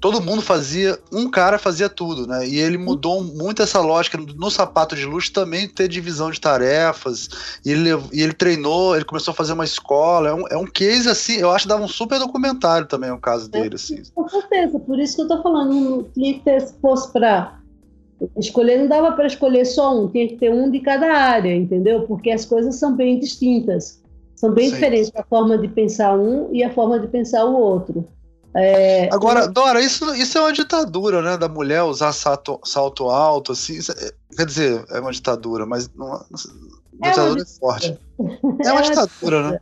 [0.00, 2.46] todo mundo fazia, um cara fazia tudo, né?
[2.46, 7.28] E ele mudou muito essa lógica no sapato de luxo também ter divisão de tarefas.
[7.64, 10.28] E ele, e ele treinou, ele começou a fazer uma escola.
[10.28, 13.20] É um, é um case assim, eu acho que dava um super documentário também o
[13.20, 13.74] caso dele.
[13.74, 14.02] Assim.
[14.14, 17.58] Com certeza, por isso que eu tô falando, tinha que ter, se fosse para
[18.38, 22.06] escolher, não dava para escolher só um, tinha que ter um de cada área, entendeu?
[22.06, 24.02] Porque as coisas são bem distintas.
[24.34, 24.74] São bem Sim.
[24.74, 28.06] diferentes a forma de pensar um e a forma de pensar o outro.
[28.54, 31.36] É, Agora, Dora, isso, isso é uma ditadura, né?
[31.36, 33.78] Da mulher usar salto, salto alto, assim.
[33.78, 36.14] É, quer dizer, é uma ditadura, mas não,
[37.02, 37.98] é ditadura é forte.
[38.64, 39.60] É uma ditadura, né?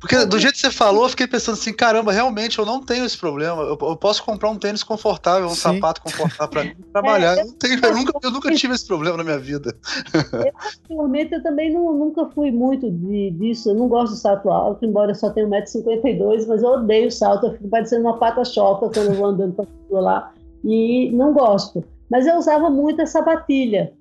[0.00, 3.04] Porque do jeito que você falou, eu fiquei pensando assim, caramba, realmente eu não tenho
[3.04, 3.62] esse problema.
[3.62, 5.74] Eu, eu posso comprar um tênis confortável, um Sim.
[5.74, 7.36] sapato confortável para mim trabalhar.
[7.36, 9.76] É, eu, tenho, eu, nunca, eu nunca tive esse problema na minha vida.
[10.14, 13.70] Eu, particularmente, eu também não, nunca fui muito de, disso.
[13.70, 17.46] Eu não gosto de salto alto, embora eu só tenha 1,52m, mas eu odeio salto.
[17.46, 20.32] Eu fico parecendo uma pata-choca quando eu vou andando para lá.
[20.64, 21.84] E não gosto.
[22.10, 23.92] Mas eu usava muito a sapatilha.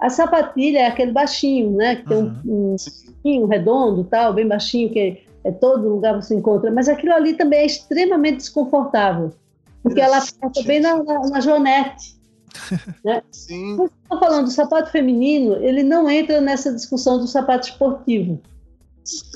[0.00, 1.96] A sapatilha é aquele baixinho, né?
[1.96, 2.76] Que tem um, um,
[3.24, 6.70] um redondo, tal, bem baixinho, que é todo lugar você encontra.
[6.70, 9.32] Mas aquilo ali também é extremamente desconfortável,
[9.82, 12.18] porque ela aperta bem na, na, na joanete.
[13.04, 13.22] Né?
[13.30, 13.72] Sim.
[13.72, 18.40] Estou falando do sapato feminino, ele não entra nessa discussão do sapato esportivo.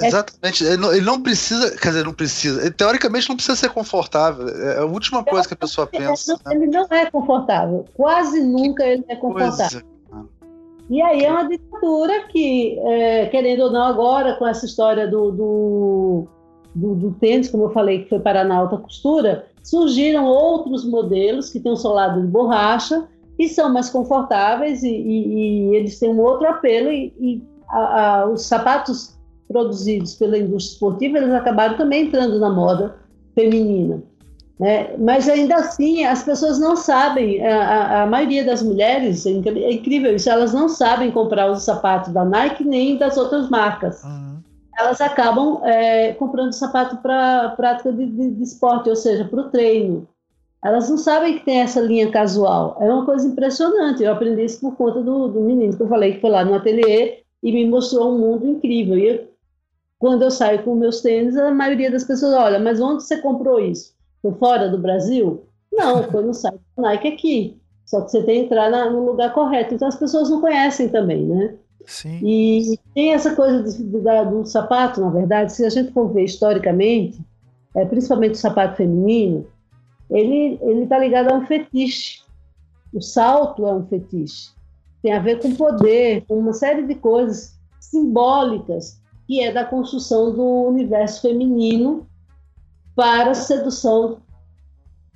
[0.03, 3.70] Exatamente, ele, não, ele não, precisa, quer dizer, não precisa, ele, teoricamente não precisa ser
[3.70, 6.32] confortável, é a última coisa que a pessoa pensa.
[6.32, 6.57] Ele não, né?
[6.57, 9.82] ele não é confortável, quase nunca ele é confortável.
[10.91, 15.31] E aí é uma ditadura que, é, querendo ou não, agora com essa história do,
[15.31, 16.27] do,
[16.75, 21.51] do, do, tênis, como eu falei, que foi parar na alta costura, surgiram outros modelos
[21.51, 26.11] que têm um solado de borracha e são mais confortáveis e, e, e eles têm
[26.11, 29.17] um outro apelo e, e a, a, os sapatos
[29.49, 32.97] produzidos pela indústria esportiva, eles acabaram também entrando na moda
[33.35, 34.03] feminina.
[34.62, 34.94] Né?
[34.97, 40.14] Mas ainda assim, as pessoas não sabem, a, a maioria das mulheres, é, é incrível
[40.14, 44.05] isso, elas não sabem comprar os sapatos da Nike nem das outras marcas.
[44.05, 44.39] Uhum.
[44.78, 49.51] Elas acabam é, comprando sapato para prática de, de, de esporte, ou seja, para o
[49.51, 50.06] treino.
[50.64, 52.78] Elas não sabem que tem essa linha casual.
[52.80, 54.05] É uma coisa impressionante.
[54.05, 56.55] Eu aprendi isso por conta do, do menino que eu falei que foi lá no
[56.55, 58.97] ateliê e me mostrou um mundo incrível.
[58.97, 59.28] E eu,
[59.98, 63.59] quando eu saio com meus tênis, a maioria das pessoas olha, mas onde você comprou
[63.59, 64.01] isso?
[64.23, 65.44] Foi fora do Brasil?
[65.73, 67.61] Não, foi no site da Nike aqui.
[67.85, 69.74] Só que você tem que entrar na, no lugar correto.
[69.74, 71.55] Então as pessoas não conhecem também, né?
[71.85, 72.20] Sim.
[72.23, 76.12] E tem essa coisa de, de, de, do sapato, na verdade, se a gente for
[76.12, 77.20] ver historicamente,
[77.74, 79.47] é, principalmente o sapato feminino,
[80.09, 82.23] ele está ligado a um fetiche.
[82.94, 84.51] O salto é um fetiche.
[85.03, 90.32] Tem a ver com poder, com uma série de coisas simbólicas, que é da construção
[90.32, 92.07] do universo feminino
[92.94, 94.19] para a sedução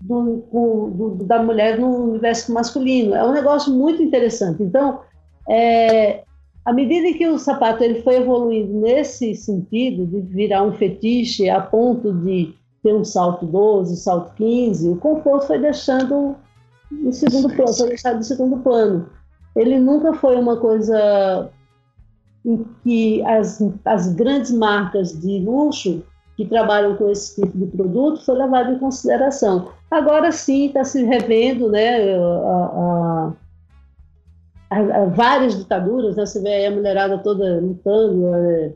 [0.01, 3.15] do, do, da mulher no universo masculino.
[3.15, 4.63] É um negócio muito interessante.
[4.63, 5.01] Então,
[5.49, 6.25] é,
[6.65, 11.61] à medida que o sapato ele foi evoluindo nesse sentido, de virar um fetiche a
[11.61, 16.37] ponto de ter um salto 12, salto 15, o conforto foi deixando
[16.93, 19.09] em segundo plano, foi deixado em segundo plano.
[19.57, 21.51] Ele nunca foi uma coisa
[22.45, 26.05] em que as, as grandes marcas de luxo
[26.37, 29.71] que trabalham com esse tipo de produto foi levado em consideração.
[29.91, 33.33] Agora sim está se revendo, né, a,
[34.71, 38.73] a, a, várias ditaduras, né, você vê a mulherada toda lutando, é,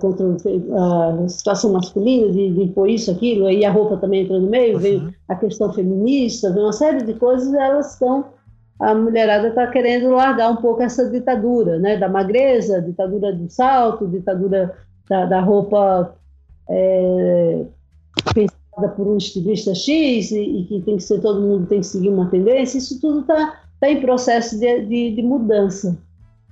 [0.00, 4.48] contra a situação masculina, de, de impor isso, aquilo, aí a roupa também entra no
[4.48, 4.80] meio, uhum.
[4.80, 8.24] veio a questão feminista, veio uma série de coisas, elas estão,
[8.80, 14.08] a mulherada está querendo largar um pouco essa ditadura, né, da magreza, ditadura do salto,
[14.08, 14.74] ditadura
[15.10, 16.14] da, da roupa
[16.70, 17.64] é,
[18.32, 21.86] pensada por um estilista X e, e, que tem que ser, todo mundo tem que
[21.86, 25.98] seguir uma tendência, isso tudo está tá em processo de, de, de mudança.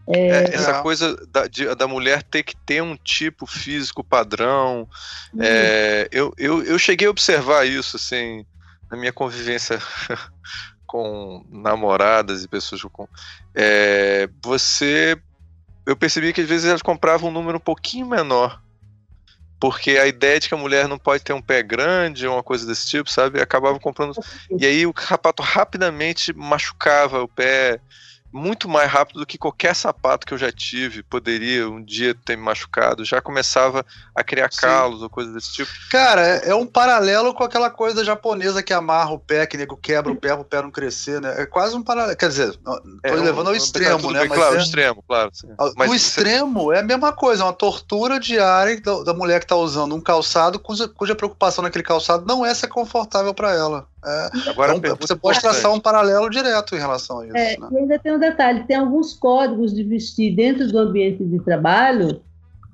[0.08, 4.88] É, é, essa coisa da, de, da mulher ter que ter um tipo físico padrão.
[5.34, 5.38] Hum.
[5.40, 8.44] É, eu, eu, eu cheguei a observar isso, assim,
[8.90, 9.78] na minha convivência
[10.86, 13.06] com namoradas e pessoas com.
[13.54, 15.16] É, você.
[15.88, 18.60] Eu percebi que às vezes elas compravam um número um pouquinho menor.
[19.58, 22.42] Porque a ideia de que a mulher não pode ter um pé grande ou uma
[22.42, 23.40] coisa desse tipo, sabe?
[23.40, 24.12] Acabava comprando.
[24.50, 27.80] E aí o sapato rapidamente machucava o pé
[28.32, 32.36] muito mais rápido do que qualquer sapato que eu já tive poderia um dia ter
[32.36, 33.04] me machucado.
[33.04, 33.84] Já começava
[34.14, 34.60] a criar Sim.
[34.60, 35.70] calos ou coisa desse tipo.
[35.90, 39.76] Cara, é, é, um paralelo com aquela coisa japonesa que amarra o pé, que nego
[39.76, 41.42] quebra o pé para o pé não crescer, né?
[41.42, 42.16] É quase um paralelo.
[42.16, 44.20] Quer dizer, tô é, levando ao extremo, né?
[44.20, 44.58] Bem, claro, é...
[44.58, 45.30] extremo, claro.
[45.32, 45.48] Sim.
[45.76, 46.76] Mas o extremo você...
[46.76, 50.00] é a mesma coisa, é uma tortura diária da, da mulher que está usando um
[50.00, 53.86] calçado cuja, cuja preocupação naquele calçado não é ser confortável para ela.
[54.04, 57.36] É, Agora então, você pode traçar um paralelo direto em relação a isso.
[57.36, 57.68] É, né?
[57.72, 62.22] E ainda tem um detalhe: tem alguns códigos de vestir dentro do ambiente de trabalho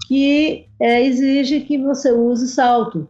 [0.06, 3.08] que é, exige que você use salto.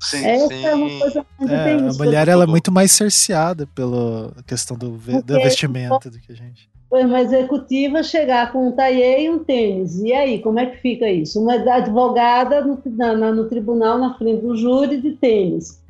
[0.00, 0.64] Sim, Essa sim.
[0.64, 4.90] é uma coisa muito é, A mulher ela é muito mais cerceada pela questão do,
[4.90, 6.68] do vestimento do que a gente.
[6.90, 10.00] Uma executiva chegar com um taie e um tênis.
[10.00, 11.40] E aí, como é que fica isso?
[11.40, 15.82] Uma advogada no, na, no tribunal, na frente do júri, de tênis.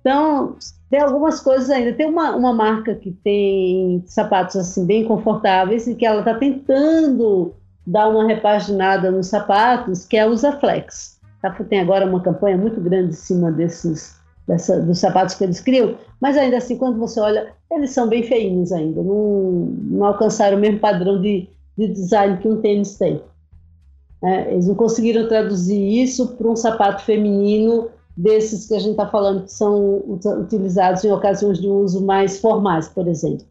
[0.00, 0.56] Então,
[0.90, 1.92] tem algumas coisas ainda.
[1.92, 7.54] Tem uma, uma marca que tem sapatos assim bem confortáveis e que ela está tentando
[7.86, 11.20] dar uma repaginada nos sapatos, que é a Usaflex.
[11.42, 11.50] Tá?
[11.50, 15.96] Tem agora uma campanha muito grande em cima desses dessa, dos sapatos que eles criam,
[16.20, 20.60] mas ainda assim, quando você olha, eles são bem feinhos ainda, não, não alcançaram o
[20.60, 23.22] mesmo padrão de, de design que um tênis tem.
[24.22, 29.08] É, eles não conseguiram traduzir isso para um sapato feminino desses que a gente está
[29.08, 29.96] falando que são
[30.40, 33.44] utilizados em ocasiões de uso mais formais, por exemplo.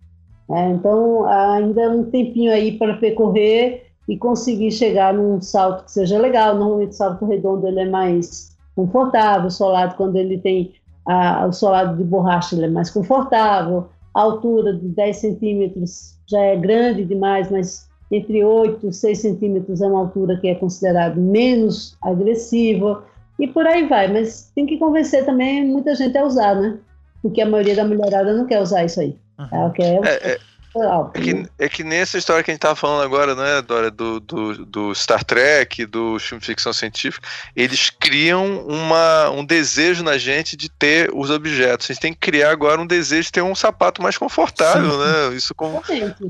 [0.49, 5.91] É, então, ainda é um tempinho aí para percorrer e conseguir chegar num salto que
[5.91, 6.55] seja legal.
[6.55, 10.73] Normalmente, o salto redondo ele é mais confortável, o solado, quando ele tem
[11.05, 13.87] a, o solado de borracha, ele é mais confortável.
[14.13, 19.81] A altura de 10 centímetros já é grande demais, mas entre 8 e 6 centímetros
[19.81, 23.03] é uma altura que é considerada menos agressiva
[23.39, 24.11] e por aí vai.
[24.11, 26.77] Mas tem que convencer também muita gente a usar, né?
[27.21, 29.17] Porque a maioria da mulherada não quer usar isso aí.
[29.39, 29.47] Uhum.
[29.51, 29.99] Ela quer.
[30.05, 30.39] É, é,
[30.75, 34.19] é, que, é que nessa história que a gente tava falando agora, né, Dora, do,
[34.19, 40.17] do, do Star Trek, do filme de ficção científica, eles criam uma, um desejo na
[40.17, 41.89] gente de ter os objetos.
[41.89, 44.97] A gente tem que criar agora um desejo de ter um sapato mais confortável, Sim.
[44.97, 45.35] né?
[45.35, 45.79] Isso com.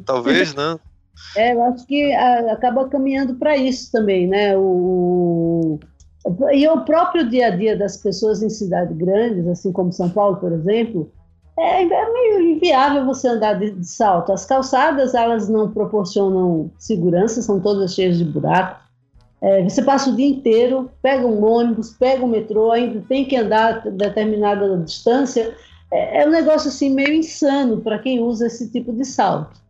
[0.06, 0.78] Talvez, né?
[1.38, 4.58] É, eu acho que a, acaba caminhando para isso também, né?
[4.58, 5.80] O,
[6.54, 10.38] e o próprio dia a dia das pessoas em cidades grandes, assim como São Paulo,
[10.38, 11.12] por exemplo,
[11.58, 14.32] é, é meio inviável você andar de, de, salto.
[14.32, 18.82] As calçadas, elas não proporcionam segurança, são todas cheias de buracos.
[19.42, 23.36] É, você passa o dia inteiro, pega um ônibus, pega um metrô, ainda tem que
[23.36, 25.54] andar determinada distância.
[25.92, 29.63] É, é um negócio assim meio insano para quem usa esse tipo de salto.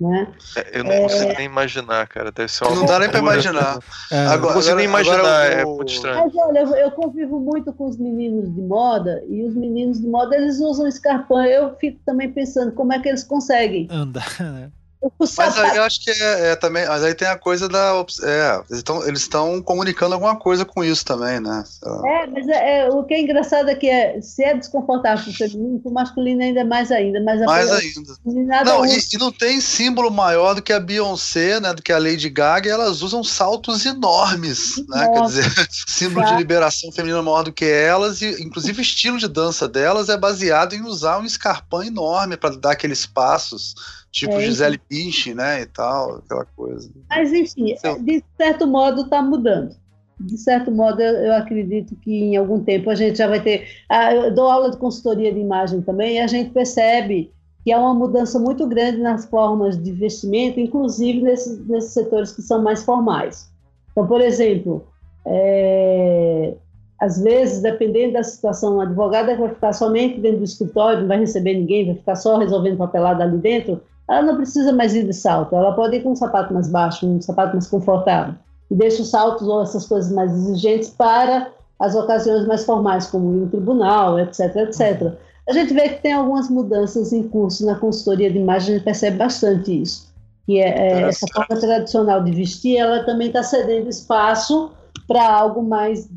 [0.00, 0.26] Né?
[0.56, 1.02] É, eu não é...
[1.02, 2.32] consigo nem imaginar, cara.
[2.32, 3.78] Deve ser uma não dá nem para imaginar.
[4.10, 4.26] É.
[4.26, 6.24] Agora, não consigo nem imaginar, é muito estranho.
[6.24, 10.06] Mas olha, eu, eu, convivo muito com os meninos de moda, e os meninos de
[10.06, 11.44] moda eles usam escarpão.
[11.44, 14.70] Eu fico também pensando como é que eles conseguem andar, né?
[15.18, 16.86] Mas aí eu acho que é, é, também.
[16.86, 18.04] Mas aí tem a coisa da.
[18.22, 18.62] É,
[19.06, 21.64] eles estão comunicando alguma coisa com isso também, né?
[22.04, 25.32] É, mas é, é, o que é engraçado é que é, se é desconfortável para
[25.32, 27.18] o feminino, para o masculino ainda é mais ainda.
[27.22, 28.64] Mas mais ainda.
[28.64, 31.72] Não, e, e, não tem símbolo maior do que a Beyoncé, né?
[31.72, 35.08] Do que a Lady Gaga, e elas usam saltos enormes, né?
[35.08, 39.28] Quer dizer, símbolo de liberação feminina maior do que elas, e inclusive o estilo de
[39.28, 43.74] dança delas é baseado em usar um escarpão enorme para dar aqueles passos
[44.10, 46.90] tipo é, Gisele Bündchen, né, e tal, aquela coisa.
[47.08, 49.76] Mas enfim, então, de certo modo está mudando.
[50.18, 53.68] De certo modo, eu acredito que em algum tempo a gente já vai ter.
[53.88, 57.32] Ah, eu dou aula de consultoria de imagem também, e a gente percebe
[57.64, 62.42] que há uma mudança muito grande nas formas de investimento, inclusive nesses, nesses setores que
[62.42, 63.50] são mais formais.
[63.92, 64.86] Então, por exemplo,
[65.26, 66.54] é,
[66.98, 71.18] às vezes, dependendo da situação, o advogado vai ficar somente dentro do escritório, não vai
[71.18, 73.80] receber ninguém, vai ficar só resolvendo papelada ali dentro
[74.10, 77.06] ela não precisa mais ir de salto, ela pode ir com um sapato mais baixo,
[77.06, 78.34] um sapato mais confortável.
[78.68, 83.32] E deixa os saltos ou essas coisas mais exigentes para as ocasiões mais formais, como
[83.32, 85.14] ir no tribunal, etc, etc.
[85.48, 88.84] A gente vê que tem algumas mudanças em curso na consultoria de imagem, a gente
[88.84, 90.10] percebe bastante isso.
[90.44, 94.72] Que é, é essa forma tradicional de vestir, ela também está cedendo espaço
[95.06, 96.08] para algo mais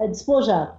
[0.00, 0.72] é, despojado.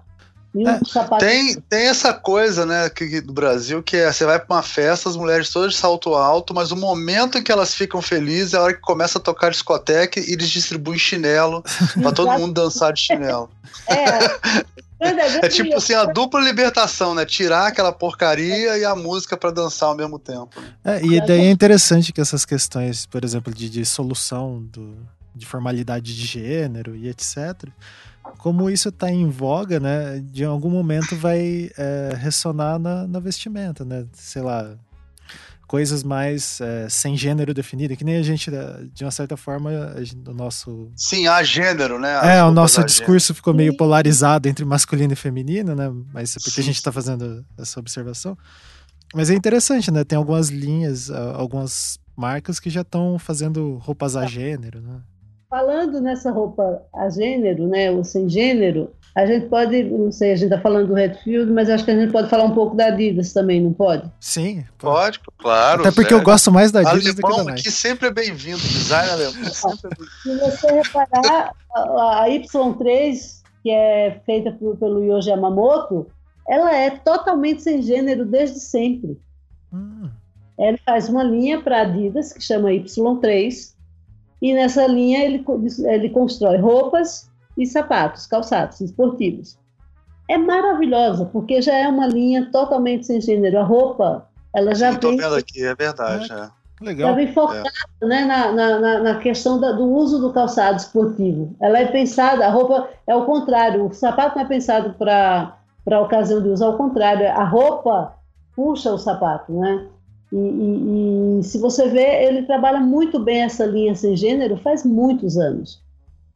[0.66, 4.64] É, tem, tem essa coisa, né, que, do Brasil, que é você vai para uma
[4.64, 8.54] festa, as mulheres todas de salto alto, mas o momento em que elas ficam felizes
[8.54, 11.64] é a hora que começa a tocar discoteca e eles distribuem chinelo
[12.02, 13.50] para todo mundo dançar de chinelo.
[13.88, 14.66] É.
[15.46, 17.26] é tipo assim, a dupla libertação, né?
[17.26, 20.50] Tirar aquela porcaria e a música para dançar ao mesmo tempo.
[20.84, 24.96] É, e daí é interessante que essas questões, por exemplo, de, de solução do,
[25.36, 27.70] de formalidade de gênero e etc
[28.38, 33.84] como isso está em voga, né, de algum momento vai é, ressonar na, na, vestimenta,
[33.84, 34.06] né?
[34.14, 34.76] Sei lá,
[35.68, 39.70] coisas mais é, sem gênero definido, que nem a gente, é, de uma certa forma,
[40.26, 40.92] o nosso...
[40.96, 42.16] Sim, há gênero, né?
[42.16, 45.92] As é, o nosso discurso ficou meio polarizado entre masculino e feminino, né?
[46.14, 46.62] Mas é porque Sim.
[46.62, 48.38] a gente está fazendo essa observação.
[49.14, 50.04] Mas é interessante, né?
[50.04, 55.00] Tem algumas linhas, algumas marcas que já estão fazendo roupas a gênero, né?
[55.50, 60.36] Falando nessa roupa a gênero, né, ou sem gênero, a gente pode, não sei, a
[60.36, 62.88] gente está falando do Redfield, mas acho que a gente pode falar um pouco da
[62.88, 64.12] Adidas também, não pode?
[64.20, 65.82] Sim, pode, pode claro.
[65.82, 67.64] Até porque eu gosto mais da Adidas alemão, do que da Nike.
[67.64, 69.42] que sempre é bem-vindo, design alemão.
[69.42, 76.08] É sempre Se você reparar, a, a Y3, que é feita por, pelo Yoji Yamamoto,
[76.48, 79.18] ela é totalmente sem gênero desde sempre.
[79.74, 80.10] Hum.
[80.60, 83.77] Ele faz uma linha para Adidas que chama Y3,
[84.42, 85.44] e nessa linha ele,
[85.86, 89.58] ele constrói roupas e sapatos, calçados esportivos.
[90.30, 93.60] É maravilhosa, porque já é uma linha totalmente sem gênero.
[93.60, 95.18] A roupa, ela já Sim, vem...
[95.18, 96.32] vendo aqui, é verdade.
[96.32, 96.50] É.
[96.80, 97.10] Legal.
[97.10, 97.70] Já vem focada
[98.04, 98.06] é.
[98.06, 101.56] né, na, na, na, questão da, do uso do calçado esportivo.
[101.60, 105.58] Ela é pensada, a roupa é o contrário, o sapato não é pensado para
[105.90, 108.14] a ocasião de uso, ao contrário, a roupa
[108.56, 109.88] puxa o sapato, né?
[110.32, 114.84] E, e, e, se você vê, ele trabalha muito bem essa linha sem gênero faz
[114.84, 115.82] muitos anos.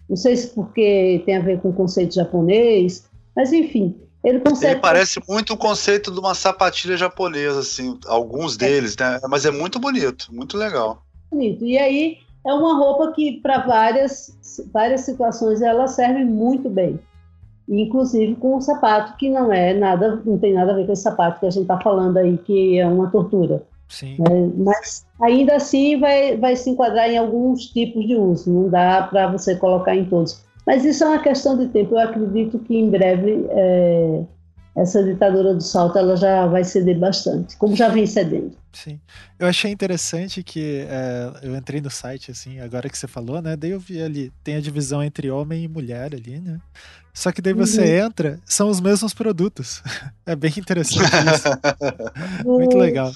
[0.10, 3.06] Não sei se porque tem a ver com o conceito japonês,
[3.36, 4.74] mas enfim, ele consegue.
[4.74, 9.20] Ele parece muito o conceito de uma sapatilha japonesa, assim, alguns deles, né?
[9.30, 11.04] Mas é muito bonito, muito legal.
[11.32, 11.66] Bonito.
[11.66, 14.38] E aí é uma roupa que para várias
[14.74, 17.00] várias situações ela serve muito bem,
[17.68, 21.04] inclusive com um sapato que não é nada, não tem nada a ver com esse
[21.04, 23.64] sapato que a gente está falando aí que é uma tortura.
[23.92, 24.18] Sim.
[24.58, 29.28] Mas ainda assim vai, vai se enquadrar em alguns tipos de uso, não dá para
[29.28, 30.42] você colocar em todos.
[30.66, 31.96] Mas isso é uma questão de tempo.
[31.96, 34.24] Eu acredito que em breve é,
[34.76, 38.56] essa ditadura do salto ela já vai ceder bastante, como já vem cedendo.
[38.72, 39.00] Sim.
[39.38, 43.58] Eu achei interessante que é, eu entrei no site, assim, agora que você falou, né?
[43.58, 46.60] Daí eu vi ali, tem a divisão entre homem e mulher ali, né?
[47.14, 48.06] Só que daí você uhum.
[48.06, 49.82] entra, são os mesmos produtos.
[50.24, 51.50] É bem interessante isso.
[52.46, 53.12] Muito legal.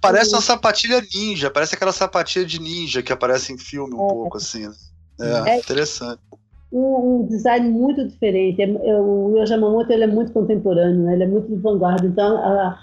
[0.00, 4.08] Parece uma sapatilha ninja, parece aquela sapatilha de ninja que aparece em filme um é.
[4.08, 4.68] pouco, assim.
[4.68, 4.74] Né?
[5.20, 6.20] É, é interessante.
[6.74, 8.60] Um, um, design muito diferente.
[8.60, 11.14] É, é, o Yoja Yamamoto ele é muito contemporâneo, né?
[11.14, 12.04] ele é muito de vanguarda.
[12.04, 12.78] Então, a,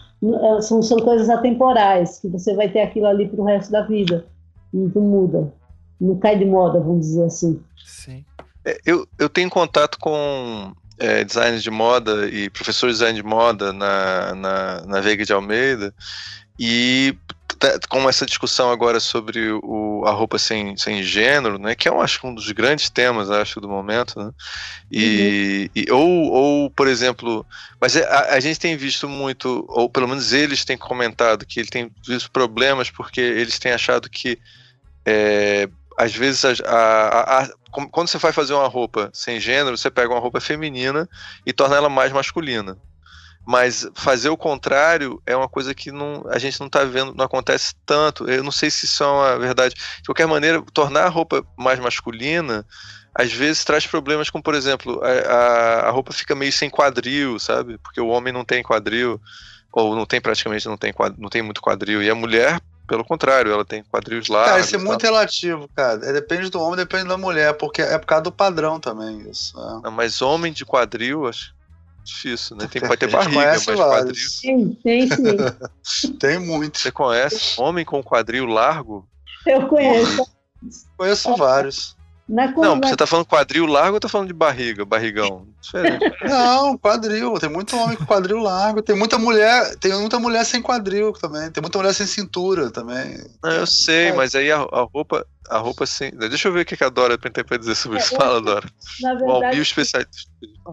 [0.58, 3.82] a, são, são coisas atemporais, que você vai ter aquilo ali para o resto da
[3.82, 4.26] vida.
[4.74, 5.54] E não muda.
[6.00, 7.62] Não cai de moda, vamos dizer assim.
[7.86, 8.24] Sim.
[8.66, 13.28] É, eu, eu tenho contato com é, designers de moda e professores de design de
[13.28, 15.94] moda na, na, na Veiga de Almeida
[16.60, 17.18] e
[17.90, 22.02] com essa discussão agora sobre o, a roupa sem, sem gênero, né, que é um,
[22.02, 24.32] acho um dos grandes temas, acho, do momento, né,
[24.92, 25.82] e, uhum.
[25.84, 27.46] e ou, ou, por exemplo,
[27.80, 31.60] mas é, a, a, gente tem visto muito, ou pelo menos eles têm comentado que
[31.60, 34.40] ele tem visto problemas porque eles têm achado que
[35.06, 37.50] é, às vezes a, a, a,
[37.92, 41.08] quando você vai fazer uma roupa sem gênero, você pega uma roupa feminina
[41.46, 42.78] e torna ela mais masculina.
[43.46, 47.26] Mas fazer o contrário é uma coisa que não, a gente não está vendo, não
[47.26, 48.30] acontece tanto.
[48.30, 49.76] Eu não sei se isso é uma verdade.
[49.76, 52.66] De qualquer maneira, tornar a roupa mais masculina
[53.14, 57.78] às vezes traz problemas como, por exemplo, a, a roupa fica meio sem quadril, sabe?
[57.78, 59.20] Porque o homem não tem quadril,
[59.72, 62.02] ou não tem praticamente, não tem, não tem muito quadril.
[62.02, 64.50] E a mulher pelo contrário, ela tem quadris largos.
[64.52, 66.06] Cara, isso é muito relativo, cara.
[66.06, 69.30] É, depende do homem, depende da mulher, porque é por causa do padrão também.
[69.30, 69.58] Isso.
[69.58, 69.82] É.
[69.84, 71.54] Não, mas homem de quadril, acho
[72.04, 72.68] difícil, né?
[72.68, 73.80] Tem, pode ter barriga, mas vários.
[73.80, 74.16] quadril.
[74.16, 76.14] Sim, tem sim.
[76.20, 76.78] tem muito.
[76.78, 79.08] Você conhece homem com quadril largo?
[79.46, 80.26] Eu conheço.
[80.98, 81.98] Conheço vários.
[82.32, 85.46] Não, você tá falando quadril largo ou tá falando de barriga, barrigão?
[85.62, 86.06] Diferente.
[86.24, 87.38] Não, quadril.
[87.38, 88.82] Tem muito homem com quadril largo.
[88.82, 91.52] Tem muita mulher, tem muita mulher sem quadril também.
[91.52, 93.18] Tem muita mulher sem cintura também.
[93.44, 94.14] Não, eu sei, é.
[94.14, 96.12] mas aí a, a, roupa, a roupa sem.
[96.12, 98.16] Deixa eu ver o que a Dora tem pra dizer sobre isso.
[98.16, 98.68] É, Fala, Dora.
[99.02, 100.32] Na verdade, o Albio especialista.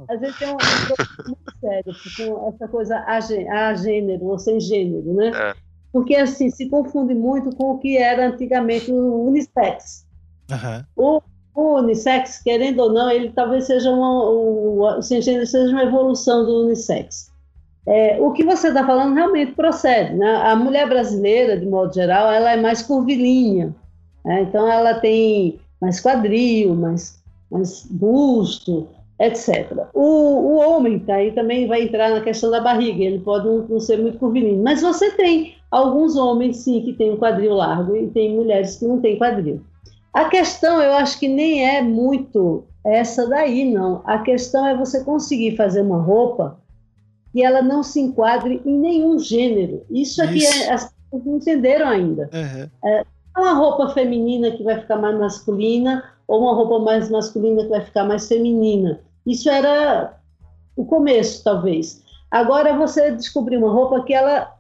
[0.09, 5.12] Às vezes tem um problema muito sério, com essa coisa a, gênero ou sem gênero,
[5.12, 5.32] né?
[5.35, 5.55] É.
[5.93, 10.06] Porque assim, se confunde muito com o que era antigamente o unissex.
[10.51, 10.85] Uhum.
[10.97, 11.22] O
[11.59, 16.64] o unissex, querendo ou não, ele talvez seja uma, o, o seja uma evolução do
[16.64, 17.32] unissex.
[17.85, 20.14] É, o que você está falando realmente procede.
[20.14, 20.36] Né?
[20.44, 23.74] A mulher brasileira, de modo geral, ela é mais curvilínea.
[24.24, 24.43] Né?
[24.43, 27.20] Então, ela tem mais quadril, mais,
[27.51, 28.86] mais busto,
[29.18, 29.72] etc.
[29.94, 33.66] O, o homem tá, aí também vai entrar na questão da barriga, ele pode não,
[33.66, 34.62] não, ser muito curvilíneo.
[34.62, 38.85] Mas você tem alguns homens, sim, que têm um quadril largo e tem mulheres que
[38.85, 39.60] não têm quadril.
[40.18, 44.02] A questão, eu acho que nem é muito essa daí, não.
[44.04, 46.58] A questão é você conseguir fazer uma roupa
[47.32, 49.86] que ela não se enquadre em nenhum gênero.
[49.88, 52.28] Isso aqui é, as pessoas não entenderam ainda.
[52.34, 52.68] Uhum.
[52.84, 53.04] É
[53.36, 57.82] uma roupa feminina que vai ficar mais masculina ou uma roupa mais masculina que vai
[57.82, 58.98] ficar mais feminina.
[59.24, 60.18] Isso era
[60.74, 62.02] o começo, talvez.
[62.28, 64.52] Agora você descobrir uma roupa que ela,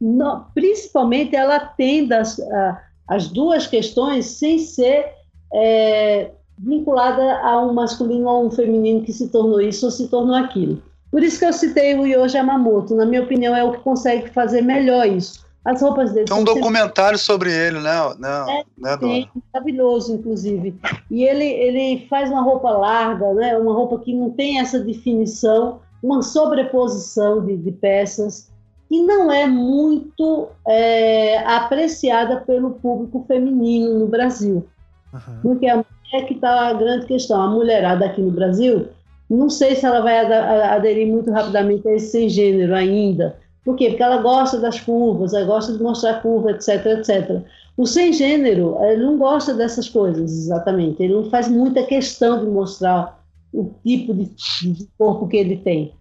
[0.00, 5.06] não, principalmente, ela atenda a, as duas questões sem ser
[5.52, 10.08] é, vinculada a um masculino ou a um feminino que se tornou isso ou se
[10.08, 10.82] tornou aquilo.
[11.10, 14.30] Por isso que eu citei o Yoji Yamamoto, na minha opinião, é o que consegue
[14.30, 15.44] fazer melhor isso.
[15.64, 16.26] As roupas dele.
[16.26, 17.50] Tem um documentário sempre...
[17.50, 18.14] sobre ele, né?
[18.18, 20.74] né, é, né sim, maravilhoso, inclusive.
[21.10, 23.56] E ele, ele faz uma roupa larga, né?
[23.58, 28.51] uma roupa que não tem essa definição, uma sobreposição de, de peças
[28.92, 34.66] que não é muito é, apreciada pelo público feminino no Brasil.
[35.14, 35.40] Uhum.
[35.40, 38.88] Porque a mulher que está a grande questão, a mulherada aqui no Brasil,
[39.30, 40.18] não sei se ela vai
[40.64, 43.34] aderir muito rapidamente a esse sem gênero ainda.
[43.64, 43.88] Por quê?
[43.88, 47.40] Porque ela gosta das curvas, ela gosta de mostrar curva, etc, etc.
[47.78, 51.02] O sem gênero, ele não gosta dessas coisas, exatamente.
[51.02, 53.24] Ele não faz muita questão de mostrar
[53.54, 54.26] o tipo de,
[54.70, 55.94] de corpo que ele tem.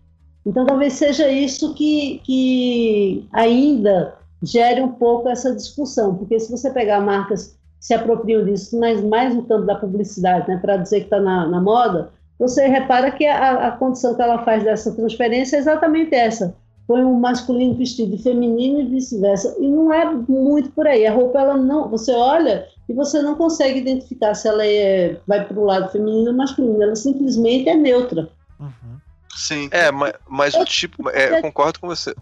[0.45, 6.71] Então, talvez seja isso que, que ainda gere um pouco essa discussão, porque se você
[6.71, 11.01] pegar marcas que se apropriam disso, mas mais no campo da publicidade, né, para dizer
[11.01, 12.09] que está na, na, moda,
[12.39, 16.55] você repara que a, a, condição que ela faz dessa transferência é exatamente essa.
[16.87, 19.55] Põe um masculino vestido de feminino e vice-versa.
[19.59, 21.05] E não é muito por aí.
[21.05, 21.87] A roupa, ela não.
[21.89, 26.31] Você olha e você não consegue identificar se ela é, vai para o lado feminino
[26.31, 26.81] ou masculino.
[26.81, 28.27] Ela simplesmente é neutra.
[28.59, 28.97] Uhum.
[29.41, 29.69] Sim.
[29.71, 31.09] É, mas, mas o tipo.
[31.09, 32.13] É, concordo com você.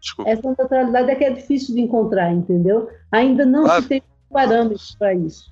[0.00, 0.30] Desculpa.
[0.30, 2.88] Essa neutralidade é que é difícil de encontrar, entendeu?
[3.10, 3.80] Ainda não ah.
[3.80, 5.50] se tem parâmetros para isso.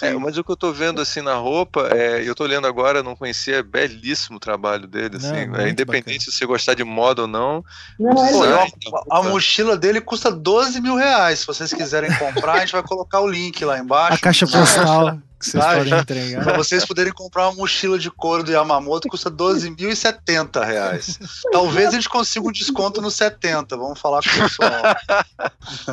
[0.00, 3.02] É, mas o que eu tô vendo assim na roupa, é, eu tô lendo agora,
[3.02, 6.20] não conhecia, é belíssimo o trabalho dele, assim, não, é, independente bacana.
[6.20, 7.64] se você gostar de moda ou não.
[7.98, 8.70] não é
[9.10, 11.40] a, a, mochila dele custa 12 mil reais.
[11.40, 14.14] Se vocês quiserem comprar, a gente vai colocar o link lá embaixo.
[14.14, 16.44] A caixa postal que vocês ah, podem entregar.
[16.44, 21.18] Pra vocês poderem comprar uma mochila de couro do Yamamoto, custa 12.070 reais.
[21.50, 23.76] Talvez a gente consiga um desconto no 70.
[23.76, 24.70] Vamos falar com o pessoal.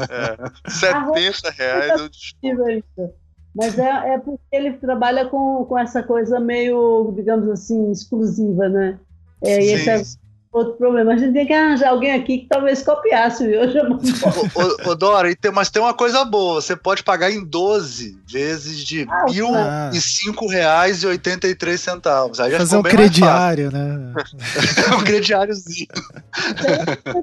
[0.10, 3.14] É, 70 reais eu desconto.
[3.56, 9.00] Mas é, é porque ele trabalha com, com essa coisa meio, digamos assim, exclusiva, né?
[9.44, 10.02] É, e esse é
[10.52, 11.14] outro problema.
[11.14, 15.36] A gente tem que arranjar alguém aqui que talvez copiasse o Yoja Ô, ô, Dora,
[15.36, 19.42] tem, mas tem uma coisa boa: você pode pagar em 12 vezes de ah, R$
[19.94, 22.40] 1.005,83.
[22.40, 24.14] Aí Fazer um crediário, né?
[24.98, 25.88] um crediáriozinho.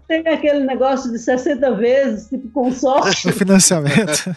[0.07, 3.31] Tem aquele negócio de 60 vezes, tipo consórcio.
[3.37, 4.37] O financiamento.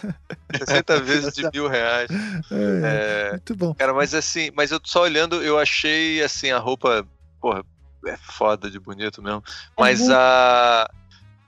[0.58, 2.10] 60 vezes de mil reais.
[2.52, 3.74] É, é, muito bom.
[3.74, 7.06] Cara, mas assim, mas eu só olhando, eu achei assim a roupa,
[7.40, 7.64] porra,
[8.06, 9.44] é foda de bonito mesmo.
[9.78, 10.16] Mas uhum.
[10.16, 10.90] a.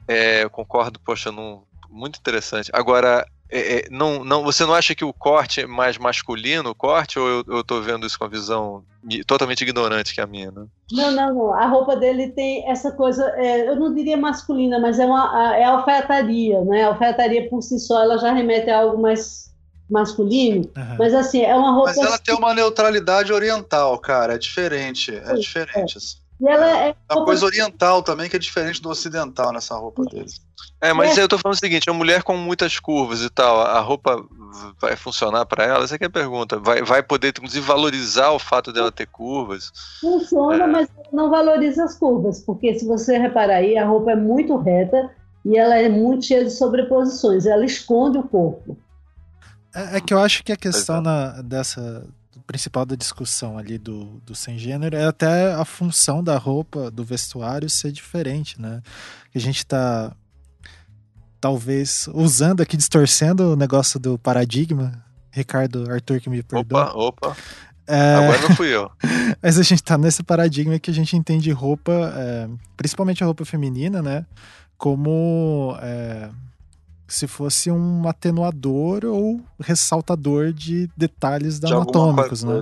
[0.07, 2.69] É, eu concordo, poxa, não, muito interessante.
[2.73, 6.75] Agora, é, é, não, não, você não acha que o corte é mais masculino, o
[6.75, 8.81] corte, ou eu, eu tô vendo isso com a visão
[9.27, 10.65] totalmente ignorante que é a minha, né?
[10.89, 11.53] Não, não, não.
[11.53, 15.65] A roupa dele tem essa coisa, é, eu não diria masculina, mas é, uma, é
[15.65, 16.83] alfaiataria, né?
[16.83, 19.51] A alfaiataria por si só, ela já remete a algo mais
[19.89, 20.95] masculino, uhum.
[20.97, 21.89] mas assim, é uma roupa...
[21.89, 26.20] Mas ela tem uma neutralidade oriental, cara, é diferente, é, é diferente, assim.
[26.41, 30.03] E ela é, é uma coisa oriental também, que é diferente do ocidental nessa roupa
[30.05, 30.41] deles.
[30.81, 31.21] É, mas é.
[31.21, 34.25] eu tô falando o seguinte: é uma mulher com muitas curvas e tal, a roupa
[34.79, 35.83] vai funcionar para ela?
[35.83, 36.57] Essa é a pergunta.
[36.57, 39.71] Vai, vai poder, inclusive, valorizar o fato dela ter curvas?
[40.01, 40.67] Funciona, é.
[40.67, 45.11] mas não valoriza as curvas, porque se você reparar aí, a roupa é muito reta
[45.45, 48.75] e ela é muito cheia de sobreposições, ela esconde o corpo.
[49.75, 51.01] É, é que eu acho que a questão é.
[51.01, 52.03] na, dessa
[52.51, 57.01] principal da discussão ali do, do sem gênero é até a função da roupa, do
[57.01, 58.81] vestuário ser diferente, né?
[59.33, 60.13] A gente tá
[61.39, 65.01] talvez usando aqui, distorcendo o negócio do paradigma.
[65.31, 66.91] Ricardo, Arthur que me perdoa.
[66.93, 67.37] Opa, opa.
[67.87, 68.15] É...
[68.15, 68.91] Agora não fui eu.
[69.41, 73.45] Mas a gente tá nesse paradigma que a gente entende roupa, é, principalmente a roupa
[73.45, 74.25] feminina, né?
[74.77, 76.29] Como é,
[77.11, 82.61] se fosse um atenuador ou ressaltador de detalhes de anatômicos, né?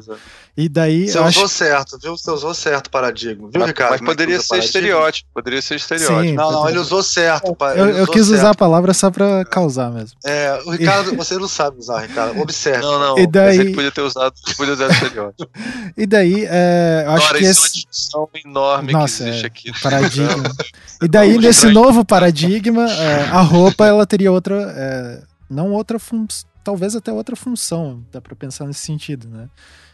[0.57, 1.07] E daí.
[1.07, 1.47] Você usou acho...
[1.47, 2.17] certo, viu?
[2.17, 3.91] Você usou certo o paradigma, viu, mas, Ricardo?
[3.91, 6.21] Mas poderia ser estereótipo, poderia ser estereótipo.
[6.21, 6.61] Sim, não, poderia...
[6.63, 7.55] não, ele usou certo.
[7.77, 8.39] Eu, eu quis certo.
[8.39, 10.17] usar a palavra só pra causar mesmo.
[10.25, 12.41] É, o Ricardo, você não sabe usar, Ricardo.
[12.41, 12.81] Observe.
[12.81, 13.17] Não, não.
[13.17, 13.57] E daí...
[13.57, 15.49] Mas ele podia ter usado, podia usar estereótipo.
[15.95, 17.59] e daí, é, eu acho Agora, que esse.
[17.59, 19.81] É uma discussão enorme Nossa, que existe é, aqui.
[19.81, 20.55] Paradigma.
[21.01, 24.73] e daí, nesse novo paradigma, é, a roupa ela teria outra.
[24.75, 29.49] É, não outra função, talvez até outra função, dá para pensar nesse sentido, né?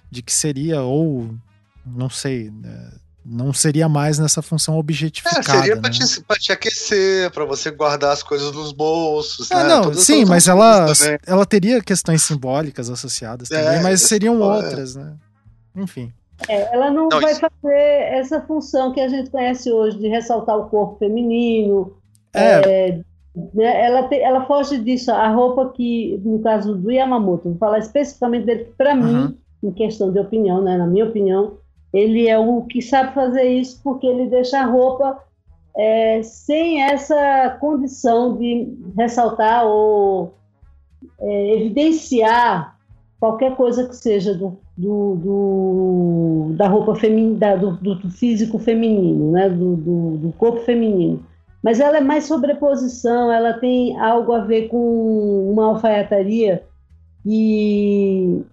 [0.10, 1.34] De que seria ou
[1.86, 2.92] não sei, né?
[3.26, 5.40] não seria mais nessa função objetificada.
[5.40, 5.96] É, seria para né?
[5.98, 9.50] te, pra te aquecer, para você guardar as coisas nos bolsos.
[9.50, 9.64] É, né?
[9.64, 10.86] não, Todas sim, mas ela,
[11.26, 14.56] ela teria questões simbólicas associadas é, também, mas seriam é.
[14.56, 15.14] outras, né?
[15.76, 16.14] Enfim.
[16.48, 17.42] É, ela não, não vai isso...
[17.42, 21.98] fazer essa função que a gente conhece hoje de ressaltar o corpo feminino,
[22.34, 23.00] é.
[23.54, 25.12] Né, ela, te, ela foge disso.
[25.12, 29.04] A roupa que, no caso do Yamamoto, vou falar especificamente dele, para uhum.
[29.04, 31.58] mim, em questão de opinião, né, na minha opinião,
[31.94, 35.18] ele é o que sabe fazer isso porque ele deixa a roupa
[35.76, 40.34] é, sem essa condição de ressaltar ou
[41.20, 42.78] é, evidenciar
[43.20, 49.50] qualquer coisa que seja do, do, do da roupa feminina, do, do, físico feminino, né,
[49.50, 49.76] do,
[50.18, 51.24] do corpo feminino
[51.66, 56.64] mas ela é mais sobreposição, ela tem algo a ver com uma alfaiataria
[57.26, 58.44] e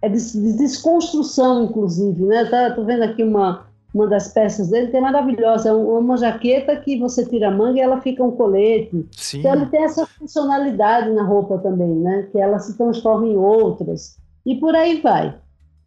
[0.00, 2.44] é de, de desconstrução, inclusive, né?
[2.44, 6.76] Tá, tô vendo aqui uma, uma das peças dele que é maravilhosa, é uma jaqueta
[6.76, 9.04] que você tira a manga e ela fica um colete.
[9.10, 9.40] Sim.
[9.40, 12.28] Então ele tem essa funcionalidade na roupa também, né?
[12.30, 14.16] Que ela se transforma em outras
[14.46, 15.36] e por aí vai.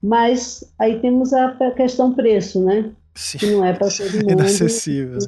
[0.03, 2.91] Mas aí temos a questão preço, né?
[3.15, 3.37] Sim.
[3.37, 4.31] Que não é para todo mundo.
[4.31, 5.19] Inacessível.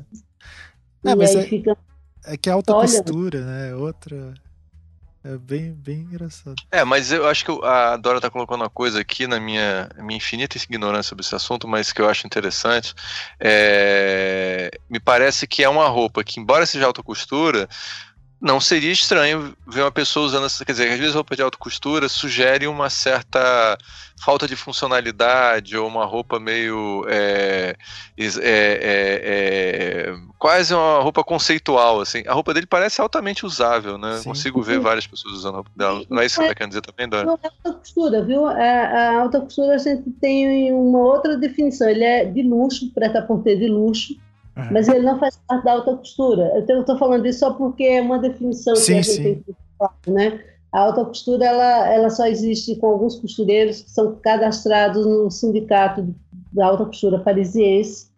[1.04, 1.78] É, mas é, fica...
[2.26, 2.88] é que é alta Olha...
[2.88, 3.70] costura, né?
[3.72, 4.34] É outra.
[5.24, 6.56] É bem, bem engraçado.
[6.72, 10.18] É, mas eu acho que a Dora tá colocando uma coisa aqui na minha, minha
[10.18, 12.96] infinita ignorância sobre esse assunto, mas que eu acho interessante.
[13.40, 17.70] É, me parece que é uma roupa que, embora seja alta costura,
[18.42, 20.66] não seria estranho ver uma pessoa usando essa.
[20.66, 23.78] Quer dizer, às vezes roupa de alta costura sugere uma certa
[24.20, 27.06] falta de funcionalidade ou uma roupa meio.
[27.08, 27.76] É,
[28.18, 28.42] é, é,
[29.24, 32.02] é, quase uma roupa conceitual.
[32.02, 32.24] Assim.
[32.26, 34.18] A roupa dele parece altamente usável, né?
[34.18, 34.30] Sim.
[34.30, 36.04] Consigo ver várias pessoas usando a roupa dela.
[36.10, 37.26] Não é isso que você está querendo dizer também, Dora?
[37.26, 38.48] Não é alta costura, viu?
[38.48, 41.88] A, a, alta costura a gente tem uma outra definição.
[41.88, 44.16] Ele é de luxo, preta-porter de luxo
[44.58, 44.68] Uhum.
[44.72, 46.66] Mas ele não faz parte da alta costura.
[46.68, 49.24] Eu estou falando isso só porque é uma definição sim, que a gente sim.
[49.24, 50.44] tem que falar, né?
[50.72, 56.14] A alta costura ela, ela só existe com alguns costureiros que são cadastrados no sindicato
[56.54, 58.10] da alta costura parisiense.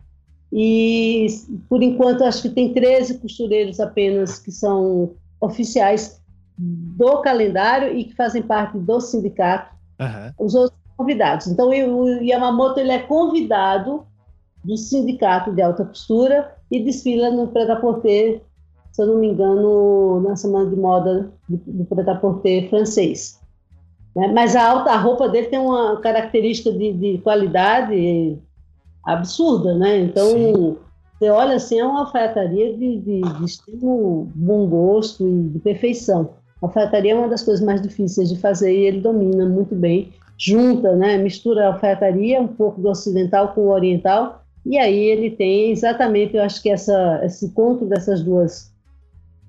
[0.51, 1.25] E,
[1.67, 6.21] por enquanto, acho que tem 13 costureiros apenas que são oficiais
[6.57, 9.73] do calendário e que fazem parte do sindicato.
[9.99, 10.45] Uhum.
[10.45, 11.47] Os outros convidados.
[11.47, 14.05] Então, o Yamamoto ele é convidado
[14.63, 18.41] do Sindicato de Alta Costura e desfila no Prêt-à-Porter,
[18.91, 23.39] se eu não me engano, na Semana de Moda do, do Prêt-à-Porter francês.
[24.15, 24.31] Né?
[24.33, 28.37] Mas a, alta, a roupa dele tem uma característica de, de qualidade
[29.03, 29.99] absurda, né?
[29.99, 30.77] Então, Sim.
[31.19, 36.29] você olha assim, é uma alfaiataria de, de, de extremo bom gosto e de perfeição.
[36.61, 40.13] A alfaiataria é uma das coisas mais difíceis de fazer e ele domina muito bem.
[40.37, 41.17] Junta, né?
[41.17, 46.35] Mistura a alfaiataria, um pouco do ocidental com o oriental e aí ele tem exatamente,
[46.35, 48.71] eu acho que essa, esse encontro dessas duas,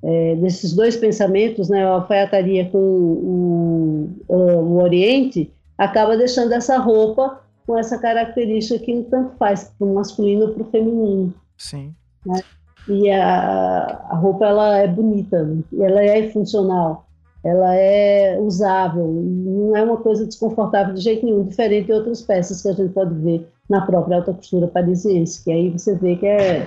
[0.03, 6.78] é, desses dois pensamentos, né, a alfaiataria com o, o, o Oriente, acaba deixando essa
[6.78, 11.35] roupa com essa característica que tanto faz para o masculino para o feminino.
[11.57, 11.95] Sim.
[12.27, 12.41] Né?
[12.89, 15.49] E a, a roupa ela é bonita,
[15.81, 17.07] ela é funcional,
[17.45, 22.62] ela é usável, não é uma coisa desconfortável de jeito nenhum, diferente de outras peças
[22.62, 26.27] que a gente pode ver na própria alta costura parisiense, que aí você vê que
[26.27, 26.66] é,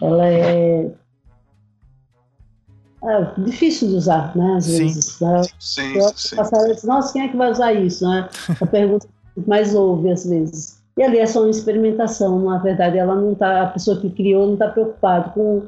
[0.00, 0.90] ela é,
[3.02, 4.54] é difícil de usar, né?
[4.56, 4.78] Às sim.
[4.78, 5.20] vezes.
[5.20, 5.42] Né?
[5.58, 6.36] Sim, sim.
[6.36, 8.08] Passar, Nossa, quem é que vai usar isso?
[8.08, 8.28] Né?
[8.60, 10.80] A pergunta que mais ouve às vezes.
[10.96, 14.46] E ali é só uma experimentação, na verdade, ela não tá, a pessoa que criou
[14.46, 15.62] não está preocupada com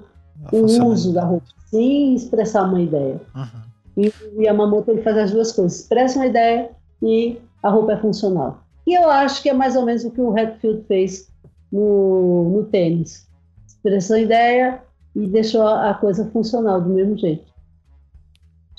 [0.53, 3.21] o uso da roupa, sim expressar uma ideia.
[3.35, 3.72] Uhum.
[3.97, 6.71] E o Yamamoto ele faz as duas coisas, expressa uma ideia
[7.03, 8.65] e a roupa é funcional.
[8.87, 11.29] E eu acho que é mais ou menos o que o Redfield fez
[11.71, 13.29] no, no tênis.
[13.67, 14.83] Expressou ideia
[15.15, 17.45] e deixou a coisa funcional do mesmo jeito.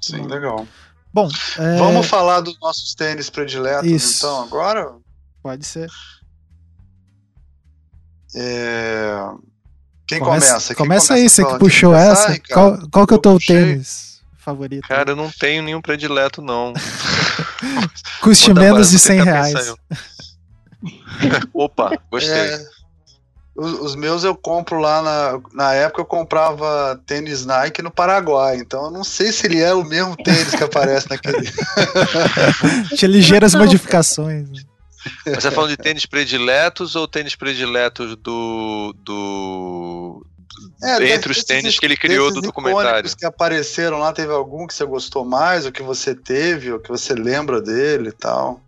[0.01, 0.65] Sim, legal.
[1.13, 1.29] Bom,
[1.59, 1.77] é...
[1.77, 4.25] vamos falar dos nossos tênis prediletos Isso.
[4.25, 4.95] então agora?
[5.41, 5.89] Pode ser.
[8.35, 9.29] É...
[10.07, 10.47] Quem começa?
[10.47, 12.37] Começa, Quem começa aí, você que puxou essa.
[12.51, 14.12] Qual, qual que é o teu tênis
[14.43, 14.87] favorito?
[14.87, 16.73] Cara, eu não tenho nenhum predileto, não.
[18.21, 19.53] Custe menos de 100 reais.
[21.53, 22.33] Opa, gostei.
[22.33, 22.65] É,
[23.55, 28.57] os, os, meus eu compro lá na, na época eu comprava tênis Nike no Paraguai,
[28.57, 31.49] então eu não sei se ele é o mesmo tênis que aparece naquele.
[32.97, 34.49] Tinha ligeiras modificações.
[34.49, 34.61] Né?
[35.25, 40.25] Você está falando de tênis prediletos ou tênis prediletos do, do,
[40.83, 43.15] é, entre os tênis que ele criou do documentário.
[43.15, 46.89] que apareceram lá, teve algum que você gostou mais, ou que você teve, ou que
[46.89, 48.59] você lembra dele e tal?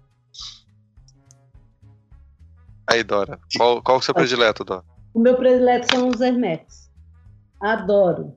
[2.87, 4.83] Aí, Dora, qual, qual é o seu predileto, Dora?
[5.13, 6.89] O meu predileto são os Hermex.
[7.59, 8.33] Adoro.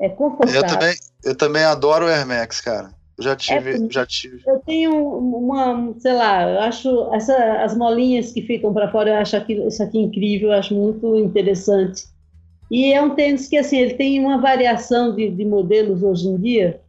[0.00, 0.60] É confortável.
[0.60, 2.90] Eu também, eu também adoro o Hermex, cara.
[3.18, 4.42] Eu já tive, é, já tive.
[4.46, 9.16] Eu tenho uma, sei lá, eu acho essa, as molinhas que ficam para fora, eu
[9.16, 12.04] acho aquilo, isso aqui incrível, eu acho muito interessante.
[12.70, 16.36] E é um tênis que, assim, ele tem uma variação de, de modelos hoje em
[16.36, 16.80] dia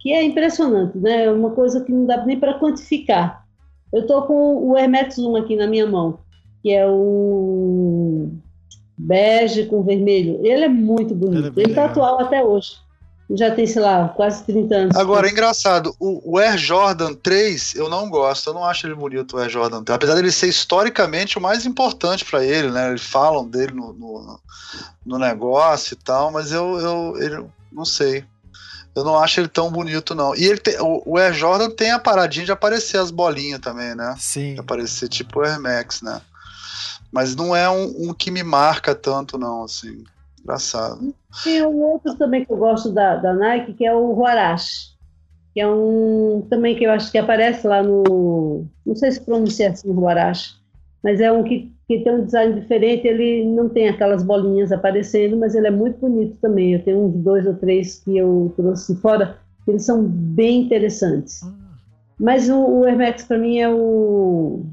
[0.00, 1.24] que é impressionante, né?
[1.24, 3.46] É uma coisa que não dá nem para quantificar.
[3.92, 6.18] Eu estou com o Hermex 1 aqui na minha mão,
[6.62, 8.38] que é um
[8.98, 10.38] bege com vermelho.
[10.44, 11.58] Ele é muito bonito.
[11.58, 12.83] Ele está atual até hoje
[13.30, 14.96] já tem, sei lá, quase 30 anos.
[14.96, 18.94] Agora, é engraçado, o, o, Air Jordan 3 eu não gosto, eu não acho ele
[18.94, 19.96] bonito, o Air Jordan 3.
[19.96, 22.90] Apesar dele ser historicamente o mais importante para ele, né?
[22.90, 24.40] Eles falam dele no, no,
[25.06, 28.24] no, negócio e tal, mas eu, eu ele, não sei.
[28.94, 30.36] Eu não acho ele tão bonito, não.
[30.36, 33.94] E ele tem, o, o Air Jordan tem a paradinha de aparecer as bolinhas também,
[33.94, 34.14] né?
[34.18, 34.54] Sim.
[34.54, 36.20] De aparecer tipo o Air Max, né?
[37.10, 40.04] Mas não é um, um que me marca tanto, não, assim.
[40.42, 41.14] Engraçado.
[41.42, 44.94] Tem um outro também que eu gosto da, da Nike, que é o Huarache,
[45.52, 48.66] que é um também que eu acho que aparece lá no.
[48.86, 50.54] Não sei se pronuncia assim o Huarache,
[51.02, 53.06] mas é um que, que tem um design diferente.
[53.06, 56.74] Ele não tem aquelas bolinhas aparecendo, mas ele é muito bonito também.
[56.74, 61.42] Eu tenho uns dois ou três que eu trouxe fora, eles são bem interessantes.
[61.42, 61.52] Ah.
[62.18, 64.64] Mas o, o Air Max para mim é o.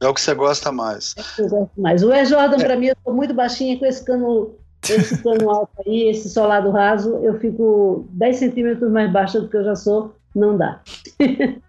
[0.00, 1.14] É o que você gosta mais.
[1.16, 2.02] É o que eu gosto mais.
[2.02, 2.64] O Air Jordan, é.
[2.64, 4.54] para mim, eu sou muito baixinha com esse cano
[4.88, 9.56] esse cano alto aí, esse solado raso, eu fico 10 centímetros mais baixa do que
[9.56, 10.80] eu já sou, não dá.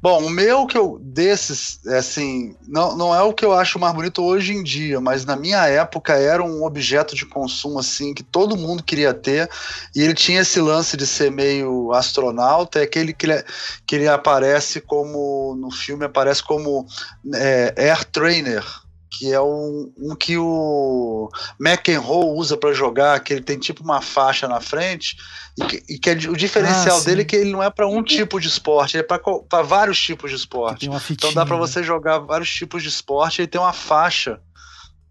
[0.00, 3.80] Bom, o meu que eu desses, é assim, não, não é o que eu acho
[3.80, 8.14] mais bonito hoje em dia, mas na minha época era um objeto de consumo assim
[8.14, 9.50] que todo mundo queria ter,
[9.94, 13.44] e ele tinha esse lance de ser meio astronauta, é aquele que ele,
[13.84, 16.86] que ele aparece como no filme aparece como
[17.34, 18.64] é, Air Trainer,
[19.10, 24.02] que é um, um que o McEnroe usa para jogar, que ele tem tipo uma
[24.02, 25.16] faixa na frente,
[25.56, 27.88] e que, e que é, o diferencial ah, dele é que ele não é para
[27.88, 29.18] um tipo de esporte, ele é
[29.48, 30.86] para vários tipos de esporte.
[30.86, 31.60] Fitinha, então dá para né?
[31.60, 34.40] você jogar vários tipos de esporte, ele tem uma faixa.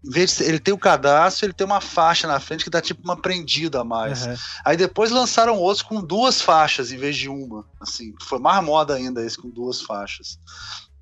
[0.00, 3.16] De, ele tem o cadastro, ele tem uma faixa na frente que dá tipo uma
[3.16, 4.26] prendida a mais.
[4.26, 4.34] Uhum.
[4.64, 7.64] Aí depois lançaram outros com duas faixas em vez de uma.
[7.80, 10.38] Assim, foi mais moda ainda esse com duas faixas.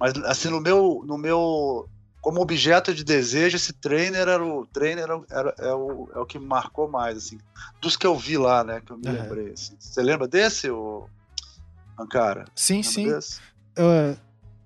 [0.00, 1.88] Mas assim, no meu, no meu
[2.20, 6.38] como objeto de desejo, esse trainer era o trainer era, é, o, é o que
[6.38, 7.38] marcou mais, assim,
[7.80, 9.52] dos que eu vi lá, né, que eu me lembrei.
[9.52, 9.76] Assim.
[9.78, 11.08] Você lembra desse, o
[11.98, 12.44] Ancara?
[12.54, 13.06] Sim, sim.
[13.76, 14.16] Eu,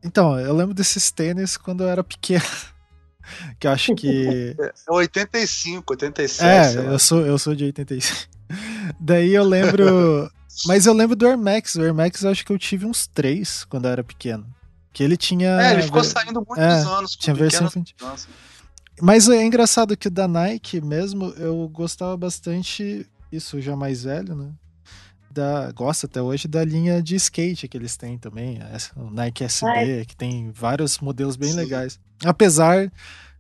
[0.03, 2.45] então, eu lembro desses tênis quando eu era pequeno.
[3.59, 4.57] que eu acho que.
[4.61, 6.79] É 85, 87.
[6.79, 8.29] É, eu sou, eu sou de 85.
[8.99, 10.31] Daí eu lembro.
[10.67, 11.75] Mas eu lembro do Air Max.
[11.77, 14.47] O Air Max eu acho que eu tive uns três quando eu era pequeno.
[14.93, 15.61] Que ele tinha.
[15.61, 17.17] É, ele ficou saindo muitos é, anos.
[17.17, 17.97] tinha versão infantil.
[19.01, 24.53] Mas é engraçado que da Nike mesmo, eu gostava bastante, isso já mais velho, né?
[25.31, 28.59] Da, gosto até hoje da linha de skate que eles têm também,
[28.97, 31.57] o Nike SB, que tem vários modelos bem Sim.
[31.57, 32.01] legais.
[32.25, 32.93] Apesar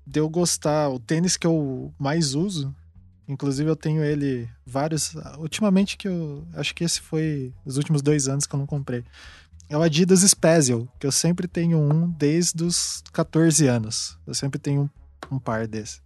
[0.07, 2.75] de eu gostar, o tênis que eu mais uso,
[3.29, 8.29] inclusive eu tenho ele vários, ultimamente que eu, acho que esse foi os últimos dois
[8.29, 9.05] anos que eu não comprei
[9.71, 14.19] é o Adidas Special, que eu sempre tenho um desde os 14 anos.
[14.27, 14.91] Eu sempre tenho
[15.31, 16.01] um, um par desse.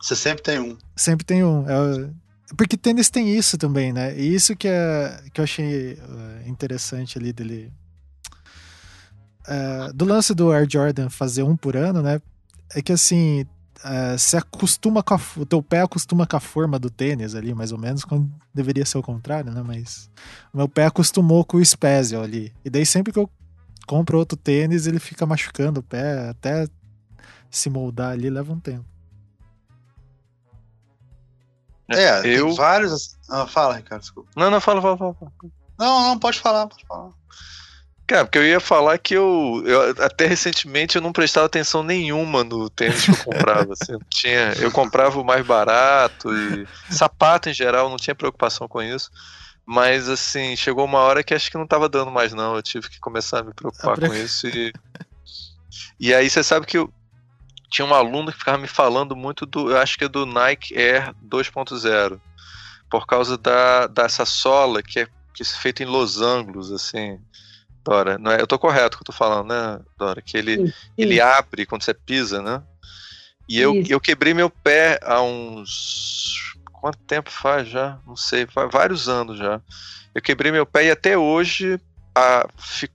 [0.00, 0.78] Você sempre tem um?
[0.96, 1.68] Sempre tenho um.
[1.68, 2.10] É,
[2.56, 4.18] porque tênis tem isso também, né?
[4.18, 7.70] E isso que, é, que eu achei uh, interessante ali dele.
[9.42, 12.22] Uh, do lance do Air Jordan fazer um por ano, né?
[12.74, 13.44] É que assim,
[13.84, 17.54] uh, se acostuma com a, o teu pé acostuma com a forma do tênis ali,
[17.54, 19.62] mais ou menos, quando deveria ser o contrário, né?
[19.62, 20.10] Mas
[20.52, 22.52] o meu pé acostumou com o Special ali.
[22.64, 23.28] E daí sempre que eu
[23.86, 26.66] compro outro tênis, ele fica machucando o pé, até
[27.50, 28.84] se moldar ali leva um tempo.
[31.90, 32.46] É, eu...
[32.46, 33.18] tem vários.
[33.28, 34.30] Ah, fala, Ricardo, desculpa.
[34.36, 35.16] Não, não, fala, fala, fala.
[35.78, 37.10] Não, não, pode falar, pode falar.
[38.06, 42.42] Cara, porque eu ia falar que eu, eu, até recentemente eu não prestava atenção nenhuma
[42.42, 43.72] no tênis que eu comprava.
[43.72, 48.82] assim, tinha, eu comprava o mais barato e sapato em geral, não tinha preocupação com
[48.82, 49.10] isso.
[49.64, 52.56] Mas assim, chegou uma hora que acho que não estava dando mais não.
[52.56, 54.72] Eu tive que começar a me preocupar com isso e
[55.98, 56.92] e aí você sabe que eu
[57.70, 60.76] tinha um aluno que ficava me falando muito do, eu acho que é do Nike
[60.76, 62.20] Air 2.0,
[62.90, 67.18] por causa da dessa sola que é que é feita em losanglos assim.
[67.84, 70.22] Dora, não é, eu tô correto que eu tô falando, né, Dora?
[70.22, 72.62] Que ele, ele abre quando você pisa, né?
[73.48, 76.54] E eu, eu quebrei meu pé há uns.
[76.72, 77.98] Quanto tempo faz já?
[78.06, 79.60] Não sei, faz vários anos já.
[80.14, 81.80] Eu quebrei meu pé e até hoje
[82.14, 82.46] a,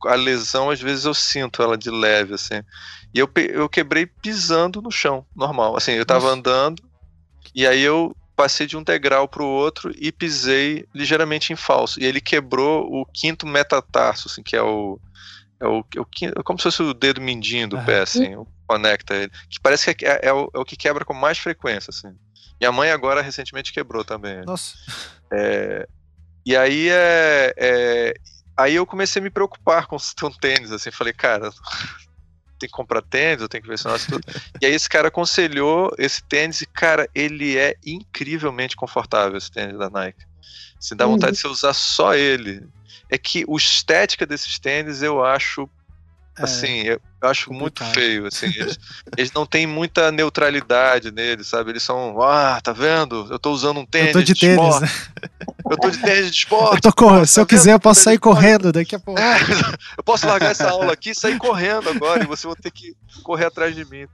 [0.05, 2.61] a lesão, às vezes eu sinto ela de leve, assim.
[3.13, 5.75] E eu, eu quebrei pisando no chão, normal.
[5.75, 6.37] Assim, eu tava Nossa.
[6.37, 6.83] andando
[7.53, 11.99] e aí eu passei de um degrau para o outro e pisei ligeiramente em falso.
[11.99, 14.99] E ele quebrou o quinto metatarso, assim, que é o.
[15.59, 16.07] É, o, é, o,
[16.39, 19.31] é como se fosse o dedo mindinho do pé, assim, o, conecta ele.
[19.49, 22.15] Que parece que é, é, o, é o que quebra com mais frequência, assim.
[22.61, 24.45] Minha mãe agora recentemente quebrou também.
[24.45, 24.77] Nossa.
[25.33, 25.87] É,
[26.45, 28.13] e aí é, é,
[28.55, 31.51] aí eu comecei a me preocupar com o tênis, assim, falei, cara,
[32.57, 34.23] tem que comprar tênis, eu tenho que ver esse negócio tudo.
[34.61, 39.77] E aí esse cara aconselhou esse tênis e, cara, ele é incrivelmente confortável, esse tênis
[39.77, 40.25] da Nike.
[40.79, 41.35] Se dá vontade uhum.
[41.35, 42.65] de você usar só ele.
[43.09, 45.69] É que o estética desses tênis eu acho
[46.37, 47.61] assim, eu acho complicado.
[47.61, 48.79] muito feio, assim, eles,
[49.17, 51.71] eles, não têm muita neutralidade neles, sabe?
[51.71, 53.27] Eles são, ah, tá vendo?
[53.29, 54.07] Eu tô usando um tênis.
[54.07, 54.81] Eu tô de, de tênis, esporte.
[54.81, 54.89] né?
[55.69, 56.75] Eu tô de tênis de esporte.
[56.75, 57.25] Eu tô correndo.
[57.25, 59.19] Se tá eu quiser, eu posso sair correndo daqui a pouco.
[59.19, 59.37] É,
[59.97, 62.95] eu posso largar essa aula aqui e sair correndo agora, e você vai ter que
[63.23, 64.07] correr atrás de mim.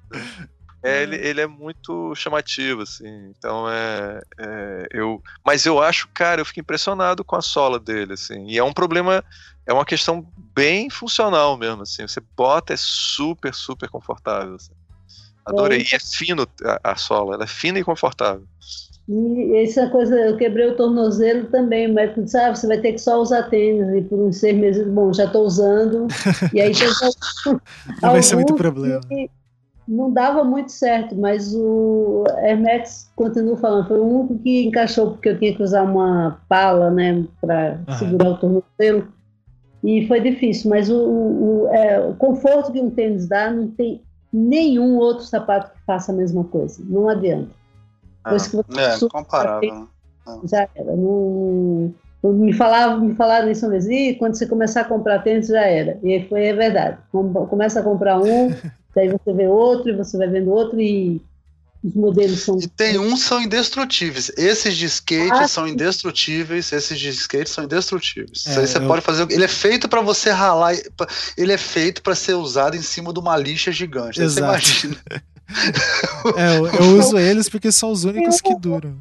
[0.84, 3.32] É, ele, ele é muito chamativo, assim.
[3.38, 8.14] Então é, é, eu, mas eu acho, cara, eu fico impressionado com a sola dele,
[8.14, 8.46] assim.
[8.50, 9.24] E é um problema
[9.66, 12.08] é uma questão bem funcional mesmo, assim.
[12.08, 14.56] Você bota, é super, super confortável.
[14.56, 14.74] Assim.
[15.46, 15.80] Adorei.
[15.80, 15.84] É.
[15.84, 18.46] E é fino a, a sola, ela é fina e confortável.
[19.08, 22.94] E essa coisa, eu quebrei o tornozelo também, o médico disse, ah, você vai ter
[22.94, 26.08] que só usar tênis, e por uns seis meses, bom, já estou usando,
[26.54, 26.88] e aí tem
[28.02, 29.02] Não vai ser muito problema.
[29.86, 35.30] Não dava muito certo, mas o Hermex continua falando, foi o único que encaixou, porque
[35.30, 37.98] eu tinha que usar uma pala, né, para uhum.
[37.98, 39.10] segurar o tornozelo,
[39.84, 44.02] e foi difícil, mas o, o, é, o, conforto que um tênis dá, não tem
[44.32, 47.52] nenhum outro sapato que faça a mesma coisa, não adianta.
[48.24, 49.74] Ah, é, comparável.
[49.74, 49.88] Né?
[50.26, 50.40] Ah.
[50.46, 51.94] Já era, não,
[52.24, 55.62] me, falava, me falaram isso uma vez, e quando você começar a comprar tênis já
[55.62, 56.98] era, e foi é verdade,
[57.50, 58.50] começa a comprar um,
[58.96, 61.22] Daí você vê outro e você vai vendo outro e
[61.84, 62.58] os modelos são.
[62.60, 64.32] E tem uns são indestrutíveis.
[64.38, 66.72] Esses de skate ah, são indestrutíveis.
[66.72, 68.46] Esses de skate são indestrutíveis.
[68.48, 68.88] É, Isso aí você eu...
[68.88, 69.30] pode fazer.
[69.30, 70.74] Ele é feito para você ralar.
[71.38, 74.22] Ele é feito para ser usado em cima de uma lixa gigante.
[74.22, 74.66] Exato.
[74.66, 74.98] Você imagina.
[76.38, 78.96] é, eu, eu, uso eles porque são os únicos que duram.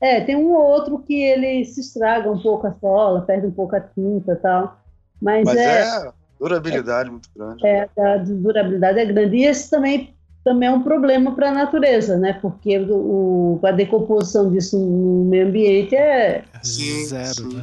[0.00, 3.50] É, tem um ou outro que ele se estraga um pouco a sola, perde um
[3.50, 4.80] pouco a tinta e tal.
[5.20, 7.66] Mas, Mas é, é Durabilidade é, muito grande.
[7.66, 9.36] É, a durabilidade é grande.
[9.36, 10.14] E esse também,
[10.44, 12.32] também é um problema para a natureza, né?
[12.40, 16.42] Porque o, a decomposição disso no meio ambiente é.
[16.62, 17.56] Sim, Zero, sim.
[17.56, 17.62] Né?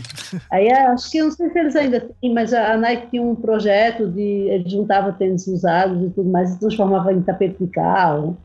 [0.51, 4.07] Aí acho que não sei se eles ainda têm, mas a Nike tinha um projeto
[4.07, 4.21] de.
[4.21, 8.37] Ele juntava tênis usados e tudo mais e transformava em tapete de carro.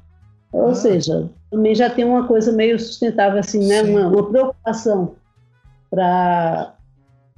[0.53, 0.75] Ou ah.
[0.75, 3.83] seja, também já tem uma coisa meio sustentável, assim, né?
[3.83, 5.15] Uma, uma preocupação
[5.91, 6.75] para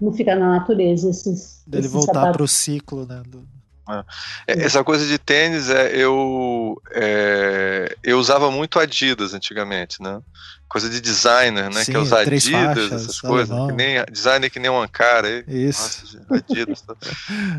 [0.01, 1.62] não ficar na natureza esses.
[1.66, 3.23] Dele esses voltar para o ciclo, né?
[3.27, 3.51] Do...
[3.88, 4.52] É.
[4.52, 4.64] é.
[4.64, 10.20] Essa coisa de tênis, é, eu, é, eu usava muito Adidas antigamente, né?
[10.68, 11.84] Coisa de designer, né?
[11.84, 13.66] Sim, que é os Adidas, faixas, essas coisas.
[13.66, 15.44] Que nem, designer que nem um cara.
[15.46, 16.18] Isso.
[16.28, 16.80] Nossa, Adidas.
[16.82, 16.94] Tá.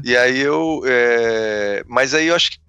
[0.04, 0.82] e aí eu.
[0.86, 2.64] É, mas aí eu acho que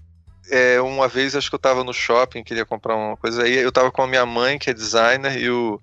[0.50, 3.72] é, uma vez acho que eu tava no shopping, queria comprar uma coisa aí, eu
[3.72, 5.80] tava com a minha mãe, que é designer, e o,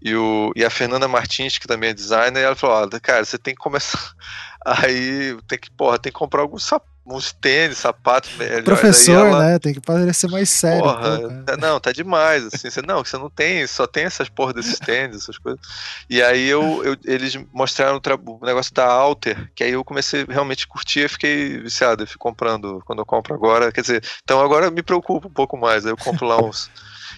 [0.00, 3.38] e, o, e a Fernanda Martins, que também é designer, e ela falou: cara, você
[3.38, 4.14] tem que começar.
[4.64, 6.64] Aí tem que, porra, tem que comprar alguns
[7.06, 8.64] uns tênis, sapatos melhores.
[8.64, 9.58] Professor, ela, né?
[9.58, 10.82] Tem que parecer mais sério.
[10.82, 12.46] Porra, pô, não, tá demais.
[12.46, 15.60] Assim, você, não, você não tem, só tem essas porra desses tênis, essas coisas.
[16.08, 20.24] E aí eu, eu eles mostraram o, o, negócio da Alter, que aí eu comecei
[20.28, 22.02] realmente a curtir e fiquei viciado.
[22.02, 23.70] Eu fui comprando quando eu compro agora.
[23.70, 25.84] Quer dizer, então agora me preocupa um pouco mais.
[25.84, 26.70] Aí eu compro lá uns.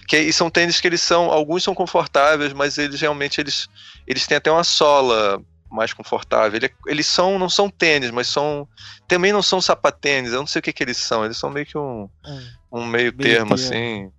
[0.05, 3.67] Que e são tênis que eles são, alguns são confortáveis, mas eles realmente eles,
[4.05, 6.57] eles têm até uma sola mais confortável.
[6.57, 8.67] Ele, eles são, não são tênis, mas são
[9.07, 10.33] também não são sapatênis.
[10.33, 11.25] Eu não sei o que, que eles são.
[11.25, 12.41] Eles são meio que um, é,
[12.71, 14.11] um meio termo assim.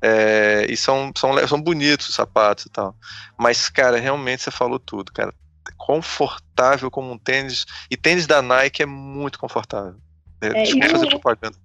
[0.00, 2.94] É, e são, são, são bonitos os sapatos e tal.
[3.38, 5.32] Mas, cara, realmente você falou tudo, cara.
[5.76, 7.64] Confortável como um tênis.
[7.90, 9.96] E tênis da Nike é muito confortável.
[10.42, 11.56] É, Desculpa fazer propaganda.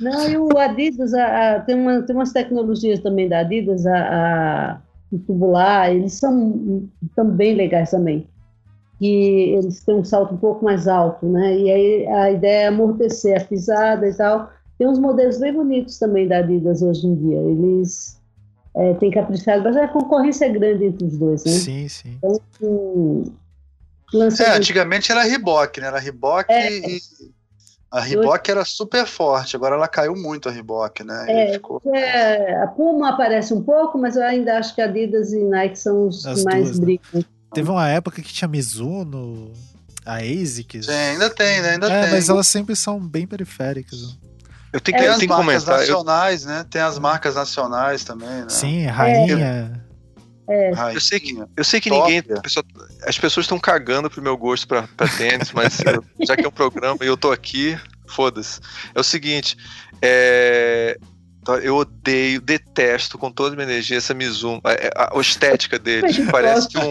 [0.00, 3.98] Não, e o Adidas, a, a, tem, uma, tem umas tecnologias também da Adidas, a,
[3.98, 4.78] a,
[5.12, 8.28] o tubular, eles são, são bem legais também.
[8.98, 11.58] Que eles têm um salto um pouco mais alto, né?
[11.58, 14.50] E aí a ideia é amortecer a pisada e tal.
[14.78, 17.38] Tem uns modelos bem bonitos também da Adidas hoje em dia.
[17.38, 18.20] Eles
[18.74, 21.52] é, têm caprichado, mas a concorrência é grande entre os dois, né?
[21.52, 22.18] Sim, sim.
[22.18, 23.24] Então, um,
[24.14, 25.88] é, antigamente era Reebok, né?
[25.88, 27.00] Era Reebok é, e
[27.90, 31.24] a Reebok era super forte, agora ela caiu muito a Reebok, né?
[31.28, 31.80] É, ficou...
[31.86, 35.78] é, a Puma aparece um pouco, mas eu ainda acho que a Adidas e Nike
[35.78, 37.06] são os As que mais duas, brigam.
[37.14, 37.24] Né?
[37.56, 39.50] Teve uma época que tinha Mizuno,
[40.04, 40.84] a ASICS.
[40.84, 41.70] Sim, ainda tem, né?
[41.70, 42.10] Ainda é, tem.
[42.10, 44.18] mas elas sempre são bem periféricas.
[44.70, 45.78] Eu tenho que, é, eu tenho comentar.
[45.78, 46.48] nacionais, eu...
[46.50, 46.66] né?
[46.68, 48.48] Tem as marcas nacionais também, né?
[48.50, 49.82] Sim, Rainha.
[50.46, 50.94] É.
[50.94, 52.22] Eu sei que, eu sei que ninguém.
[52.22, 52.62] Pessoa,
[53.06, 56.48] as pessoas estão cagando pro meu gosto pra, pra tênis, mas eu, já que é
[56.48, 57.76] um programa e eu tô aqui,
[58.06, 58.60] foda-se.
[58.94, 59.56] É o seguinte,
[60.02, 60.98] é,
[61.54, 66.06] eu odeio, detesto com toda a minha energia essa Mizuno, a, a, a estética dele.
[66.30, 66.88] Parece que um,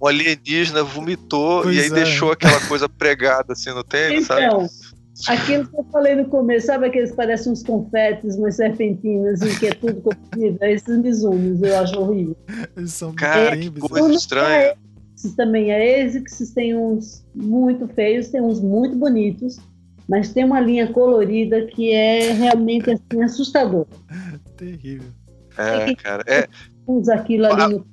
[0.00, 1.90] um alienígena vomitou pois e aí é.
[1.90, 4.90] deixou aquela coisa pregada assim no tênis, então, sabe?
[5.28, 9.58] Aquilo que eu falei no começo, sabe aqueles que parecem uns confetes, umas serpentinas, e
[9.58, 10.56] que é tudo comprido?
[10.62, 12.36] É esses Mizunos, eu acho horrível.
[12.76, 14.48] Eles são Cara, que coisa estranha.
[14.48, 14.76] É,
[15.14, 19.58] esses também é ASICS, tem uns muito feios, tem uns muito bonitos,
[20.10, 23.86] mas tem uma linha colorida que é realmente assim, assustador.
[24.58, 25.08] Terrível.
[25.56, 26.24] É, cara.
[26.26, 26.48] É...
[26.84, 27.86] Usa aquilo ali no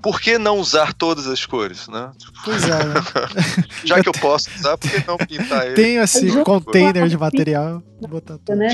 [0.00, 2.10] por que não usar todas as cores, né?
[2.44, 2.94] Pois é, né?
[3.86, 5.74] Já que eu posso usar, por que não pintar ele?
[5.74, 8.56] Tem esse container de material, botar tudo.
[8.56, 8.68] Né?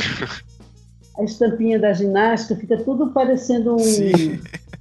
[1.17, 3.79] A estampinha da ginástica fica tudo parecendo um.
[3.79, 4.41] Sim.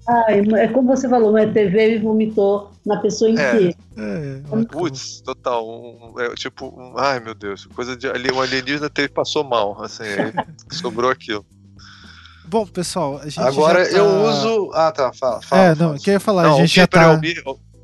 [0.10, 3.76] Ai, é como você falou, uma TV e vomitou na pessoa inteira.
[3.96, 5.70] É, é, Putz, total.
[5.70, 9.80] Um, é, tipo, um, ai meu Deus, coisa de ali, um alienígena teve, passou mal,
[9.84, 10.06] assim,
[10.72, 11.46] sobrou aquilo.
[12.44, 13.96] Bom, pessoal, a gente Agora tá...
[13.96, 14.72] eu uso.
[14.74, 15.42] Ah, tá, fala.
[15.44, 16.00] fala é, não, fala.
[16.00, 17.22] queria falar, não, a gente já tá.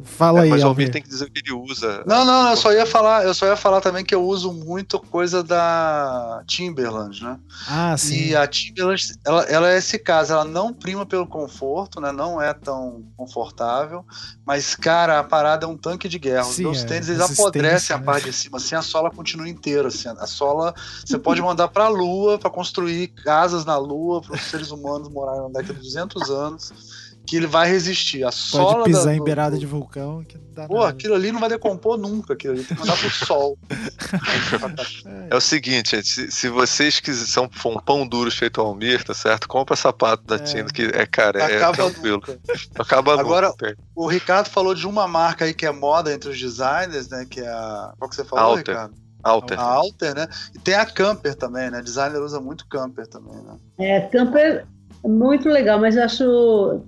[0.06, 0.50] Fala é, aí.
[0.52, 2.04] Mas o Almir tem que dizer o que ele usa.
[2.06, 5.00] Não, não, eu só ia falar, eu só ia falar também que eu uso muito
[5.00, 7.40] coisa da Timberland, né?
[7.68, 8.28] Ah, sim.
[8.28, 12.12] E a Timberland, ela, ela é esse caso, ela não prima pelo conforto, né?
[12.12, 14.06] Não é tão confortável,
[14.46, 16.48] mas cara, a parada é um tanque de guerra.
[16.48, 18.06] Os meus é, tênis eles apodrecem a né?
[18.06, 20.08] parte de cima, assim a sola continua inteira, assim.
[20.08, 20.74] A sola
[21.04, 25.10] você pode mandar para a lua para construir casas na lua para os seres humanos
[25.10, 28.24] morarem na década de 200 anos que ele vai resistir.
[28.24, 30.24] A Pode sola pisar da, em beirada de vulcão.
[30.24, 30.90] Que dá Pô, nada.
[30.90, 32.34] aquilo ali não vai decompor nunca.
[32.34, 33.58] Aquilo ali tem que mandar pro sol.
[35.30, 39.04] é o seguinte, gente, se, se vocês quiserem, são um pão duro feito ao Almir,
[39.04, 39.48] tá certo?
[39.48, 40.40] Compra sapato da é.
[40.40, 42.22] Tina, que é, cara, é Acaba tranquilo.
[42.28, 42.40] Nunca.
[42.78, 43.76] Acaba Agora, nunca.
[43.96, 47.26] o Ricardo falou de uma marca aí que é moda entre os designers, né?
[47.30, 47.94] Que é a.
[47.98, 48.76] Qual que você falou, Alter.
[48.76, 49.06] Ricardo?
[49.26, 49.60] Alter.
[49.60, 50.28] A Alter, né?
[50.54, 51.82] E tem a Camper também, né?
[51.82, 53.58] Designer usa muito Camper também, né?
[53.80, 54.68] É, Camper
[55.08, 56.82] muito legal, mas eu acho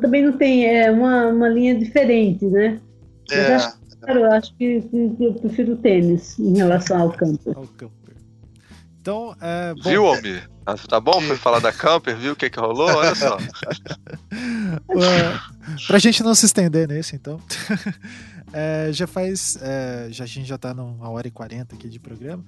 [0.00, 2.80] também não tem é uma, uma linha diferente, né?
[3.30, 3.50] É.
[3.50, 7.56] Mas acho, claro, eu acho que, que, eu prefiro o tênis em relação ao camper.
[7.56, 8.14] Ao camper.
[9.00, 10.48] Então, é, bom, Viu, Almir?
[10.64, 11.20] Ah, tá bom?
[11.20, 12.88] Foi falar da camper, viu o que, que rolou?
[12.88, 13.36] Olha só.
[14.32, 17.38] uh, pra gente não se estender nesse, então.
[18.50, 19.58] é, já faz.
[19.60, 22.42] É, já, a gente já tá numa hora e quarenta aqui de programa.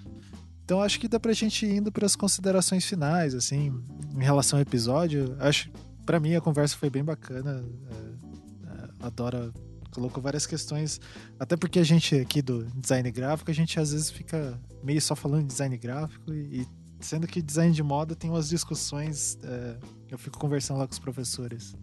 [0.66, 3.72] Então acho que dá pra gente ir indo para as considerações finais, assim,
[4.12, 5.36] em relação ao episódio.
[5.38, 5.70] Acho
[6.04, 7.64] para mim a conversa foi bem bacana.
[7.88, 9.52] É, é, a Dora
[9.92, 11.00] colocou várias questões,
[11.38, 15.14] até porque a gente aqui do design gráfico, a gente às vezes fica meio só
[15.14, 16.66] falando de design gráfico e,
[16.98, 19.76] sendo que design de moda tem umas discussões, é,
[20.10, 21.76] eu fico conversando lá com os professores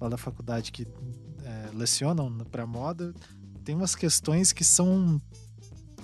[0.00, 0.86] lá da faculdade que
[1.42, 3.12] é, lecionam para moda,
[3.64, 5.20] tem umas questões que são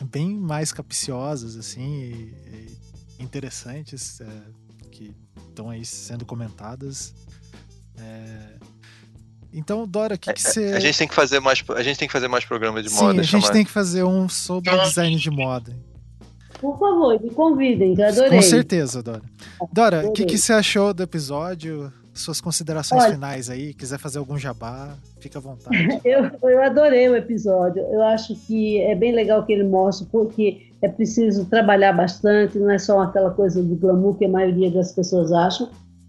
[0.05, 2.35] bem mais capciosas, assim, e,
[3.19, 4.27] e interessantes, é,
[4.91, 5.15] que
[5.49, 7.15] estão aí sendo comentadas.
[7.99, 8.57] É...
[9.53, 10.73] Então, Dora, o que, que você.
[10.75, 12.97] A gente tem que fazer mais, a gente tem que fazer mais programa de Sim,
[12.97, 13.15] moda.
[13.15, 13.53] Sim, a gente chamar.
[13.53, 15.77] tem que fazer um sobre design de moda.
[16.61, 18.31] Por favor, me convidem, que eu adorei.
[18.31, 19.23] Com certeza, Dora.
[19.73, 21.93] Dora, o que, que você achou do episódio?
[22.13, 26.01] Suas considerações Olha, finais aí, quiser fazer algum jabá, fica à vontade.
[26.05, 27.83] Eu, eu adorei o episódio.
[27.83, 32.71] Eu acho que é bem legal que ele mostra, porque é preciso trabalhar bastante, não
[32.71, 35.69] é só aquela coisa do glamour que a maioria das pessoas acham.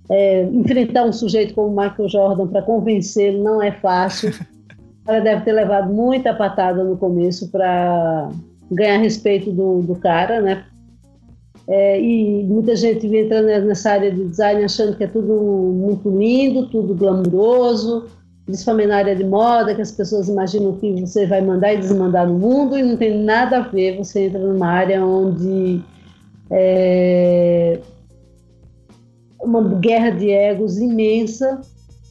[0.10, 4.34] É, enfrentar um sujeito como Michael Jordan para convencê-lo não é fácil.
[5.08, 8.30] Ela deve ter levado muita patada no começo para
[8.72, 10.66] ganhar respeito do, do cara, né?
[11.68, 16.10] É, e muita gente vem entrando nessa área de design achando que é tudo muito
[16.10, 18.08] lindo, tudo glamouroso,
[18.46, 22.28] principalmente na área de moda, que as pessoas imaginam que você vai mandar e desmandar
[22.28, 23.98] no mundo e não tem nada a ver.
[23.98, 25.82] Você entra numa área onde
[26.50, 27.80] é
[29.40, 31.62] uma guerra de egos imensa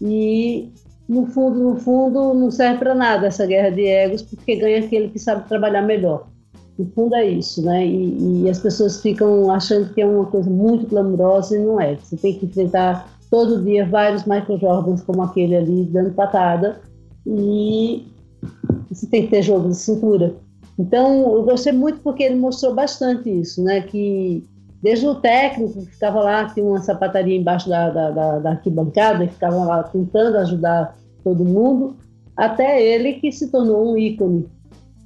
[0.00, 0.72] e
[1.08, 5.08] no fundo, no fundo, não serve para nada essa guerra de egos, porque ganha aquele
[5.08, 6.28] que sabe trabalhar melhor.
[6.80, 7.86] No fundo é isso, né?
[7.86, 11.96] E, e, as pessoas ficam achando que é uma coisa muito glamourosa e não é.
[11.96, 16.80] Você tem que enfrentar todo dia vários Michael Jordans como aquele ali, dando patada,
[17.26, 18.06] e
[18.90, 20.34] você tem que ter jogo de cintura.
[20.78, 23.82] Então, eu gostei muito porque ele mostrou bastante isso, né?
[23.82, 24.42] Que
[24.82, 29.22] desde o técnico que ficava lá, tinha uma sapataria embaixo da, da, da, da arquibancada,
[29.22, 31.94] e ficava lá tentando ajudar todo mundo,
[32.34, 34.48] até ele que se tornou um ícone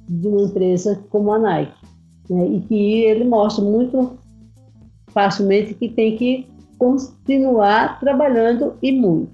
[0.07, 1.85] de uma empresa como a Nike.
[2.29, 2.47] Né?
[2.47, 4.17] E que ele mostra muito
[5.07, 9.33] facilmente que tem que continuar trabalhando e muito.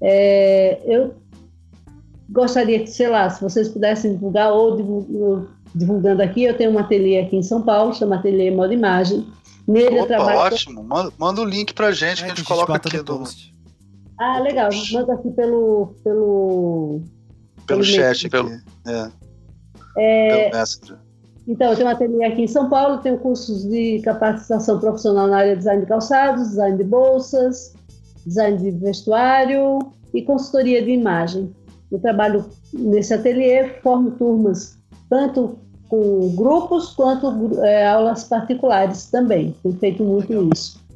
[0.00, 1.14] É, eu
[2.30, 4.76] gostaria que, sei lá, se vocês pudessem divulgar ou
[5.74, 9.26] divulgando aqui, eu tenho um ateliê aqui em São Paulo, chama Ateliê Moda Imagem.
[9.66, 10.38] Nele Opa, eu trabalho.
[10.38, 13.54] Ótimo, manda, manda o link pra gente é, que a gente, coloca aqui no post.
[14.18, 15.94] Ah, legal, manda aqui pelo.
[16.02, 17.02] Pelo,
[17.66, 18.50] pelo, pelo chat, pelo.
[18.86, 19.10] É.
[19.98, 20.50] É,
[21.46, 25.38] então, eu tenho um ateliê aqui em São Paulo, tenho cursos de capacitação profissional na
[25.38, 27.74] área de design de calçados, design de bolsas,
[28.26, 29.78] design de vestuário
[30.12, 31.50] e consultoria de imagem.
[31.90, 34.76] Eu trabalho nesse ateliê, formo turmas
[35.08, 35.58] tanto
[35.88, 39.54] com grupos quanto é, aulas particulares também.
[39.62, 40.86] Tenho feito muito isso.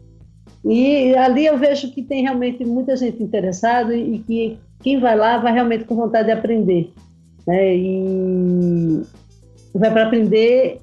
[0.65, 5.39] E ali eu vejo que tem realmente muita gente interessada e que quem vai lá
[5.39, 6.93] vai realmente com vontade de aprender
[7.47, 7.77] né?
[7.77, 9.02] E
[9.74, 10.81] vai para aprender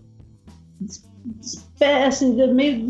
[2.07, 2.87] assim, meio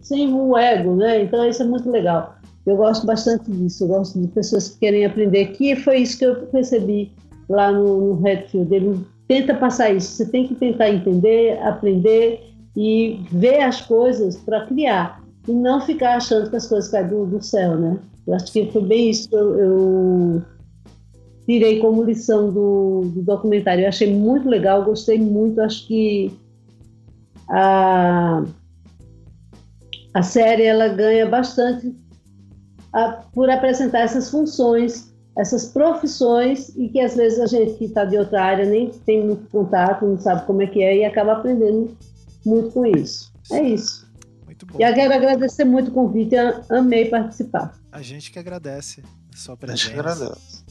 [0.00, 1.22] sem o ego, né?
[1.22, 2.36] Então isso é muito legal.
[2.66, 6.24] Eu gosto bastante disso, eu gosto de pessoas que querem aprender, que foi isso que
[6.24, 7.10] eu percebi
[7.48, 8.72] lá no, no Redfield.
[8.72, 14.66] Ele tenta passar isso, você tem que tentar entender, aprender e ver as coisas para
[14.66, 17.98] criar e não ficar achando que as coisas caem do, do céu, né?
[18.26, 20.42] Eu acho que foi bem isso que eu, eu
[21.46, 23.84] tirei como lição do, do documentário.
[23.84, 25.60] Eu achei muito legal, gostei muito.
[25.60, 26.32] Acho que
[27.48, 28.44] a,
[30.14, 31.94] a série ela ganha bastante
[32.92, 38.04] a, por apresentar essas funções, essas profissões e que às vezes a gente que está
[38.04, 41.32] de outra área nem tem muito contato, não sabe como é que é e acaba
[41.32, 41.96] aprendendo
[42.44, 43.32] muito com isso.
[43.50, 44.10] É isso.
[44.44, 44.78] Muito bom.
[44.78, 46.36] E eu quero agradecer muito o convite,
[46.70, 47.74] amei participar.
[47.90, 49.02] A gente que agradece
[49.34, 49.88] só presença.
[49.88, 50.61] A gente que agradece.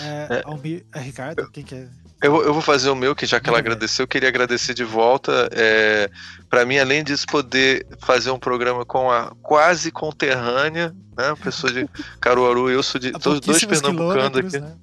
[0.00, 0.42] É, é.
[0.44, 1.88] Almir, é Ricardo, quem que é?
[2.22, 4.82] Eu, eu vou fazer o meu, que já que ela agradeceu, eu queria agradecer de
[4.82, 5.48] volta.
[5.52, 6.10] É,
[6.50, 11.34] para mim, além disso, poder fazer um programa com a quase conterrânea, né?
[11.42, 11.88] Pessoa de
[12.20, 13.12] Caruaru, eu sou de.
[13.12, 14.58] Todos dois pernambucanos aqui.
[14.58, 14.76] Né?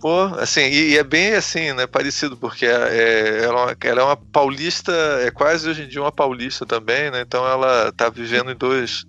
[0.00, 1.86] Pô, assim, e, e, é bem assim, né?
[1.86, 4.92] Parecido, porque é, ela, é ela, é uma paulista,
[5.22, 7.20] é quase hoje em dia uma paulista também, né?
[7.20, 9.04] Então ela tá vivendo em dois,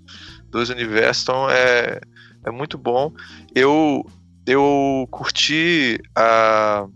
[0.50, 2.02] dois universos, então é,
[2.46, 3.14] é muito bom.
[3.56, 4.06] Eu,
[4.46, 6.88] eu curti a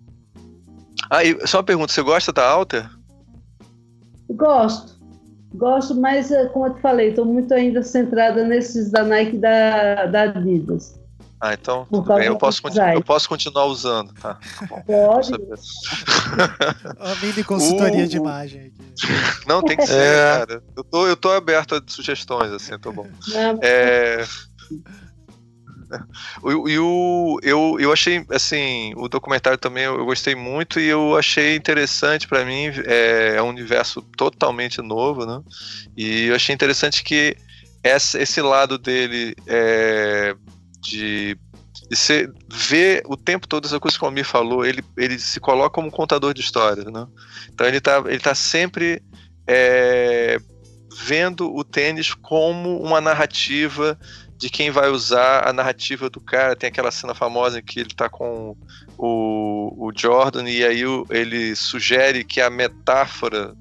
[1.09, 2.89] ah, só uma pergunta, você gosta da Alter?
[4.30, 4.95] Gosto.
[5.53, 9.39] Gosto, mas eh, como eu te falei, estou muito ainda centrada nesses da Nike e
[9.39, 10.99] da, da Adidas.
[11.39, 12.61] Ah, então tudo bem, eu posso,
[12.93, 14.13] eu posso continuar usando.
[14.15, 15.31] Tá, tá Pode.
[16.99, 19.47] a mini consultoria o, de imagem aqui.
[19.47, 20.39] Não, tem que ser, é.
[20.39, 20.63] cara.
[20.76, 23.07] Eu tô, eu tô aberto a sugestões, assim, tô bom.
[23.27, 24.26] Não, é...
[26.68, 31.56] E o, eu, eu achei, assim, o documentário também eu, gostei muito e eu achei
[31.56, 35.41] interessante para mim, é, é, um universo totalmente novo, né?
[35.95, 37.36] E eu achei interessante que
[37.84, 40.36] essa, esse lado dele é,
[40.82, 41.38] de,
[41.90, 45.40] de ser, ver o tempo todo essa coisa que o Almir falou, ele, ele se
[45.40, 47.07] coloca como contador de histórias, né?
[47.53, 49.02] Então ele tá, ele tá sempre
[49.48, 50.38] é,
[50.95, 53.99] vendo o tênis como uma narrativa
[54.45, 56.55] de quem vai usar a narrativa do cara.
[56.55, 58.55] Tem aquela cena famosa em que ele tá com
[58.95, 63.55] o, o Jordan e aí o, ele sugere que a metáfora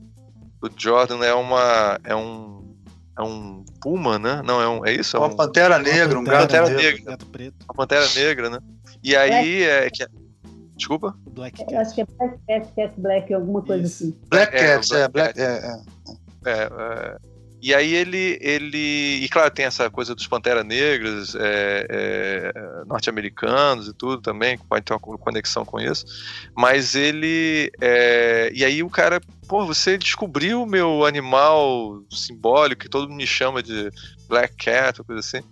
[0.61, 2.77] do Jordan é uma é um
[3.19, 4.43] é um puma, né?
[4.45, 5.17] Não é um é isso?
[5.17, 7.65] É uma um, pantera negra, um gato pantera negra, gato preto.
[7.65, 8.59] Uma pantera negra, né?
[9.03, 10.07] E aí é, é que
[10.77, 11.17] Desculpa?
[11.31, 11.73] Black Cat.
[11.73, 14.05] Eu acho que é Black Cat, Cat Black, alguma coisa isso.
[14.05, 14.19] assim.
[14.29, 16.51] Black é, Cat, é, Black, é, é.
[16.51, 17.34] é, é
[17.65, 19.25] e aí ele, ele.
[19.25, 24.67] E claro, tem essa coisa dos Pantera Negras, é, é, norte-americanos e tudo também, que
[24.67, 26.05] pode ter uma conexão com isso.
[26.55, 27.73] Mas ele.
[27.81, 29.19] É, e aí o cara,
[29.49, 33.91] pô, você descobriu o meu animal simbólico, que todo mundo me chama de
[34.29, 35.43] Black Cat, coisa assim.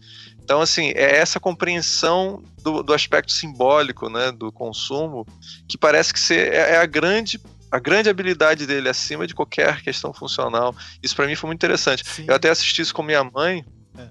[0.44, 5.26] Então, assim, é essa compreensão do, do aspecto simbólico né, do consumo
[5.68, 7.40] que parece que ser, é, é a grande
[7.72, 10.76] a grande habilidade dele acima de qualquer questão funcional.
[11.02, 12.06] Isso para mim foi muito interessante.
[12.06, 12.26] Sim.
[12.28, 13.64] Eu até assisti isso com minha mãe,
[13.96, 14.08] é.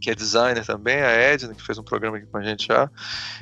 [0.00, 2.90] que é designer também, a Edna, que fez um programa aqui com a gente já.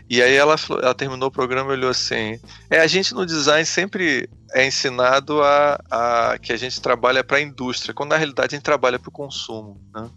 [0.09, 3.65] E aí ela, ela terminou o programa e olhou assim: é, a gente no design
[3.65, 8.57] sempre é ensinado a, a que a gente trabalha para a indústria, quando na realidade
[8.57, 9.81] a gente trabalha para o consumo.
[9.95, 10.11] Né?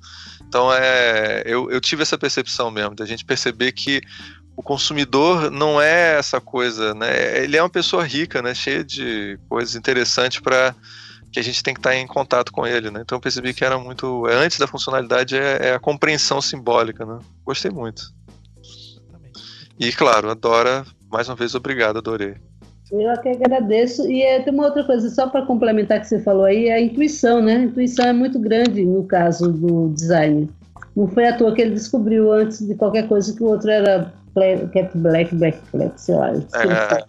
[0.48, 4.02] Então é, eu, eu tive essa percepção mesmo, da gente perceber que
[4.56, 7.44] o consumidor não é essa coisa, né?
[7.44, 8.54] Ele é uma pessoa rica, né?
[8.54, 10.76] Cheia de coisas interessantes para
[11.32, 13.02] que a gente tem que estar em contato com ele, né?
[13.02, 17.18] Então eu percebi que era muito antes da funcionalidade é, é a compreensão simbólica, né?
[17.44, 18.14] Gostei muito.
[19.80, 22.36] E claro, adora mais uma vez obrigado, adorei.
[22.92, 24.08] Eu que agradeço.
[24.10, 26.82] E é, tem uma outra coisa, só para complementar que você falou aí, é a
[26.82, 27.56] intuição, né?
[27.56, 30.50] A intuição é muito grande no caso do design.
[30.96, 34.14] Não foi à toa que ele descobriu antes de qualquer coisa que o outro era
[34.74, 36.32] Cat Black, Black Black, sei lá.
[36.32, 37.06] É.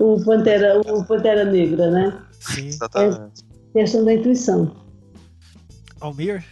[0.00, 2.22] O, Pantera, o Pantera Negra, né?
[2.40, 3.44] Sim, exatamente.
[3.74, 4.74] É questão da intuição.
[6.00, 6.44] Almir,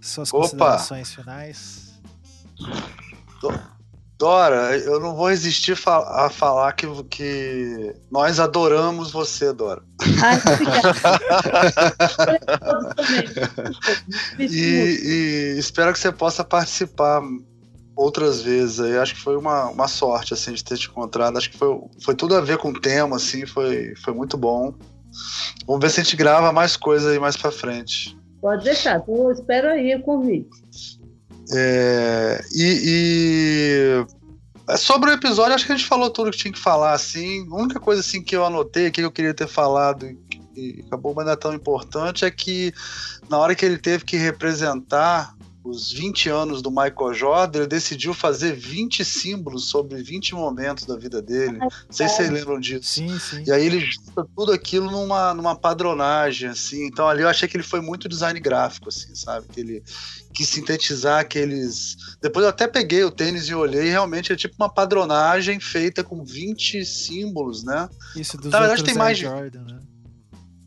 [0.00, 0.42] suas Opa.
[0.42, 1.92] considerações finais.
[4.18, 9.82] Dora, eu não vou resistir a falar que, que nós adoramos você, Dora.
[10.22, 10.38] Ai,
[14.38, 17.20] e, e espero que você possa participar
[17.96, 18.96] outras vezes aí.
[18.96, 21.36] Acho que foi uma, uma sorte, assim, de ter te encontrado.
[21.36, 24.74] Acho que foi, foi tudo a ver com o tema, assim, foi, foi muito bom.
[25.66, 28.16] Vamos ver se a gente grava mais coisa aí mais pra frente.
[28.40, 31.00] Pode deixar, então eu espero aí o convite.
[31.54, 34.04] É, e,
[34.68, 37.46] e, sobre o episódio, acho que a gente falou tudo que tinha que falar, assim.
[37.50, 40.06] A única coisa assim que eu anotei que eu queria ter falado
[40.56, 42.72] e acabou mas não é tão importante é que
[43.28, 48.12] na hora que ele teve que representar os 20 anos do Michael Jordan, ele decidiu
[48.12, 51.58] fazer 20 símbolos sobre 20 momentos da vida dele.
[51.58, 52.82] Não sei se vocês lembram disso.
[52.82, 53.44] Sim, sim.
[53.46, 56.86] E aí ele junta tudo aquilo numa, numa padronagem, assim.
[56.86, 59.46] Então ali eu achei que ele foi muito design gráfico, assim, sabe?
[59.48, 59.82] Que ele
[60.32, 61.96] quis sintetizar aqueles.
[62.20, 66.02] Depois eu até peguei o tênis e olhei, e realmente é tipo uma padronagem feita
[66.02, 67.88] com 20 símbolos, né?
[68.16, 69.18] Isso, dos Na verdade tem mais.
[69.18, 69.78] Jordan, né?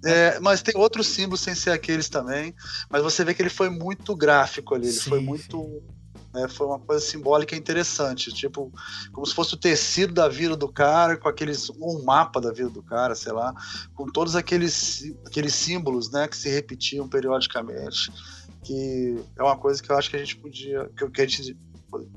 [0.05, 2.53] É, mas tem outros símbolos sem ser aqueles também.
[2.89, 5.81] Mas você vê que ele foi muito gráfico ali, ele sim, foi muito.
[6.31, 8.69] Né, foi uma coisa simbólica interessante, tipo,
[9.13, 11.69] como se fosse o tecido da vida do cara, com aqueles.
[11.71, 13.53] um mapa da vida do cara, sei lá,
[13.95, 18.11] com todos aqueles, aqueles símbolos né, que se repetiam periodicamente.
[18.63, 20.89] Que é uma coisa que eu acho que a gente podia.
[20.95, 21.57] que, que a gente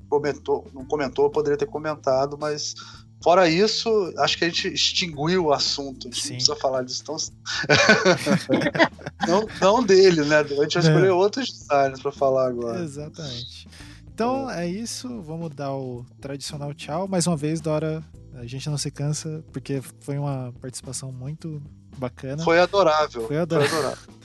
[0.09, 2.75] comentou, não comentou, poderia ter comentado, mas
[3.23, 6.07] Fora isso, acho que a gente extinguiu o assunto.
[6.07, 6.29] A gente Sim.
[6.29, 7.17] não precisa falar disso tão.
[9.27, 10.39] não, não dele, né?
[10.39, 11.13] A gente vai escolher é.
[11.13, 12.83] outros designers para falar agora.
[12.83, 13.69] Exatamente.
[14.15, 15.21] Então é isso.
[15.23, 17.09] Vamos dar o tradicional tchau.
[17.09, 18.03] Mais uma vez, Dora,
[18.35, 21.61] a gente não se cansa, porque foi uma participação muito
[21.97, 22.45] bacana.
[22.45, 23.27] Foi adorável.
[23.27, 23.69] Foi adorável.
[23.69, 24.19] Foi adorável.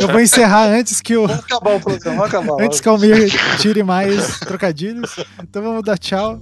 [0.00, 1.26] Eu vou encerrar antes que o.
[1.26, 2.56] Vamos acabar o programa, vamos acabar.
[2.64, 5.16] Antes que o Almir tire mais trocadilhos.
[5.42, 6.40] Então vamos dar tchau.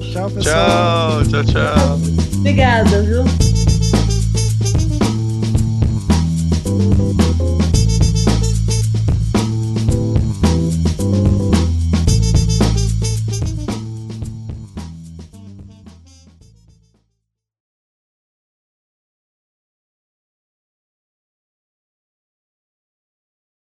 [0.00, 1.22] Tchau, pessoal.
[1.24, 1.98] Tchau, tchau, tchau.
[2.38, 3.59] Obrigada, viu?